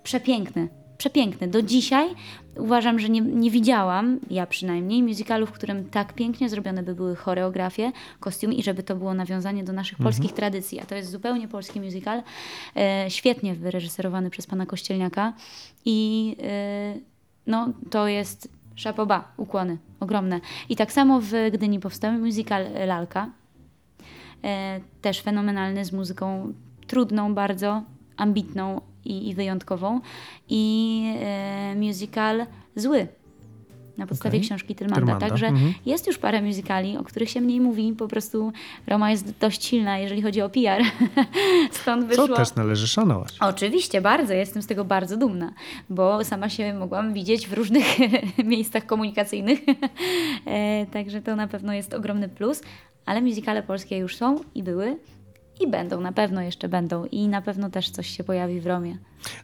Przepiękny, 0.03 0.69
przepiękny. 0.99 1.49
Do 1.49 1.63
dzisiaj 1.63 2.09
uważam, 2.57 2.99
że 2.99 3.09
nie, 3.09 3.21
nie 3.21 3.51
widziałam, 3.51 4.21
ja 4.31 4.47
przynajmniej, 4.47 5.03
musicalu, 5.03 5.47
w 5.47 5.53
którym 5.53 5.91
tak 5.91 6.13
pięknie 6.13 6.49
zrobione 6.49 6.83
by 6.83 6.95
były 6.95 7.17
choreografie, 7.17 7.93
kostiumy 8.21 8.55
i 8.55 8.63
żeby 8.63 8.83
to 8.83 8.97
było 8.97 9.15
nawiązanie 9.15 9.65
do 9.65 9.73
naszych 9.73 9.99
polskich 9.99 10.33
tradycji. 10.33 10.81
A 10.81 10.87
to 10.87 10.95
jest 10.95 11.11
zupełnie 11.11 11.49
polski 11.49 11.81
musical, 11.81 12.23
e, 12.77 13.07
świetnie 13.09 13.55
wyreżyserowany 13.55 14.31
przez 14.31 14.47
pana 14.47 14.67
Kościelniaka 14.67 15.33
i 15.85 16.37
e, 16.43 16.95
no, 17.47 17.69
to 17.91 18.09
jest 18.09 18.49
szapoba, 18.75 19.33
ukłony, 19.37 19.79
ogromne. 20.01 20.41
I 20.69 20.77
tak 20.77 20.93
samo 20.93 21.21
w 21.21 21.33
Gdyni 21.53 21.81
powstał 21.81 22.13
musical 22.13 22.67
Lalka, 22.87 23.31
e, 24.45 24.81
też 25.03 25.21
fenomenalny 25.21 25.85
z 25.85 25.93
muzyką 25.93 26.53
trudną 26.87 27.35
bardzo, 27.35 27.83
ambitną 28.17 28.81
i, 29.05 29.29
i 29.29 29.35
wyjątkową 29.35 30.01
i 30.49 31.03
e, 31.21 31.75
musical 31.77 32.47
Zły 32.77 33.09
na 33.99 34.07
podstawie 34.07 34.39
Okej. 34.39 34.49
książki 34.49 34.75
Tylmanda. 34.75 35.01
Tylmanda, 35.01 35.29
Także 35.29 35.47
mhm. 35.47 35.75
jest 35.87 36.07
już 36.07 36.19
parę 36.19 36.43
musicali, 36.43 36.97
o 36.97 37.05
których 37.05 37.31
się 37.31 37.41
mniej 37.41 37.61
mówi. 37.61 37.93
Po 37.93 38.09
prostu 38.09 38.53
Roma 38.87 39.11
jest 39.11 39.39
dość 39.39 39.65
silna, 39.65 39.99
jeżeli 39.99 40.23
chodzi 40.23 40.43
o 40.43 40.49
PR. 40.49 40.83
Stąd 41.71 42.07
wyszło... 42.07 42.29
Co 42.29 42.37
też 42.37 42.55
należy 42.55 42.89
szanować. 42.89 43.37
Oczywiście, 43.41 44.01
bardzo. 44.01 44.35
Jestem 44.35 44.63
z 44.63 44.67
tego 44.67 44.85
bardzo 44.85 45.17
dumna, 45.17 45.53
bo 45.91 46.25
sama 46.25 46.49
się 46.49 46.75
mogłam 46.75 47.15
widzieć 47.15 47.49
w 47.49 47.53
różnych 47.53 47.87
miejscach 48.45 48.87
komunikacyjnych. 48.87 49.59
E, 50.47 50.87
Także 50.87 51.23
to 51.23 51.37
na 51.37 51.49
pewno 51.49 51.73
jest 51.73 51.95
ogromny 51.95 52.29
plus. 52.29 52.63
Ale 53.07 53.21
muzykale 53.23 53.63
polskie 53.63 53.99
już 53.99 54.17
są 54.17 54.41
i 54.55 54.63
były 54.63 54.97
i 55.61 55.67
będą, 55.67 56.01
na 56.01 56.13
pewno 56.13 56.43
jeszcze 56.43 56.69
będą 56.69 57.05
i 57.05 57.29
na 57.29 57.43
pewno 57.43 57.71
też 57.71 57.91
coś 57.91 58.07
się 58.07 58.25
pojawi 58.25 58.61
w 58.61 58.67
Romie. 58.67 58.97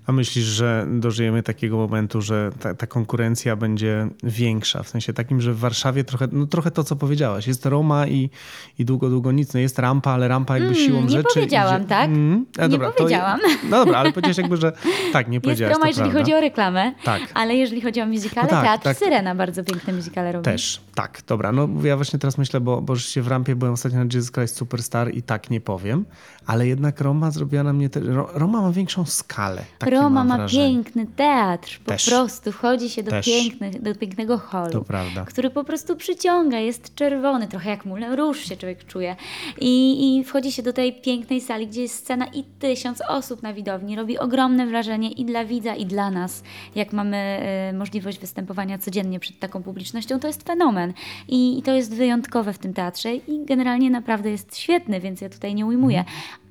A 0.07 0.13
myślisz, 0.13 0.45
że 0.45 0.87
dożyjemy 0.91 1.43
takiego 1.43 1.77
momentu, 1.77 2.23
że 2.23 2.51
ta, 2.61 2.75
ta 2.75 2.87
konkurencja 2.87 3.57
będzie 3.57 4.09
większa? 4.23 4.83
W 4.83 4.89
sensie 4.89 5.13
takim, 5.13 5.41
że 5.41 5.53
w 5.55 5.59
Warszawie 5.59 6.05
trochę, 6.05 6.29
no 6.33 6.47
trochę 6.47 6.71
to, 6.71 6.85
co 6.85 6.97
powiedziałaś. 6.97 7.47
Jest 7.47 7.67
Roma 7.67 8.07
i, 8.07 8.31
i 8.79 8.85
długo, 8.85 9.11
długo 9.11 9.33
nic. 9.33 9.55
No 9.55 9.61
jest 9.61 9.79
rampa, 9.79 10.11
ale 10.11 10.29
rampa 10.29 10.59
jakby 10.59 10.75
siłą 10.75 11.03
nie 11.03 11.09
rzeczy... 11.11 11.29
powiedziałam, 11.35 11.85
tak? 11.85 12.11
A, 12.59 12.63
Nie 12.63 12.69
dobra, 12.69 12.91
powiedziałam. 12.91 13.41
To, 13.41 13.47
no 13.71 13.85
dobra, 13.85 13.99
ale 13.99 14.13
powiedziałeś 14.13 14.39
jakby, 14.39 14.57
że 14.57 14.73
tak, 15.13 15.29
nie 15.29 15.35
Jest 15.35 15.45
powiedziałaś, 15.45 15.73
Roma, 15.75 15.83
to 15.85 15.89
jeżeli 15.89 16.11
prawda. 16.11 16.21
chodzi 16.25 16.35
o 16.35 16.41
reklamę, 16.41 16.93
Tak. 17.05 17.23
ale 17.35 17.55
jeżeli 17.55 17.81
chodzi 17.81 18.01
o 18.01 18.07
muzykale, 18.07 18.47
No 18.47 18.51
tak, 18.51 18.65
Teatr 18.65 18.85
tak. 18.85 18.97
Syrena 18.97 19.35
bardzo 19.35 19.65
piękne 19.65 19.93
muzykale 19.93 20.33
robi. 20.33 20.45
Też, 20.45 20.81
tak, 20.95 21.23
dobra. 21.27 21.53
No 21.53 21.69
ja 21.85 21.97
właśnie 21.97 22.19
teraz 22.19 22.39
myślę, 22.39 22.61
bo, 22.61 22.81
bo 22.83 22.97
rzeczywiście 22.97 23.23
w 23.23 23.29
rampie 23.29 23.57
byłem 23.57 23.75
ostatnio 23.75 23.99
na 23.99 24.05
Jesus 24.15 24.33
Christ 24.33 24.57
Superstar 24.57 25.15
i 25.15 25.23
tak 25.23 25.51
nie 25.51 25.61
powiem, 25.61 26.05
ale 26.47 26.67
jednak 26.67 27.01
Roma 27.01 27.31
zrobiła 27.31 27.63
na 27.63 27.73
mnie... 27.73 27.91
Te, 27.91 28.01
Ro- 28.01 28.31
Roma 28.35 28.63
ma 28.63 28.73
większą 28.73 29.05
skalę. 29.07 29.64
Roma 29.81 30.25
ma 30.25 30.37
wrażenie. 30.37 30.69
piękny 30.69 31.07
teatr, 31.17 31.81
po 31.85 31.91
Też. 31.91 32.07
prostu 32.07 32.53
wchodzi 32.53 32.91
się 32.91 33.03
do, 33.03 33.11
Też. 33.11 33.27
pięknych, 33.27 33.83
do 33.83 33.95
pięknego 33.95 34.39
holu, 34.39 34.85
który 35.27 35.51
po 35.51 35.65
prostu 35.65 35.97
przyciąga, 35.97 36.59
jest 36.59 36.95
czerwony, 36.95 37.49
trochę 37.49 37.71
jak 37.71 37.85
Moulin 37.85 38.13
Rouge 38.13 38.39
się 38.39 38.57
człowiek 38.57 38.85
czuje 38.87 39.17
I, 39.61 40.17
i 40.19 40.25
wchodzi 40.25 40.53
się 40.53 40.63
do 40.63 40.73
tej 40.73 40.93
pięknej 40.93 41.41
sali, 41.41 41.67
gdzie 41.67 41.83
jest 41.83 41.95
scena 41.95 42.27
i 42.27 42.45
tysiąc 42.45 43.03
osób 43.09 43.43
na 43.43 43.53
widowni, 43.53 43.97
robi 43.97 44.19
ogromne 44.19 44.67
wrażenie 44.67 45.13
i 45.13 45.25
dla 45.25 45.45
widza 45.45 45.75
i 45.75 45.87
dla 45.87 46.11
nas, 46.11 46.43
jak 46.75 46.93
mamy 46.93 47.17
e, 47.17 47.73
możliwość 47.73 48.19
występowania 48.19 48.79
codziennie 48.79 49.21
przed 49.21 49.39
taką 49.39 49.63
publicznością, 49.63 50.21
to 50.21 50.27
jest 50.27 50.43
fenomen 50.43 50.93
I, 51.29 51.59
i 51.59 51.63
to 51.63 51.75
jest 51.75 51.95
wyjątkowe 51.95 52.53
w 52.53 52.59
tym 52.59 52.75
teatrze 52.75 53.15
i 53.15 53.45
generalnie 53.45 53.91
naprawdę 53.91 54.31
jest 54.31 54.57
świetny, 54.57 55.01
więc 55.01 55.21
ja 55.21 55.29
tutaj 55.29 55.55
nie 55.55 55.67
ujmuję. 55.67 56.05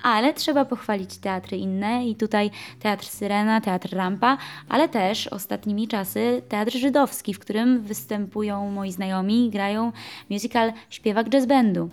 Ale 0.03 0.33
trzeba 0.33 0.65
pochwalić 0.65 1.17
teatry 1.17 1.57
inne 1.57 2.07
i 2.07 2.15
tutaj 2.15 2.51
Teatr 2.79 3.02
Syrena, 3.05 3.61
Teatr 3.61 3.89
Rampa, 3.95 4.37
ale 4.69 4.89
też 4.89 5.27
ostatnimi 5.27 5.87
czasy 5.87 6.41
Teatr 6.49 6.71
Żydowski, 6.77 7.33
w 7.33 7.39
którym 7.39 7.81
występują 7.81 8.71
moi 8.71 8.91
znajomi 8.91 9.45
i 9.47 9.49
grają 9.49 9.91
musical 10.29 10.73
Śpiewak 10.89 11.29
Jazz 11.29 11.45
Bandu. 11.45 11.89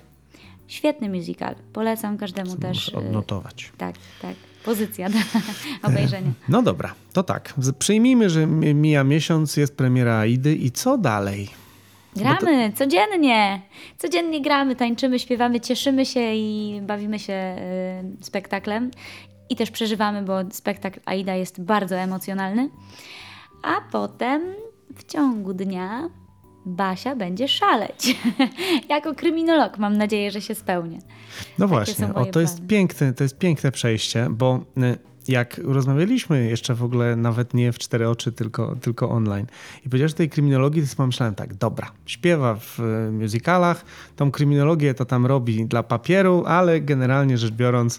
Świetny 0.69 1.09
musical, 1.09 1.55
polecam 1.73 2.19
każdemu 2.19 2.57
też. 2.57 2.77
Muszę 2.77 2.93
y, 2.93 3.09
odnotować. 3.09 3.73
Tak, 3.79 3.95
tak. 4.23 4.35
Pozycja 4.65 5.09
do 5.11 5.19
obejrzenia. 5.89 6.31
No 6.49 6.63
dobra, 6.63 6.95
to 7.13 7.23
tak. 7.23 7.55
Przyjmijmy, 7.79 8.31
że 8.31 8.47
mi- 8.47 8.75
mija 8.75 9.05
miesiąc, 9.05 9.57
jest 9.57 9.77
premiera 9.77 10.19
Aidy 10.19 10.55
i 10.55 10.71
co 10.71 10.99
dalej? 10.99 11.49
Gramy 12.17 12.73
codziennie. 12.73 13.61
Codziennie 13.99 14.43
gramy, 14.43 14.77
tańczymy, 14.77 15.19
śpiewamy, 15.19 15.61
cieszymy 15.61 16.07
się 16.07 16.35
i 16.35 16.81
bawimy 16.83 17.19
się 17.19 17.57
y, 18.21 18.25
spektaklem. 18.25 18.91
I 19.51 19.57
też 19.57 19.71
przeżywamy, 19.71 20.23
bo 20.23 20.35
spektakl 20.51 21.01
Aida 21.05 21.35
jest 21.35 21.61
bardzo 21.61 21.97
emocjonalny. 21.97 22.71
A 23.63 23.81
potem 23.93 24.43
w 24.97 25.05
ciągu 25.05 25.55
dnia 25.55 26.11
Basia 26.67 27.17
będzie 27.17 27.49
szaleć. 27.49 28.19
jako 28.89 29.15
kryminolog 29.15 29.79
mam 29.79 29.97
nadzieję, 29.97 30.31
że 30.31 30.41
się 30.41 30.55
spełnię. 30.55 30.99
No 31.59 31.69
właśnie, 31.69 32.15
o, 32.15 32.27
to 32.27 32.41
jest 32.41 32.55
plany. 32.55 32.69
piękne, 32.69 33.13
to 33.13 33.25
jest 33.25 33.39
piękne 33.39 33.73
przejście, 33.73 34.27
bo 34.31 34.61
y, 34.79 34.99
jak 35.29 35.61
rozmawialiśmy 35.65 36.47
jeszcze 36.47 36.75
w 36.75 36.85
ogóle 36.85 37.17
nawet 37.17 37.55
nie 37.55 37.73
w 37.73 37.79
cztery 37.79 38.09
oczy, 38.09 38.33
tylko, 38.33 38.77
tylko 38.77 39.11
online 39.11 39.47
i 39.87 39.89
powiedziałeś 39.89 40.13
o 40.13 40.17
tej 40.17 40.31
kryminologii, 40.31 40.83
to 40.83 40.89
sobie 40.89 40.97
pomyślałem 40.97 41.35
tak, 41.35 41.55
dobra, 41.55 41.91
śpiewa 42.07 42.55
w 42.55 42.81
y, 42.81 43.13
musicalach, 43.13 43.85
tą 44.17 44.31
kryminologię 44.31 44.95
to 44.95 45.05
tam 45.05 45.27
robi 45.27 45.67
dla 45.67 45.83
papieru, 45.83 46.45
ale 46.47 46.81
generalnie 46.81 47.39
rzecz 47.39 47.53
biorąc 47.53 47.99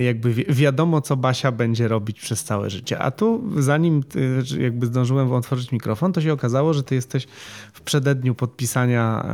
jakby 0.00 0.32
wi 0.32 0.44
wiadomo, 0.48 1.00
co 1.00 1.16
Basia 1.16 1.52
będzie 1.52 1.88
robić 1.88 2.20
przez 2.20 2.44
całe 2.44 2.70
życie. 2.70 2.98
A 2.98 3.10
tu, 3.10 3.44
zanim 3.56 4.02
ty, 4.02 4.42
jakby 4.58 4.86
zdążyłem 4.86 5.32
otworzyć 5.32 5.72
mikrofon, 5.72 6.12
to 6.12 6.20
się 6.20 6.32
okazało, 6.32 6.74
że 6.74 6.82
ty 6.82 6.94
jesteś 6.94 7.26
w 7.72 7.80
przededniu 7.80 8.34
podpisania 8.34 9.24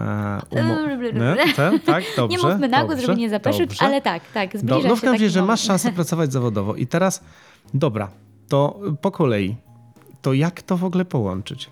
e, 0.53 0.61
umowy. 0.61 1.13
Tak? 1.87 2.05
Dobrze. 2.17 2.37
Nie 2.37 2.43
mówmy 2.49 2.69
na 2.69 2.79
głos, 2.79 2.91
dobrze, 2.91 3.07
żeby 3.07 3.19
nie 3.19 3.31
zapeszyć, 3.31 3.83
ale 3.83 4.03
tak, 4.03 4.23
tak, 4.35 4.59
zbliża 4.59 4.81
Do, 4.81 4.89
no 4.89 4.97
w 4.97 5.01
się 5.01 5.07
każdym 5.07 5.13
taki 5.13 5.25
razie, 5.25 5.31
że 5.31 5.43
masz 5.43 5.61
szansę 5.61 5.93
pracować 5.93 6.33
zawodowo. 6.33 6.75
I 6.75 6.87
teraz, 6.87 7.25
dobra, 7.75 8.11
to 8.49 8.81
po 9.01 9.11
kolei. 9.11 9.57
To 10.23 10.33
jak 10.33 10.63
to 10.63 10.77
w 10.77 10.85
ogóle 10.85 11.05
połączyć? 11.05 11.71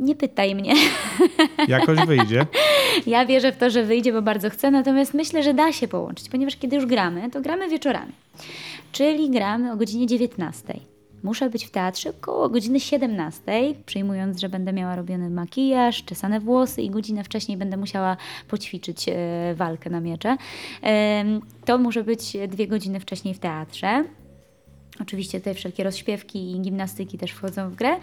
Nie 0.00 0.14
pytaj 0.16 0.54
mnie. 0.54 0.74
Jakoś 1.68 1.98
wyjdzie. 2.06 2.46
Ja 3.06 3.26
wierzę 3.26 3.52
w 3.52 3.56
to, 3.56 3.70
że 3.70 3.84
wyjdzie, 3.84 4.12
bo 4.12 4.22
bardzo 4.22 4.50
chcę, 4.50 4.70
natomiast 4.70 5.14
myślę, 5.14 5.42
że 5.42 5.54
da 5.54 5.72
się 5.72 5.88
połączyć, 5.88 6.28
ponieważ 6.28 6.56
kiedy 6.56 6.76
już 6.76 6.86
gramy, 6.86 7.30
to 7.30 7.40
gramy 7.40 7.68
wieczorami. 7.68 8.12
Czyli 8.92 9.30
gramy 9.30 9.72
o 9.72 9.76
godzinie 9.76 10.06
19. 10.06 10.80
Muszę 11.22 11.50
być 11.50 11.66
w 11.66 11.70
teatrze 11.70 12.12
koło 12.20 12.48
godziny 12.48 12.80
17, 12.80 13.42
przyjmując, 13.86 14.40
że 14.40 14.48
będę 14.48 14.72
miała 14.72 14.96
robiony 14.96 15.30
makijaż, 15.30 16.04
czesane 16.04 16.40
włosy 16.40 16.82
i 16.82 16.90
godzinę 16.90 17.24
wcześniej 17.24 17.58
będę 17.58 17.76
musiała 17.76 18.16
poćwiczyć 18.48 19.08
e, 19.08 19.14
walkę 19.54 19.90
na 19.90 20.00
miecze. 20.00 20.36
To 21.64 21.78
muszę 21.78 22.04
być 22.04 22.36
dwie 22.48 22.66
godziny 22.66 23.00
wcześniej 23.00 23.34
w 23.34 23.38
teatrze. 23.38 24.04
Oczywiście 25.00 25.38
tutaj 25.38 25.54
wszelkie 25.54 25.84
rozśpiewki 25.84 26.52
i 26.52 26.60
gimnastyki 26.60 27.18
też 27.18 27.30
wchodzą 27.30 27.70
w 27.70 27.74
grę. 27.74 27.96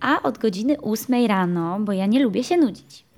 A 0.00 0.22
od 0.22 0.38
godziny 0.38 0.80
8 0.80 1.26
rano, 1.26 1.80
bo 1.80 1.92
ja 1.92 2.06
nie 2.06 2.22
lubię 2.22 2.44
się 2.44 2.56
nudzić. 2.56 3.09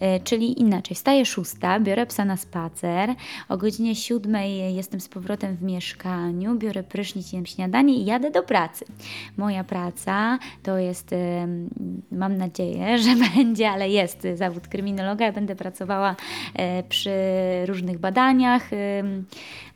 E, 0.00 0.20
Czyli 0.20 0.60
inaczej, 0.60 0.94
wstaję 0.94 1.26
szósta, 1.26 1.80
biorę 1.80 2.06
psa 2.06 2.24
na 2.24 2.36
spacer, 2.36 3.14
o 3.48 3.56
godzinie 3.56 3.94
siódmej 3.94 4.74
jestem 4.74 5.00
z 5.00 5.08
powrotem 5.08 5.56
w 5.56 5.62
mieszkaniu, 5.62 6.54
biorę 6.54 6.82
prysznic, 6.82 7.32
jem 7.32 7.46
śniadanie 7.46 7.94
i 7.94 8.04
jadę 8.04 8.30
do 8.30 8.42
pracy. 8.42 8.84
Moja 9.36 9.64
praca 9.64 10.38
to 10.62 10.78
jest, 10.78 11.10
mam 12.12 12.36
nadzieję, 12.36 12.98
że 13.04 13.10
będzie, 13.36 13.70
ale 13.70 13.88
jest 13.88 14.26
zawód 14.34 14.68
kryminologa. 14.68 15.24
Ja 15.24 15.32
będę 15.32 15.56
pracowała 15.56 16.16
e, 16.54 16.82
przy 16.82 17.10
różnych 17.66 17.98
badaniach. 17.98 18.70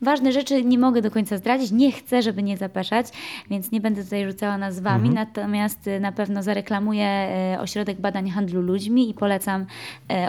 Ważne 0.02 0.32
rzeczy 0.32 0.64
nie 0.64 0.78
mogę 0.78 1.02
do 1.02 1.10
końca 1.10 1.36
zdradzić, 1.36 1.70
nie 1.72 1.92
chcę, 1.92 2.22
żeby 2.22 2.42
nie 2.42 2.56
zapeszać, 2.56 3.06
więc 3.50 3.70
nie 3.70 3.80
będę 3.80 4.04
tutaj 4.04 4.26
rzucała 4.26 4.58
nazwami, 4.58 5.10
natomiast 5.10 5.88
e, 5.88 6.00
na 6.00 6.12
pewno 6.12 6.42
zareklamuję 6.42 7.06
e, 7.06 7.58
Ośrodek 7.60 8.00
Badań 8.00 8.30
Handlu 8.30 8.62
Ludźmi 8.62 9.10
i 9.10 9.14
polecam 9.14 9.66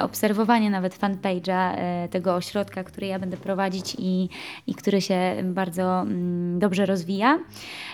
obserwowanie 0.04 0.70
nawet 0.70 1.00
fanpage'a 1.00 1.74
e, 1.76 2.08
tego 2.10 2.36
ośrodka, 2.36 2.84
który 2.84 3.08
ja 3.08 3.20
będę 3.20 3.38
prowadzić 3.38 3.96
i, 4.00 4.30
i 4.68 4.76
który 4.76 5.02
się 5.02 5.36
bardzo 5.44 6.02
mm, 6.02 6.60
dobrze 6.60 6.86
rozwija. 6.86 7.40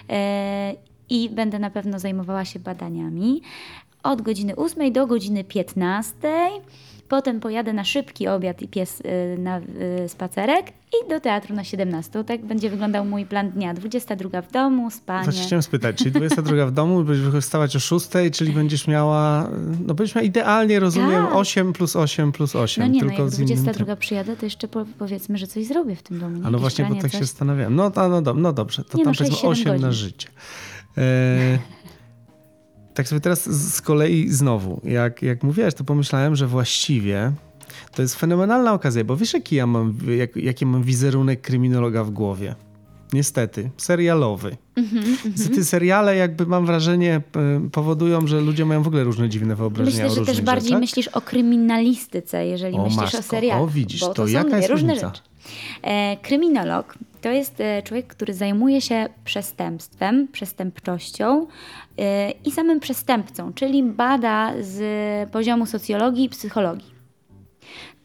E, 0.10 0.74
I 1.10 1.30
będę 1.30 1.60
na 1.60 1.70
pewno 1.70 2.00
zajmowała 2.00 2.46
się 2.46 2.60
badaniami 2.60 3.42
od 4.04 4.22
godziny 4.22 4.56
8 4.56 4.94
do 4.94 5.08
godziny 5.08 5.44
15. 5.44 6.18
Potem 7.14 7.40
pojadę 7.40 7.74
na 7.74 7.84
szybki 7.84 8.28
obiad 8.28 8.62
i 8.62 8.68
pies 8.68 9.02
y, 9.02 9.38
na 9.38 9.60
y, 9.60 10.10
spacerek 10.10 10.66
i 10.70 11.10
do 11.10 11.20
teatru 11.20 11.56
na 11.56 11.64
17. 11.64 12.24
Tak 12.24 12.46
będzie 12.46 12.70
wyglądał 12.70 13.06
mój 13.06 13.26
plan 13.26 13.52
dnia. 13.52 13.74
22 13.74 14.42
w 14.42 14.52
domu, 14.52 14.92
spanie. 14.92 15.24
Właśnie 15.24 15.44
chciałem 15.44 15.64
spytać, 15.64 15.96
czyli 15.96 16.12
22 16.12 16.66
w 16.66 16.72
domu, 16.72 17.04
będziesz 17.04 17.44
wstawać 17.44 17.76
o 17.76 17.80
6, 17.80 18.10
czyli 18.32 18.52
będziesz 18.52 18.88
miała, 18.88 19.50
no 19.88 19.94
będziesz 19.94 20.16
miała 20.16 20.26
idealnie, 20.26 20.80
rozumiem, 20.80 21.26
Tak. 21.26 21.36
8 21.36 21.74
plus 21.74 21.96
8 21.96 22.32
plus 22.32 22.56
8. 22.56 22.84
No 22.84 22.94
nie, 22.94 23.02
no 23.02 23.08
tylko 23.08 23.24
jak 23.24 23.32
z 23.32 23.40
innym 23.40 23.48
22 23.48 23.74
trybem. 23.74 23.98
przyjadę, 23.98 24.36
to 24.38 24.46
jeszcze 24.46 24.68
po, 24.68 24.86
powiedzmy, 25.00 25.38
że 25.38 25.48
coś 25.48 25.66
zrobię 25.66 25.96
w 25.96 26.04
tym 26.04 26.20
domu. 26.20 26.38
nie? 26.38 26.46
A 26.46 26.50
no 26.50 26.60
właśnie, 26.60 26.86
bo 26.86 26.96
tak 26.96 27.12
się 27.12 27.18
coś. 27.18 27.28
zastanawiałem. 27.28 27.76
No, 27.76 27.92
to, 27.92 28.10
no, 28.10 28.22
dob- 28.22 28.38
no 28.38 28.54
dobrze, 28.54 28.84
to 28.84 28.98
Nie, 28.98 29.04
tam 29.04 29.14
no, 29.14 29.18
powiedzmy 29.18 29.50
6-7 29.50 29.52
8 29.52 29.66
na 29.68 29.74
godzin. 29.74 29.92
życie. 29.92 30.28
E, 30.98 31.60
tak 32.94 33.08
sobie 33.08 33.22
teraz 33.22 33.50
z 33.74 33.82
kolei 33.82 34.30
znowu, 34.30 34.82
jak, 34.84 35.22
jak 35.22 35.44
mówiłaś, 35.44 35.74
to 35.74 35.84
pomyślałem, 35.84 36.36
że 36.36 36.48
właściwie 36.48 37.32
to 37.96 38.02
jest 38.02 38.16
fenomenalna 38.16 38.74
okazja, 38.74 39.04
bo 39.04 39.18
wiesz, 39.18 39.34
jaki 39.34 39.56
ja 39.56 39.68
mam, 39.68 39.98
jak, 40.18 40.36
jaki 40.36 40.66
mam 40.66 40.84
wizerunek 40.84 41.42
kryminologa 41.42 42.04
w 42.04 42.12
głowie? 42.12 42.56
Niestety, 43.14 43.70
serialowy. 43.78 44.58
Mhm, 44.76 45.18
Niestety 45.26 45.66
seriale 45.66 46.16
jakby 46.16 46.46
mam 46.46 46.66
wrażenie 46.66 47.22
e, 47.36 47.70
powodują, 47.72 48.28
że 48.28 48.42
ludzie 48.42 48.66
mają 48.66 48.84
w 48.84 48.88
ogóle 48.88 49.04
różne 49.04 49.30
dziwne 49.30 49.56
wyobrażenia 49.56 50.04
Myślę, 50.04 50.20
że 50.20 50.26
też 50.26 50.42
bardziej 50.42 50.68
rzeczach. 50.70 50.80
myślisz 50.80 51.08
o 51.08 51.22
kryminalistyce, 51.22 52.48
jeżeli 52.48 52.76
O, 52.78 52.84
myślisz 52.84 53.02
matko, 53.02 53.18
o 53.18 53.22
serialach. 53.22 53.62
o, 53.62 53.68
widzisz, 53.68 54.00
to 54.02 54.14
to, 54.14 54.28
jaka 54.28 54.58
jest 54.58 54.70
różne 54.70 54.94
różnica? 54.94 55.08
rzeczy. 55.08 55.22
E, 55.82 56.18
kryminolog 56.18 56.94
to 57.24 57.32
jest 57.32 57.62
e, 57.62 57.82
człowiek, 57.82 58.08
który 58.08 58.34
zajmuje 58.34 58.82
się 58.82 59.06
przestępstwem, 59.26 60.28
przestępczością 60.28 61.48
e, 61.98 62.32
i 62.32 62.52
samym 62.52 62.80
przestępcą, 62.80 63.54
czyli 63.54 63.84
bada 63.84 64.54
z 64.60 64.82
poziomu 65.32 65.66
socjologii 65.66 66.26
i 66.26 66.30
psychologii. 66.30 66.93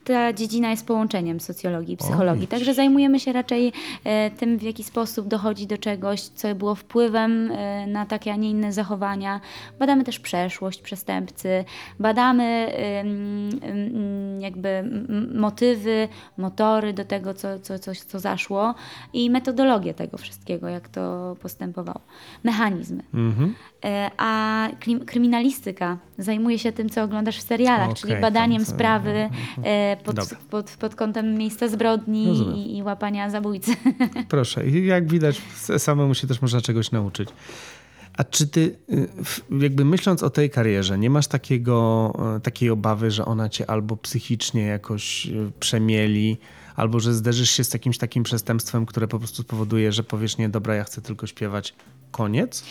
Ta 0.08 0.32
dziedzina 0.32 0.70
jest 0.70 0.86
połączeniem 0.86 1.40
socjologii 1.40 1.94
i 1.94 1.96
psychologii, 1.96 2.40
widzisz. 2.40 2.50
także 2.50 2.74
zajmujemy 2.74 3.20
się 3.20 3.32
raczej 3.32 3.72
e, 4.04 4.30
tym, 4.30 4.58
w 4.58 4.62
jaki 4.62 4.84
sposób 4.84 5.28
dochodzi 5.28 5.66
do 5.66 5.78
czegoś, 5.78 6.20
co 6.20 6.54
było 6.54 6.74
wpływem 6.74 7.50
e, 7.50 7.86
na 7.86 8.06
takie, 8.06 8.32
a 8.32 8.36
nie 8.36 8.50
inne 8.50 8.72
zachowania. 8.72 9.40
Badamy 9.78 10.04
też 10.04 10.18
przeszłość 10.18 10.82
przestępcy, 10.82 11.64
badamy 11.98 12.72
jakby 14.38 14.90
motywy, 15.34 16.08
motory 16.38 16.92
do 16.92 17.04
tego, 17.04 17.34
co, 17.34 17.58
co, 17.58 17.78
coś, 17.78 18.00
co 18.00 18.20
zaszło 18.20 18.74
i 19.12 19.30
metodologię 19.30 19.94
tego 19.94 20.18
wszystkiego, 20.18 20.68
jak 20.68 20.88
to 20.88 21.36
postępowało. 21.42 22.00
Mechanizmy. 22.44 23.02
Mhm. 23.14 23.54
E, 23.84 24.10
A 24.16 24.68
kryminalistyka 25.06 25.98
zajmuje 26.18 26.58
się 26.58 26.72
tym, 26.72 26.88
co 26.88 27.02
oglądasz 27.02 27.38
w 27.38 27.42
serialach, 27.42 27.90
Okej, 27.90 27.96
czyli 28.02 28.20
badaniem 28.20 28.64
co- 28.64 28.70
sprawy 28.70 29.30
e, 29.62 29.96
pod, 30.04 30.16
Dobra. 30.16 30.36
pod, 30.50 30.70
pod 30.70 30.94
kątem 30.94 31.34
miejsca 31.34 31.68
zbrodni 31.68 32.38
i, 32.56 32.76
i 32.76 32.82
łapania 32.82 33.30
zabójcy. 33.30 33.76
Proszę, 34.28 34.66
i 34.66 34.86
jak 34.86 35.08
widać, 35.08 35.42
samemu 35.78 36.14
się 36.14 36.26
też 36.26 36.42
można 36.42 36.60
czegoś 36.60 36.90
nauczyć. 36.90 37.28
A 38.16 38.24
czy 38.24 38.46
ty, 38.46 38.78
y, 38.92 39.08
jakby 39.60 39.84
myśląc 39.84 40.22
o 40.22 40.30
tej 40.30 40.50
karierze, 40.50 40.98
nie 40.98 41.10
masz 41.10 41.26
takiego, 41.26 42.12
e, 42.36 42.40
takiej 42.40 42.70
obawy, 42.70 43.10
że 43.10 43.24
ona 43.24 43.48
cię 43.48 43.70
albo 43.70 43.96
psychicznie 43.96 44.62
jakoś 44.62 45.28
przemieli, 45.60 46.38
albo 46.76 47.00
że 47.00 47.14
zderzysz 47.14 47.50
się 47.50 47.64
z 47.64 47.72
jakimś 47.74 47.98
takim 47.98 48.22
przestępstwem, 48.22 48.86
które 48.86 49.08
po 49.08 49.18
prostu 49.18 49.42
spowoduje, 49.42 49.92
że 49.92 50.02
powiesz, 50.02 50.38
nie, 50.38 50.48
dobra, 50.48 50.74
ja 50.74 50.84
chcę 50.84 51.02
tylko 51.02 51.26
śpiewać, 51.26 51.74
koniec? 52.10 52.64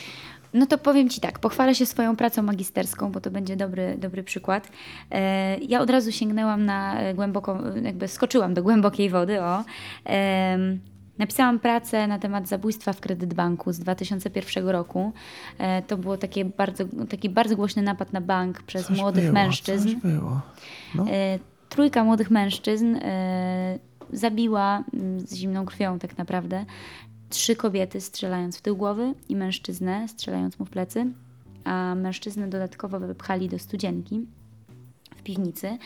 No 0.54 0.66
to 0.66 0.78
powiem 0.78 1.10
Ci 1.10 1.22
tak, 1.22 1.40
pochwalę 1.40 1.76
się 1.76 1.86
swoją 1.86 2.16
pracą 2.16 2.42
magisterską, 2.42 3.12
bo 3.12 3.22
to 3.22 3.32
będzie 3.32 3.56
dobry, 3.56 3.96
dobry 3.98 4.24
przykład. 4.24 4.70
E, 5.12 5.58
Ja 5.58 5.82
od 5.82 5.90
razu 5.90 6.12
sięgnęłam 6.12 6.66
na 6.66 7.00
e, 7.00 7.14
głęboką, 7.14 7.60
jakby 7.84 8.08
skoczyłam 8.08 8.54
do 8.54 8.64
głębokiej 8.64 9.10
wody, 9.10 9.42
o. 9.42 9.64
Napisałam 11.18 11.60
pracę 11.60 12.08
na 12.08 12.20
temat 12.20 12.48
zabójstwa 12.48 12.94
w 12.94 13.00
Kredytbanku 13.00 13.74
z 13.74 13.80
2001 13.80 14.70
roku. 14.70 15.14
E, 15.58 15.82
To 15.82 15.98
bardzo, 16.58 16.84
taki 17.10 17.30
bardzo 17.30 17.56
głośny 17.56 17.82
napad 17.82 18.14
na 18.14 18.22
bank 18.22 18.64
przez 18.64 18.86
Coś 18.88 18.98
młodych 18.98 19.24
było, 19.24 19.34
mężczyzn. 19.34 19.88
Coś 19.88 19.96
było. 19.96 20.42
No. 20.96 21.06
E, 21.10 21.40
Trójka 21.70 22.04
młodych 22.04 22.32
mężczyzn 22.32 22.96
e, 22.96 23.80
zabiła 24.14 24.84
mm, 24.94 25.20
z 25.20 25.36
zimną 25.36 25.66
krwią 25.66 26.00
tak 26.00 26.18
naprawdę 26.18 26.66
trzy 27.30 27.56
kobiety 27.56 28.02
strzelając 28.02 28.58
w 28.58 28.62
tył 28.62 28.78
głowy 28.78 29.14
i 29.30 29.36
mężczyznę 29.36 30.08
strzelając 30.08 30.60
mu 30.60 30.66
w 30.66 30.70
plecy, 30.70 31.06
a 31.64 31.96
mężczyznę 31.96 32.48
dodatkowo 32.48 33.00
wypchali 33.00 33.50
do 33.50 33.60
studzienki 33.60 34.26
w 35.16 35.24
piwnicy. 35.24 35.78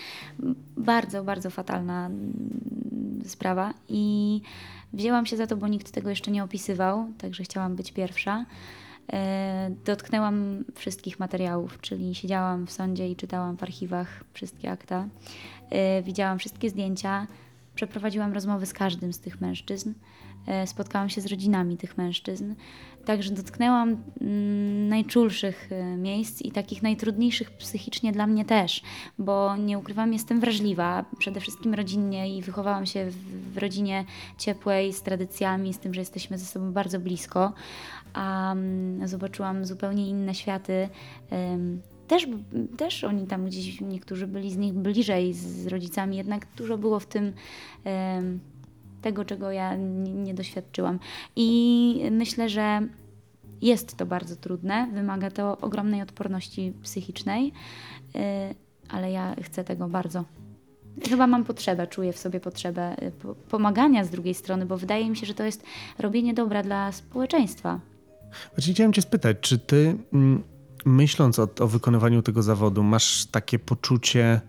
Bardzo, 0.77 1.23
bardzo 1.23 1.49
fatalna 1.49 2.05
mm, 2.05 3.21
sprawa 3.25 3.73
i 3.89 4.41
wzięłam 4.93 5.25
się 5.25 5.37
za 5.37 5.47
to, 5.47 5.57
bo 5.57 5.67
nikt 5.67 5.91
tego 5.91 6.09
jeszcze 6.09 6.31
nie 6.31 6.43
opisywał, 6.43 7.07
także 7.17 7.43
chciałam 7.43 7.75
być 7.75 7.91
pierwsza. 7.91 8.45
E, 9.13 9.71
Dotknęłam 9.85 10.63
wszystkich 10.75 11.19
materiałów, 11.19 11.81
czyli 11.81 12.15
siedziałam 12.15 12.67
w 12.67 12.71
sądzie 12.71 13.09
i 13.09 13.15
czytałam 13.15 13.57
w 13.57 13.63
archiwach 13.63 14.23
wszystkie 14.33 14.71
akta. 14.71 15.07
E, 15.69 16.03
Widziałam 16.03 16.39
wszystkie 16.39 16.69
zdjęcia, 16.69 17.27
przeprowadziłam 17.75 18.33
rozmowy 18.33 18.65
z 18.65 18.73
każdym 18.73 19.13
z 19.13 19.19
tych 19.19 19.41
mężczyzn. 19.41 19.93
E, 20.47 20.67
Spotkałam 20.67 21.09
się 21.09 21.21
z 21.21 21.25
rodzinami 21.25 21.77
tych 21.77 21.97
mężczyzn. 21.97 22.55
Także 23.05 23.31
dotknęłam 23.31 23.89
mm, 24.21 24.87
najczulszych 24.87 25.71
e, 25.71 25.97
miejsc 25.97 26.41
i 26.41 26.51
takich 26.51 26.83
najtrudniejszych 26.83 27.51
psychicznie 27.51 28.11
dla 28.11 28.27
mnie 28.27 28.45
też, 28.45 28.81
bo 29.19 29.57
nie 29.57 29.77
ukrywam, 29.77 30.13
jestem 30.13 30.39
wrażliwa, 30.39 31.05
przede 31.17 31.39
wszystkim 31.39 31.73
rodzinnie 31.73 32.37
i 32.37 32.41
wychowałam 32.41 32.85
się 32.85 33.11
w, 33.53 33.57
rodzinie 33.57 34.05
ciepłej, 34.37 34.93
z 34.93 35.01
tradycjami, 35.01 35.73
z 35.73 35.79
tym, 35.79 35.93
że 35.93 36.01
jesteśmy 36.01 36.37
ze 36.37 36.45
sobą 36.45 36.71
bardzo 36.71 36.99
blisko, 36.99 37.53
a 38.13 38.51
mm, 38.51 39.07
zobaczyłam 39.07 39.65
zupełnie 39.65 40.09
inne 40.09 40.35
światy. 40.35 40.89
też, 42.07 42.27
też 42.77 43.03
oni 43.03 43.27
tam 43.27 43.45
gdzieś, 43.45 43.81
niektórzy 43.81 44.27
byli 44.27 44.51
z 44.51 44.57
nich 44.57 44.73
bliżej 44.73 45.33
z 45.33 45.67
rodzicami, 45.67 46.17
jednak 46.17 46.47
dużo 46.57 46.77
było 46.77 46.99
w 46.99 47.05
tym 47.05 47.33
tego, 49.01 49.25
czego 49.25 49.51
ja 49.51 49.75
nie, 49.75 50.33
doświadczyłam. 50.33 50.99
I 51.35 52.09
myślę, 52.11 52.49
że 52.49 52.81
jest 53.61 53.97
to 53.97 54.05
bardzo 54.05 54.35
trudne, 54.35 54.87
wymaga 54.93 55.31
to 55.31 55.57
ogromnej 55.57 56.01
odporności 56.01 56.73
psychicznej, 56.83 57.51
y, 58.15 58.19
ale 58.89 59.11
ja 59.11 59.35
chcę 59.43 59.63
tego 59.63 59.87
bardzo. 59.87 60.25
Chyba 61.09 61.27
mam 61.27 61.43
potrzebę, 61.43 61.87
czuję 61.87 62.13
w 62.13 62.17
sobie 62.17 62.39
potrzebę 62.39 63.03
y, 63.03 63.11
po- 63.11 63.35
pomagania 63.35 64.05
z 64.05 64.09
drugiej 64.09 64.33
strony, 64.33 64.65
bo 64.65 64.77
wydaje 64.77 65.09
mi 65.09 65.17
się, 65.17 65.25
że 65.25 65.33
to 65.33 65.43
jest 65.43 65.63
robienie 65.99 66.33
dobra 66.33 66.63
dla 66.63 66.91
społeczeństwa. 66.91 67.79
Właśnie 68.55 68.73
chciałem 68.73 68.93
Cię 68.93 69.01
spytać, 69.01 69.37
czy 69.41 69.59
Ty, 69.59 69.97
mm, 70.13 70.43
myśląc 70.85 71.39
o, 71.39 71.47
o 71.59 71.67
wykonywaniu 71.67 72.21
tego 72.21 72.43
zawodu, 72.43 72.83
masz 72.83 73.25
takie 73.25 73.59
poczucie, 73.59 74.41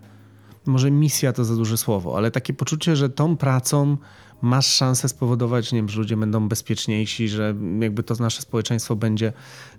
może 0.67 0.91
misja 0.91 1.33
to 1.33 1.45
za 1.45 1.57
duże 1.57 1.77
słowo, 1.77 2.17
ale 2.17 2.31
takie 2.31 2.53
poczucie, 2.53 2.97
że 2.97 3.11
tą 3.11 3.37
pracą 3.37 3.97
masz 4.43 4.67
szansę 4.67 5.09
spowodować, 5.09 5.73
nie 5.73 5.79
wiem, 5.79 5.89
że 5.89 5.99
ludzie 5.99 6.17
będą 6.17 6.49
bezpieczniejsi, 6.49 7.29
że 7.29 7.55
jakby 7.81 8.03
to 8.03 8.15
nasze 8.15 8.43
społeczeństwo 8.43 8.97
będzie 8.97 9.33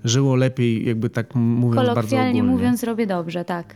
żyło 0.03 0.35
lepiej, 0.35 0.85
jakby 0.87 1.09
tak 1.09 1.35
mówiąc 1.35 1.75
bardzo 1.75 1.93
Kolokwialnie 1.93 2.41
ogólnie. 2.41 2.57
mówiąc, 2.57 2.83
robię 2.83 3.07
dobrze, 3.07 3.45
tak. 3.45 3.75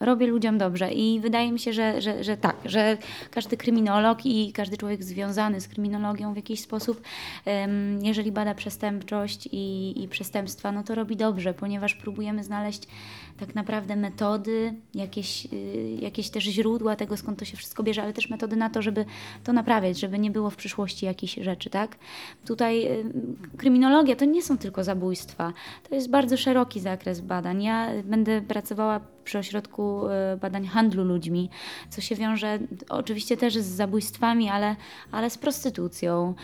Robię 0.00 0.26
ludziom 0.26 0.58
dobrze 0.58 0.92
i 0.92 1.20
wydaje 1.20 1.52
mi 1.52 1.58
się, 1.58 1.72
że, 1.72 2.02
że, 2.02 2.24
że 2.24 2.36
tak, 2.36 2.56
że 2.64 2.98
każdy 3.30 3.56
kryminolog 3.56 4.26
i 4.26 4.52
każdy 4.52 4.76
człowiek 4.76 5.04
związany 5.04 5.60
z 5.60 5.68
kryminologią 5.68 6.32
w 6.32 6.36
jakiś 6.36 6.60
sposób, 6.60 7.02
jeżeli 8.02 8.32
bada 8.32 8.54
przestępczość 8.54 9.48
i, 9.52 9.94
i 10.02 10.08
przestępstwa, 10.08 10.72
no 10.72 10.82
to 10.82 10.94
robi 10.94 11.16
dobrze, 11.16 11.54
ponieważ 11.54 11.94
próbujemy 11.94 12.44
znaleźć 12.44 12.82
tak 13.40 13.54
naprawdę 13.54 13.96
metody, 13.96 14.74
jakieś, 14.94 15.46
y, 15.52 15.98
jakieś 16.00 16.30
też 16.30 16.44
źródła 16.44 16.96
tego, 16.96 17.16
skąd 17.16 17.38
to 17.38 17.44
się 17.44 17.56
wszystko 17.56 17.82
bierze, 17.82 18.02
ale 18.02 18.12
też 18.12 18.30
metody 18.30 18.56
na 18.56 18.70
to, 18.70 18.82
żeby 18.82 19.04
to 19.44 19.52
naprawiać, 19.52 20.00
żeby 20.00 20.18
nie 20.18 20.30
było 20.30 20.50
w 20.50 20.56
przyszłości 20.56 21.06
jakichś 21.06 21.34
rzeczy, 21.34 21.70
tak? 21.70 21.96
Tutaj 22.46 22.86
y, 22.86 23.04
kryminologia 23.56 24.16
to 24.16 24.24
nie 24.24 24.42
są 24.42 24.58
tylko 24.58 24.84
zabójstwa, 24.84 25.52
to 25.88 25.94
jest 25.94 26.10
bardzo 26.10 26.36
szeroki 26.36 26.80
zakres 26.80 27.20
badań. 27.20 27.62
Ja 27.62 27.88
będę 28.04 28.42
pracowała 28.42 29.00
przy 29.24 29.38
ośrodku 29.38 30.06
y, 30.06 30.36
badań 30.36 30.66
handlu 30.66 31.04
ludźmi, 31.04 31.50
co 31.90 32.00
się 32.00 32.14
wiąże 32.14 32.58
oczywiście 32.88 33.36
też 33.36 33.54
z 33.54 33.66
zabójstwami, 33.66 34.48
ale, 34.48 34.76
ale 35.12 35.30
z 35.30 35.38
prostytucją, 35.38 36.34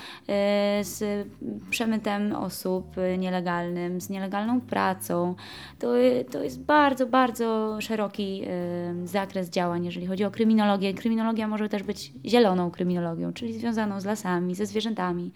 z 0.82 1.28
przemytem 1.70 2.32
osób 2.32 2.86
nielegalnym, 3.18 4.00
z 4.00 4.10
nielegalną 4.10 4.60
pracą. 4.60 5.34
To, 5.78 5.92
to 6.30 6.42
jest 6.42 6.60
bardzo, 6.60 6.81
bardzo 7.06 7.78
szeroki 7.80 8.42
y, 9.04 9.08
zakres 9.08 9.50
działań, 9.50 9.84
jeżeli 9.84 10.06
chodzi 10.06 10.24
o 10.24 10.30
kryminologię. 10.30 10.94
Kryminologia 10.94 11.48
może 11.48 11.68
też 11.68 11.82
być 11.82 12.12
zieloną 12.26 12.70
kryminologią, 12.70 13.32
czyli 13.32 13.58
związaną 13.58 14.00
z 14.00 14.04
lasami, 14.04 14.54
ze 14.54 14.66
zwierzętami. 14.66 15.32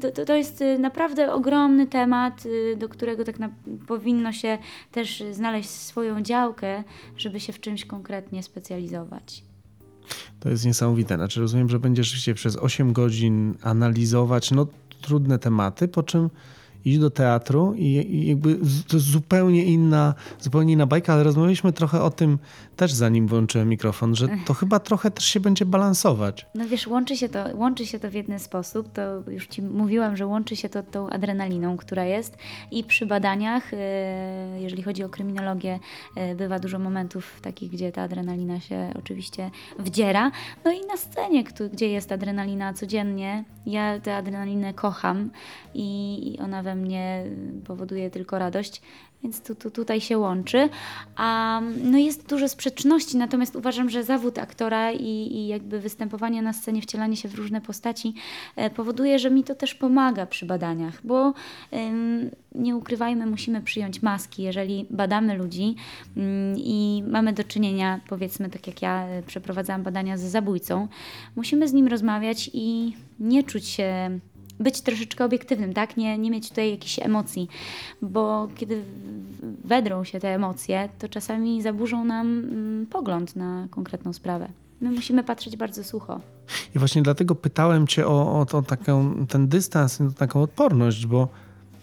To, 0.00 0.24
to, 0.24 0.36
jest 0.36 0.60
y, 0.60 0.78
naprawdę 0.78 1.32
ogromny 1.32 1.86
temat, 1.86 2.46
y, 2.46 2.76
do 2.76 2.88
którego 2.88 3.24
tak 3.24 3.38
na, 3.38 3.50
powinno 3.86 4.32
się 4.32 4.58
też 4.92 5.24
znaleźć 5.32 5.70
swoją 5.70 6.22
działkę, 6.22 6.84
żeby 7.16 7.40
się 7.40 7.52
w 7.52 7.60
czymś 7.60 7.84
konkretnie 7.84 8.42
specjalizować. 8.42 9.44
To 10.40 10.48
jest 10.48 10.66
niesamowite. 10.66 11.14
Znaczy 11.14 11.40
rozumiem, 11.40 11.68
że 11.68 11.78
będziesz 11.78 12.06
rzeczywiście 12.06 12.34
przez 12.34 12.56
8 12.56 12.92
godzin 12.92 13.54
analizować 13.62 14.50
no, 14.50 14.66
trudne 15.00 15.38
tematy, 15.38 15.88
po 15.88 16.02
czym 16.02 16.30
iść 16.84 16.98
do 16.98 17.10
teatru 17.10 17.74
i, 17.76 17.84
i 17.86 18.28
jakby 18.28 18.56
to 18.88 18.96
jest 18.96 19.06
zupełnie 19.06 19.64
inna, 19.64 20.14
zupełnie 20.40 20.72
inna 20.72 20.86
bajka, 20.86 21.12
ale 21.12 21.24
rozmawialiśmy 21.24 21.72
trochę 21.72 22.02
o 22.02 22.10
tym 22.10 22.38
też 22.76 22.92
zanim 22.92 23.26
włączyłem 23.26 23.68
mikrofon, 23.68 24.14
że 24.14 24.28
to 24.46 24.54
chyba 24.54 24.80
trochę 24.80 25.10
też 25.10 25.24
się 25.24 25.40
będzie 25.40 25.64
balansować. 25.66 26.46
No 26.54 26.68
wiesz, 26.68 26.86
łączy 26.86 27.16
się, 27.16 27.28
to, 27.28 27.44
łączy 27.54 27.86
się 27.86 27.98
to 27.98 28.10
w 28.10 28.14
jeden 28.14 28.38
sposób, 28.38 28.92
to 28.92 29.30
już 29.30 29.46
Ci 29.46 29.62
mówiłam, 29.62 30.16
że 30.16 30.26
łączy 30.26 30.56
się 30.56 30.68
to 30.68 30.82
tą 30.82 31.10
adrenaliną, 31.10 31.76
która 31.76 32.04
jest 32.04 32.36
i 32.70 32.84
przy 32.84 33.06
badaniach, 33.06 33.74
e, 33.74 34.60
jeżeli 34.60 34.82
chodzi 34.82 35.04
o 35.04 35.08
kryminologię, 35.08 35.78
e, 36.16 36.34
bywa 36.34 36.58
dużo 36.58 36.78
momentów 36.78 37.40
takich, 37.40 37.70
gdzie 37.70 37.92
ta 37.92 38.02
adrenalina 38.02 38.60
się 38.60 38.92
oczywiście 38.98 39.50
wdziera. 39.78 40.30
No 40.64 40.72
i 40.72 40.86
na 40.86 40.96
scenie, 40.96 41.44
gdzie 41.72 41.88
jest 41.88 42.12
adrenalina 42.12 42.74
codziennie, 42.74 43.44
ja 43.66 44.00
tę 44.00 44.16
adrenalinę 44.16 44.74
kocham 44.74 45.30
i 45.74 46.38
ona 46.42 46.62
we 46.62 46.74
mnie 46.74 47.24
powoduje 47.66 48.10
tylko 48.10 48.38
radość, 48.38 48.82
więc 49.24 49.40
tu, 49.40 49.54
tu, 49.54 49.70
tutaj 49.70 50.00
się 50.00 50.18
łączy. 50.18 50.68
A 51.16 51.60
no 51.84 51.98
jest 51.98 52.28
dużo 52.28 52.48
sprzeczności, 52.48 53.16
natomiast 53.16 53.56
uważam, 53.56 53.90
że 53.90 54.04
zawód 54.04 54.38
aktora 54.38 54.92
i, 54.92 55.36
i 55.36 55.46
jakby 55.46 55.80
występowanie 55.80 56.42
na 56.42 56.52
scenie, 56.52 56.82
wcielanie 56.82 57.16
się 57.16 57.28
w 57.28 57.34
różne 57.34 57.60
postaci 57.60 58.14
e, 58.56 58.70
powoduje, 58.70 59.18
że 59.18 59.30
mi 59.30 59.44
to 59.44 59.54
też 59.54 59.74
pomaga 59.74 60.26
przy 60.26 60.46
badaniach, 60.46 61.00
bo 61.04 61.34
nie 62.54 62.76
ukrywajmy, 62.76 63.26
musimy 63.26 63.62
przyjąć 63.62 64.02
maski, 64.02 64.42
jeżeli 64.42 64.86
badamy 64.90 65.36
ludzi 65.36 65.74
mm, 66.16 66.58
i 66.58 67.04
mamy 67.06 67.32
do 67.32 67.44
czynienia, 67.44 68.00
powiedzmy, 68.08 68.50
tak 68.50 68.66
jak 68.66 68.82
ja 68.82 69.06
e, 69.06 69.22
przeprowadzałam 69.22 69.82
badania 69.82 70.16
z 70.16 70.20
zabójcą, 70.20 70.88
musimy 71.36 71.68
z 71.68 71.72
nim 71.72 71.86
rozmawiać 71.86 72.50
i 72.52 72.96
nie 73.20 73.42
czuć 73.42 73.66
się 73.66 74.18
być 74.60 74.80
troszeczkę 74.80 75.24
obiektywnym, 75.24 75.74
tak? 75.74 75.96
Nie, 75.96 76.18
nie 76.18 76.30
mieć 76.30 76.48
tutaj 76.48 76.70
jakichś 76.70 76.98
emocji, 76.98 77.48
bo 78.02 78.48
kiedy 78.54 78.82
wedrą 79.64 80.04
się 80.04 80.20
te 80.20 80.34
emocje, 80.34 80.88
to 80.98 81.08
czasami 81.08 81.62
zaburzą 81.62 82.04
nam 82.04 82.26
mm, 82.26 82.86
pogląd 82.86 83.36
na 83.36 83.66
konkretną 83.70 84.12
sprawę. 84.12 84.48
My 84.80 84.90
musimy 84.90 85.24
patrzeć 85.24 85.56
bardzo 85.56 85.84
sucho. 85.84 86.20
I 86.74 86.78
właśnie 86.78 87.02
dlatego 87.02 87.34
pytałem 87.34 87.86
cię 87.86 88.06
o, 88.06 88.40
o 88.40 88.46
to, 88.46 88.62
taką, 88.62 89.26
ten 89.26 89.48
dystans, 89.48 90.00
i 90.00 90.14
taką 90.14 90.42
odporność, 90.42 91.06
bo 91.06 91.28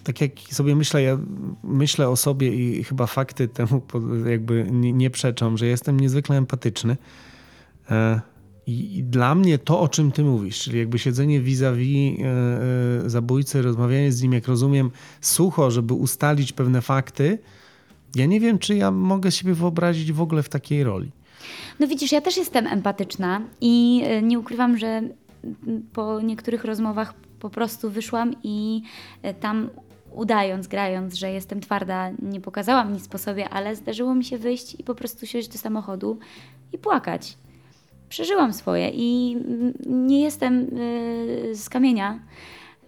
tak 0.03 0.21
jak 0.21 0.31
sobie 0.51 0.75
myślę, 0.75 1.01
ja 1.01 1.17
myślę 1.63 2.09
o 2.09 2.15
sobie 2.15 2.55
i 2.55 2.83
chyba 2.83 3.07
fakty 3.07 3.47
temu 3.47 3.81
jakby 4.25 4.67
nie, 4.71 4.93
nie 4.93 5.09
przeczą, 5.09 5.57
że 5.57 5.67
jestem 5.67 5.99
niezwykle 5.99 6.37
empatyczny. 6.37 6.97
E, 7.91 8.21
I, 8.67 8.97
I 8.97 9.03
dla 9.03 9.35
mnie 9.35 9.57
to, 9.57 9.79
o 9.79 9.87
czym 9.87 10.11
ty 10.11 10.23
mówisz, 10.23 10.59
czyli 10.59 10.79
jakby 10.79 10.99
siedzenie 10.99 11.41
vis-a-vis 11.41 12.19
e, 12.19 12.25
e, 13.05 13.09
zabójcy, 13.09 13.61
rozmawianie 13.61 14.11
z 14.11 14.21
nim, 14.21 14.33
jak 14.33 14.47
rozumiem, 14.47 14.91
sucho, 15.21 15.71
żeby 15.71 15.93
ustalić 15.93 16.53
pewne 16.53 16.81
fakty, 16.81 17.39
ja 18.15 18.25
nie 18.25 18.39
wiem, 18.39 18.59
czy 18.59 18.75
ja 18.75 18.91
mogę 18.91 19.31
siebie 19.31 19.53
wyobrazić 19.53 20.11
w 20.11 20.21
ogóle 20.21 20.43
w 20.43 20.49
takiej 20.49 20.83
roli. 20.83 21.11
No 21.79 21.87
widzisz, 21.87 22.11
ja 22.11 22.21
też 22.21 22.37
jestem 22.37 22.67
empatyczna 22.67 23.41
i 23.61 24.03
y, 24.19 24.21
nie 24.21 24.39
ukrywam, 24.39 24.77
że 24.77 25.01
po 25.93 26.21
niektórych 26.21 26.63
rozmowach 26.63 27.13
po 27.39 27.49
prostu 27.49 27.89
wyszłam 27.89 28.35
i 28.43 28.81
tam 29.39 29.69
udając, 30.11 30.67
grając, 30.67 31.13
że 31.13 31.31
jestem 31.31 31.61
twarda, 31.61 32.09
nie 32.21 32.41
pokazałam 32.41 32.93
nic 32.93 33.07
po 33.07 33.17
sobie, 33.17 33.49
ale 33.49 33.75
zdarzyło 33.75 34.15
mi 34.15 34.23
się 34.25 34.37
wyjść 34.37 34.75
i 34.79 34.83
po 34.83 34.95
prostu 34.95 35.25
siąść 35.25 35.47
do 35.47 35.57
samochodu 35.57 36.19
i 36.73 36.77
płakać. 36.77 37.37
Przeżyłam 38.11 38.53
swoje 38.53 38.89
i 38.93 39.37
nie 39.85 40.21
jestem 40.21 40.77
y, 40.77 41.55
z 41.55 41.69
kamienia, 41.69 42.19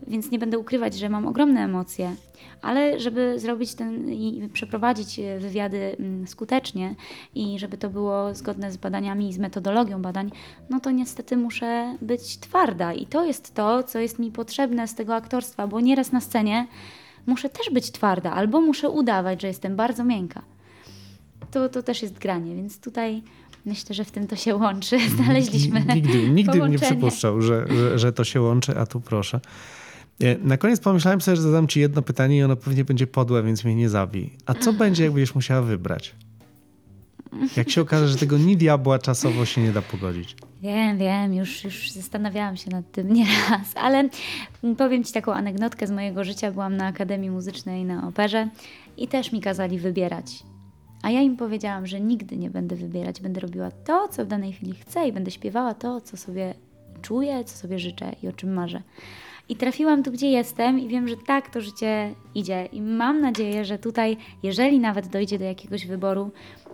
więc 0.07 0.31
nie 0.31 0.39
będę 0.39 0.59
ukrywać, 0.59 0.95
że 0.95 1.09
mam 1.09 1.27
ogromne 1.27 1.61
emocje, 1.61 2.15
ale 2.61 2.99
żeby 2.99 3.39
zrobić 3.39 3.75
ten 3.75 4.09
i 4.09 4.49
przeprowadzić 4.53 5.19
e, 5.19 5.39
wywiady 5.39 5.95
mm, 5.99 6.27
skutecznie 6.27 6.95
i 7.35 7.59
żeby 7.59 7.77
to 7.77 7.89
było 7.89 8.33
zgodne 8.33 8.71
z 8.71 8.77
badaniami 8.77 9.29
i 9.29 9.33
z 9.33 9.37
metodologią 9.37 10.01
badań, 10.01 10.31
no 10.69 10.79
to 10.79 10.91
niestety 10.91 11.37
muszę 11.37 11.97
być 12.01 12.37
twarda 12.37 12.93
i 12.93 13.05
to 13.05 13.25
jest 13.25 13.53
to, 13.53 13.83
co 13.83 13.99
jest 13.99 14.19
mi 14.19 14.31
potrzebne 14.31 14.87
z 14.87 14.95
tego 14.95 15.15
aktorstwa, 15.15 15.67
bo 15.67 15.79
nieraz 15.79 16.11
na 16.11 16.21
scenie 16.21 16.67
muszę 17.25 17.49
też 17.49 17.69
być 17.69 17.91
twarda 17.91 18.31
albo 18.31 18.61
muszę 18.61 18.89
udawać, 18.89 19.41
że 19.41 19.47
jestem 19.47 19.75
bardzo 19.75 20.03
miękka. 20.03 20.41
To, 21.51 21.69
to 21.69 21.83
też 21.83 22.01
jest 22.01 22.19
granie, 22.19 22.55
więc 22.55 22.79
tutaj 22.79 23.23
myślę, 23.65 23.95
że 23.95 24.05
w 24.05 24.11
tym 24.11 24.27
to 24.27 24.35
się 24.35 24.55
łączy. 24.55 24.97
Znaleźliśmy 25.17 25.79
Nigdy, 25.95 26.29
nigdy 26.29 26.31
bym 26.31 26.35
nie 26.35 26.45
połączenie. 26.45 26.79
przypuszczał, 26.79 27.41
że, 27.41 27.65
że, 27.69 27.99
że 27.99 28.13
to 28.13 28.23
się 28.23 28.41
łączy, 28.41 28.77
a 28.77 28.85
tu 28.85 29.01
proszę. 29.01 29.39
E, 30.21 30.37
Na 30.37 30.57
koniec 30.57 30.79
pomyślałem 30.79 31.21
sobie, 31.21 31.35
że 31.37 31.41
zadam 31.43 31.67
ci 31.67 31.79
jedno 31.79 32.01
pytanie 32.01 32.37
i 32.37 32.43
ono 32.43 32.55
pewnie 32.55 32.85
będzie 32.85 33.07
podłe, 33.07 33.43
więc 33.43 33.63
mnie 33.63 33.75
nie 33.75 33.89
zabij. 33.89 34.33
A 34.45 34.53
co 34.53 34.73
będzie, 34.73 35.03
jak 35.03 35.13
będziesz 35.13 35.35
musiała 35.35 35.61
wybrać? 35.61 36.15
Jak 37.57 37.69
się 37.69 37.81
okaże, 37.81 38.07
że 38.07 38.15
tego 38.17 38.37
ni 38.37 38.57
diabła 38.57 38.99
czasowo 38.99 39.45
się 39.45 39.61
nie 39.61 39.71
da 39.71 39.81
pogodzić. 39.81 40.35
Wiem, 40.61 40.97
wiem, 40.97 41.33
już, 41.33 41.63
już 41.63 41.91
zastanawiałam 41.91 42.57
się 42.57 42.71
nad 42.71 42.91
tym 42.91 43.13
nieraz, 43.13 43.67
ale 43.75 44.09
powiem 44.77 45.03
Ci 45.03 45.13
taką 45.13 45.33
anegdotkę 45.33 45.87
z 45.87 45.91
mojego 45.91 46.23
życia. 46.23 46.51
Byłam 46.51 46.77
na 46.77 46.85
Akademii 46.87 47.29
Muzycznej 47.29 47.85
na 47.85 48.07
operze 48.07 48.47
i 48.97 49.07
też 49.07 49.31
mi 49.31 49.41
kazali 49.41 49.79
wybierać. 49.79 50.43
A 51.03 51.09
ja 51.09 51.21
im 51.21 51.37
powiedziałam, 51.37 51.87
że 51.87 52.01
nigdy 52.01 52.37
nie 52.37 52.49
będę 52.49 52.75
wybierać. 52.75 53.21
Będę 53.21 53.39
robiła 53.39 53.71
to, 53.71 54.07
co 54.07 54.25
w 54.25 54.27
danej 54.27 54.53
chwili 54.53 54.73
chcę 54.73 55.07
i 55.07 55.11
będę 55.11 55.31
śpiewała 55.31 55.73
to, 55.73 56.01
co 56.01 56.17
sobie 56.17 56.53
czuję, 57.01 57.43
co 57.43 57.57
sobie 57.57 57.79
życzę 57.79 58.11
i 58.23 58.27
o 58.27 58.33
czym 58.33 58.53
marzę. 58.53 58.81
I 59.49 59.55
trafiłam 59.55 60.03
tu, 60.03 60.11
gdzie 60.11 60.31
jestem 60.31 60.79
i 60.79 60.87
wiem, 60.87 61.07
że 61.07 61.15
tak 61.17 61.49
to 61.49 61.61
życie 61.61 62.13
idzie. 62.35 62.65
I 62.65 62.81
mam 62.81 63.21
nadzieję, 63.21 63.65
że 63.65 63.79
tutaj, 63.79 64.17
jeżeli 64.43 64.79
nawet 64.79 65.07
dojdzie 65.07 65.39
do 65.39 65.45
jakiegoś 65.45 65.87
wyboru, 65.87 66.31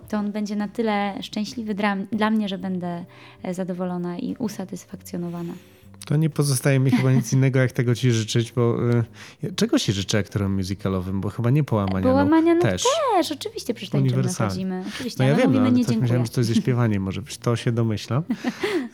to 0.08 0.18
on 0.18 0.32
będzie 0.32 0.56
na 0.56 0.68
tyle 0.68 1.22
szczęśliwy 1.22 1.74
dla, 2.12 2.30
mnie, 2.30 2.48
że 2.48 2.58
będę 2.58 3.04
e, 3.42 3.54
zadowolona 3.54 4.18
i 4.18 4.36
usatysfakcjonowana. 4.38 5.52
To 6.06 6.16
nie 6.16 6.30
pozostaje 6.30 6.78
mi 6.80 6.90
chyba 6.90 7.12
nic 7.12 7.32
innego, 7.32 7.58
jak 7.58 7.72
tego 7.72 7.94
ci 7.94 8.12
życzyć, 8.12 8.52
bo 8.52 8.78
y, 9.44 9.52
czego 9.56 9.78
ci 9.78 9.92
życzę 9.92 10.18
aktorom 10.18 10.54
musicalowym, 10.56 11.20
bo 11.20 11.30
chyba 11.30 11.50
nie 11.50 11.64
połamania 11.64 12.02
Połamania 12.02 12.54
nóg 12.54 12.62
też. 12.62 12.84
też, 13.16 13.32
oczywiście 13.32 13.74
przy 13.74 13.90
tańczymy, 13.90 14.32
chodzimy. 14.34 14.84
Oczywiście, 14.94 15.22
No 15.24 15.28
ja 15.30 15.36
wiem, 15.36 15.52
no, 15.52 15.60
ale 15.60 15.72
nie 15.72 15.76
tak 15.84 15.86
dziękuję. 15.86 16.00
myślałem, 16.00 16.26
że 16.26 16.32
coś 16.32 16.46
ze 16.46 16.54
śpiewaniem 16.54 17.02
może 17.02 17.22
być. 17.22 17.38
To 17.38 17.56
się 17.56 17.72
domyślam. 17.72 18.22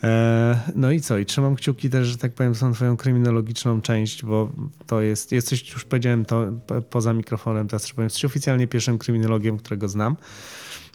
E, 0.03 0.59
no 0.75 0.91
i 0.91 1.01
co? 1.01 1.17
I 1.17 1.25
trzymam 1.25 1.55
kciuki 1.55 1.89
też, 1.89 2.07
że 2.07 2.17
tak 2.17 2.33
powiem, 2.33 2.53
tą 2.55 2.73
twoją 2.73 2.97
kryminologiczną 2.97 3.81
część, 3.81 4.25
bo 4.25 4.49
to 4.87 5.01
jest, 5.01 5.31
jesteś, 5.31 5.73
już 5.73 5.85
powiedziałem 5.85 6.25
to 6.25 6.45
po- 6.67 6.81
poza 6.81 7.13
mikrofonem, 7.13 7.67
teraz 7.67 7.91
powiem, 7.91 8.03
jesteś 8.05 8.25
oficjalnie 8.25 8.67
pierwszym 8.67 8.97
kryminologiem, 8.97 9.57
którego 9.57 9.87
znam. 9.89 10.15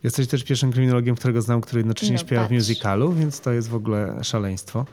Jesteś 0.02 0.26
też 0.26 0.44
pierwszym 0.44 0.72
kryminologiem, 0.72 1.16
którego 1.16 1.42
znam, 1.42 1.60
który 1.60 1.80
jednocześnie 1.80 2.14
No 2.14 2.20
śpiewa 2.20 2.42
w 2.42 2.44
patrz. 2.44 2.54
musicalu, 2.58 3.12
więc 3.12 3.40
to 3.40 3.52
jest 3.52 3.68
w 3.68 3.74
ogóle 3.74 4.18
szaleństwo. 4.24 4.86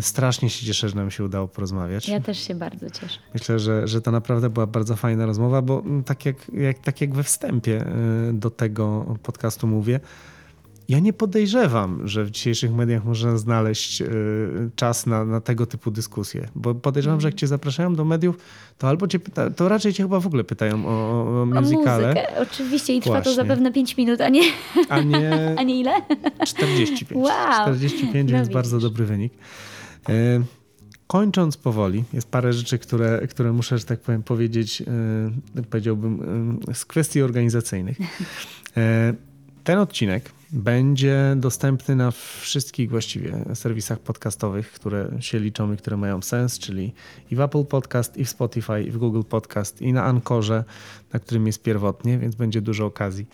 Strasznie 0.00 0.50
się 0.50 0.66
cieszę, 0.66 0.88
że 0.88 0.94
nam 0.96 1.10
się 1.10 1.24
udało 1.24 1.48
porozmawiać. 1.48 2.08
Ja 2.08 2.20
też 2.20 2.38
się 2.46 2.54
bardzo 2.54 2.90
cieszę. 2.90 3.18
Myślę, 3.34 3.58
że, 3.58 3.88
że 3.88 4.00
to 4.00 4.10
naprawdę 4.10 4.50
była 4.50 4.66
bardzo 4.66 4.96
fajna 4.96 5.26
rozmowa, 5.26 5.62
bo 5.62 5.80
mm, 5.80 6.04
tak 6.04 6.26
jak, 6.26 6.36
jak, 6.52 6.78
tak 6.78 7.00
jak 7.00 7.14
we 7.14 7.22
wstępie 7.22 7.84
y, 8.28 8.32
do 8.32 8.50
tego 8.50 9.16
podcastu 9.22 9.66
mówię, 9.66 10.00
ja 10.88 10.98
nie 10.98 11.12
podejrzewam, 11.12 12.08
że 12.08 12.24
w 12.24 12.30
dzisiejszych 12.30 12.74
mediach 12.74 13.04
można 13.04 13.36
znaleźć 13.36 14.02
y, 14.02 14.06
czas 14.76 15.06
na, 15.06 15.24
na 15.24 15.40
tego 15.40 15.66
typu 15.66 15.90
dyskusje, 15.90 16.48
bo 16.54 16.74
podejrzewam, 16.74 17.20
że 17.20 17.28
jak 17.28 17.34
cię 17.34 17.46
zapraszają 17.46 17.94
do 17.94 18.04
mediów, 18.04 18.36
to 18.78 18.88
albo 18.88 19.08
cię 19.08 19.18
pyta, 19.18 19.50
to 19.50 19.68
raczej 19.68 19.92
cię 19.92 20.02
chyba 20.02 20.20
w 20.20 20.26
ogóle 20.26 20.44
pytają 20.44 20.86
o, 20.86 20.90
o 20.90 21.42
O 21.42 21.46
musicale, 21.46 22.08
muzykę, 22.08 22.26
oczywiście 22.42 22.94
i 22.94 23.00
trwa 23.00 23.12
Właśnie. 23.14 23.30
to 23.32 23.36
zapewne 23.36 23.72
5 23.72 23.96
minut, 23.96 24.20
a 24.20 24.28
nie, 24.28 24.42
a 24.88 25.00
nie 25.00 25.54
a 25.58 25.62
nie 25.62 25.80
ile? 25.80 25.92
45. 26.46 27.24
Wow. 27.24 27.62
45, 27.62 28.30
No 28.32 28.36
więc 28.38 28.48
bardzo 28.48 28.76
widzisz. 28.76 28.90
dobry 28.90 29.04
wynik. 29.06 29.32
E, 30.08 30.42
Kończąc 31.06 31.56
powoli, 31.56 32.04
jest 32.12 32.30
parę 32.30 32.52
rzeczy, 32.52 32.78
które, 32.78 33.26
które 33.26 33.52
muszę, 33.52 33.78
że 33.78 33.84
tak 33.84 34.00
powiem, 34.00 34.22
powiedzieć, 34.22 34.82
e, 34.82 35.64
powiedziałbym, 35.70 36.20
e, 36.68 36.74
z 36.74 36.84
kwestii 36.84 37.22
organizacyjnych. 37.22 37.98
Ten 39.64 39.78
odcinek 39.78 40.30
będzie 40.52 41.34
dostępny 41.36 41.96
na 41.96 42.10
wszystkich 42.40 42.90
właściwie 42.90 43.44
serwisach 43.54 43.98
podcastowych, 43.98 44.72
które 44.72 45.10
się 45.20 45.38
liczą 45.38 45.72
i 45.72 45.76
które 45.76 45.96
mają 45.96 46.22
sens, 46.22 46.58
czyli 46.58 46.92
i 47.30 47.36
w 47.36 47.40
Apple 47.40 47.64
Podcast, 47.64 48.16
i 48.16 48.24
w 48.24 48.28
Spotify, 48.28 48.82
i 48.82 48.90
w 48.90 48.98
Google 48.98 49.22
Podcast, 49.22 49.82
i 49.82 49.92
na 49.92 50.04
Ankorze, 50.04 50.64
na 51.12 51.20
którym 51.20 51.46
jest 51.46 51.62
pierwotnie, 51.62 52.18
więc 52.18 52.34
będzie 52.34 52.60
dużo 52.60 52.86
okazji. 52.86 53.26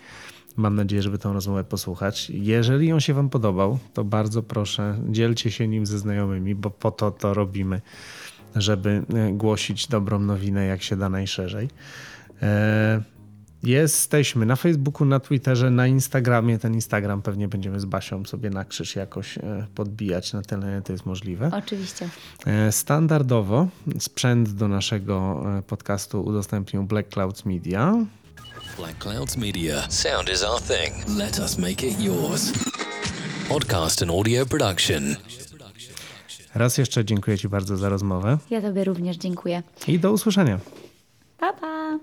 Mam 0.55 0.75
nadzieję, 0.75 1.01
żeby 1.01 1.17
tę 1.17 1.33
rozmowę 1.33 1.63
posłuchać. 1.63 2.29
Jeżeli 2.29 2.91
on 2.91 2.99
się 2.99 3.13
Wam 3.13 3.29
podobał, 3.29 3.79
to 3.93 4.03
bardzo 4.03 4.43
proszę, 4.43 4.97
dzielcie 5.09 5.51
się 5.51 5.67
nim 5.67 5.85
ze 5.85 5.99
znajomymi, 5.99 6.55
bo 6.55 6.69
po 6.69 6.91
to 6.91 7.11
to 7.11 7.33
robimy, 7.33 7.81
żeby 8.55 9.03
e, 9.13 9.31
głosić 9.31 9.87
dobrą 9.87 10.19
nowinę, 10.19 10.65
jak 10.65 10.83
się 10.83 10.95
da 10.95 11.09
najszerzej. 11.09 11.69
E, 12.41 13.01
Jesteśmy 13.63 14.45
na 14.45 14.55
Facebooku, 14.55 15.05
na 15.05 15.19
Twitterze, 15.19 15.69
na 15.69 15.87
Instagramie. 15.87 16.59
Ten 16.59 16.73
Instagram 16.73 17.21
pewnie 17.21 17.47
będziemy 17.47 17.79
z 17.79 17.85
Basią 17.85 18.25
sobie 18.25 18.49
na 18.49 18.65
krzyż 18.65 18.95
jakoś 18.95 19.37
e, 19.37 19.67
podbijać 19.75 20.33
na 20.33 20.41
tyle, 20.41 20.81
to 20.81 20.91
jest 20.91 21.05
możliwe. 21.05 21.51
Oczywiście. 21.53 22.09
Standardowo 22.71 23.67
sprzęt 23.99 24.49
do 24.49 24.67
naszego 24.67 25.43
podcastu 25.67 26.23
udostępnił 26.23 26.83
Black 26.83 27.09
Clouds 27.09 27.45
Media. 27.45 28.05
Black 28.77 28.97
Clouds 28.99 29.37
Media. 29.37 29.81
Sound 29.89 30.29
is 30.29 30.43
our 30.43 30.59
thing. 30.59 31.17
Let 31.17 31.39
us 31.39 31.57
make 31.57 31.83
it 31.87 31.99
yours. 31.99 32.51
Podcast 33.49 34.01
and 34.01 34.11
audio 34.11 34.45
production. 34.45 35.15
Raz 36.55 36.77
jeszcze 36.77 37.05
dziękuję 37.05 37.37
Ci 37.37 37.49
bardzo 37.49 37.77
za 37.77 37.89
rozmowę 37.89 38.37
Ja 38.49 38.61
Tobie 38.61 38.83
również 38.83 39.17
dziękuję. 39.17 39.63
i 39.87 39.99
do 39.99 40.11
usłyszenia. 40.11 40.59
Pa, 41.37 41.53
pa! 41.53 41.99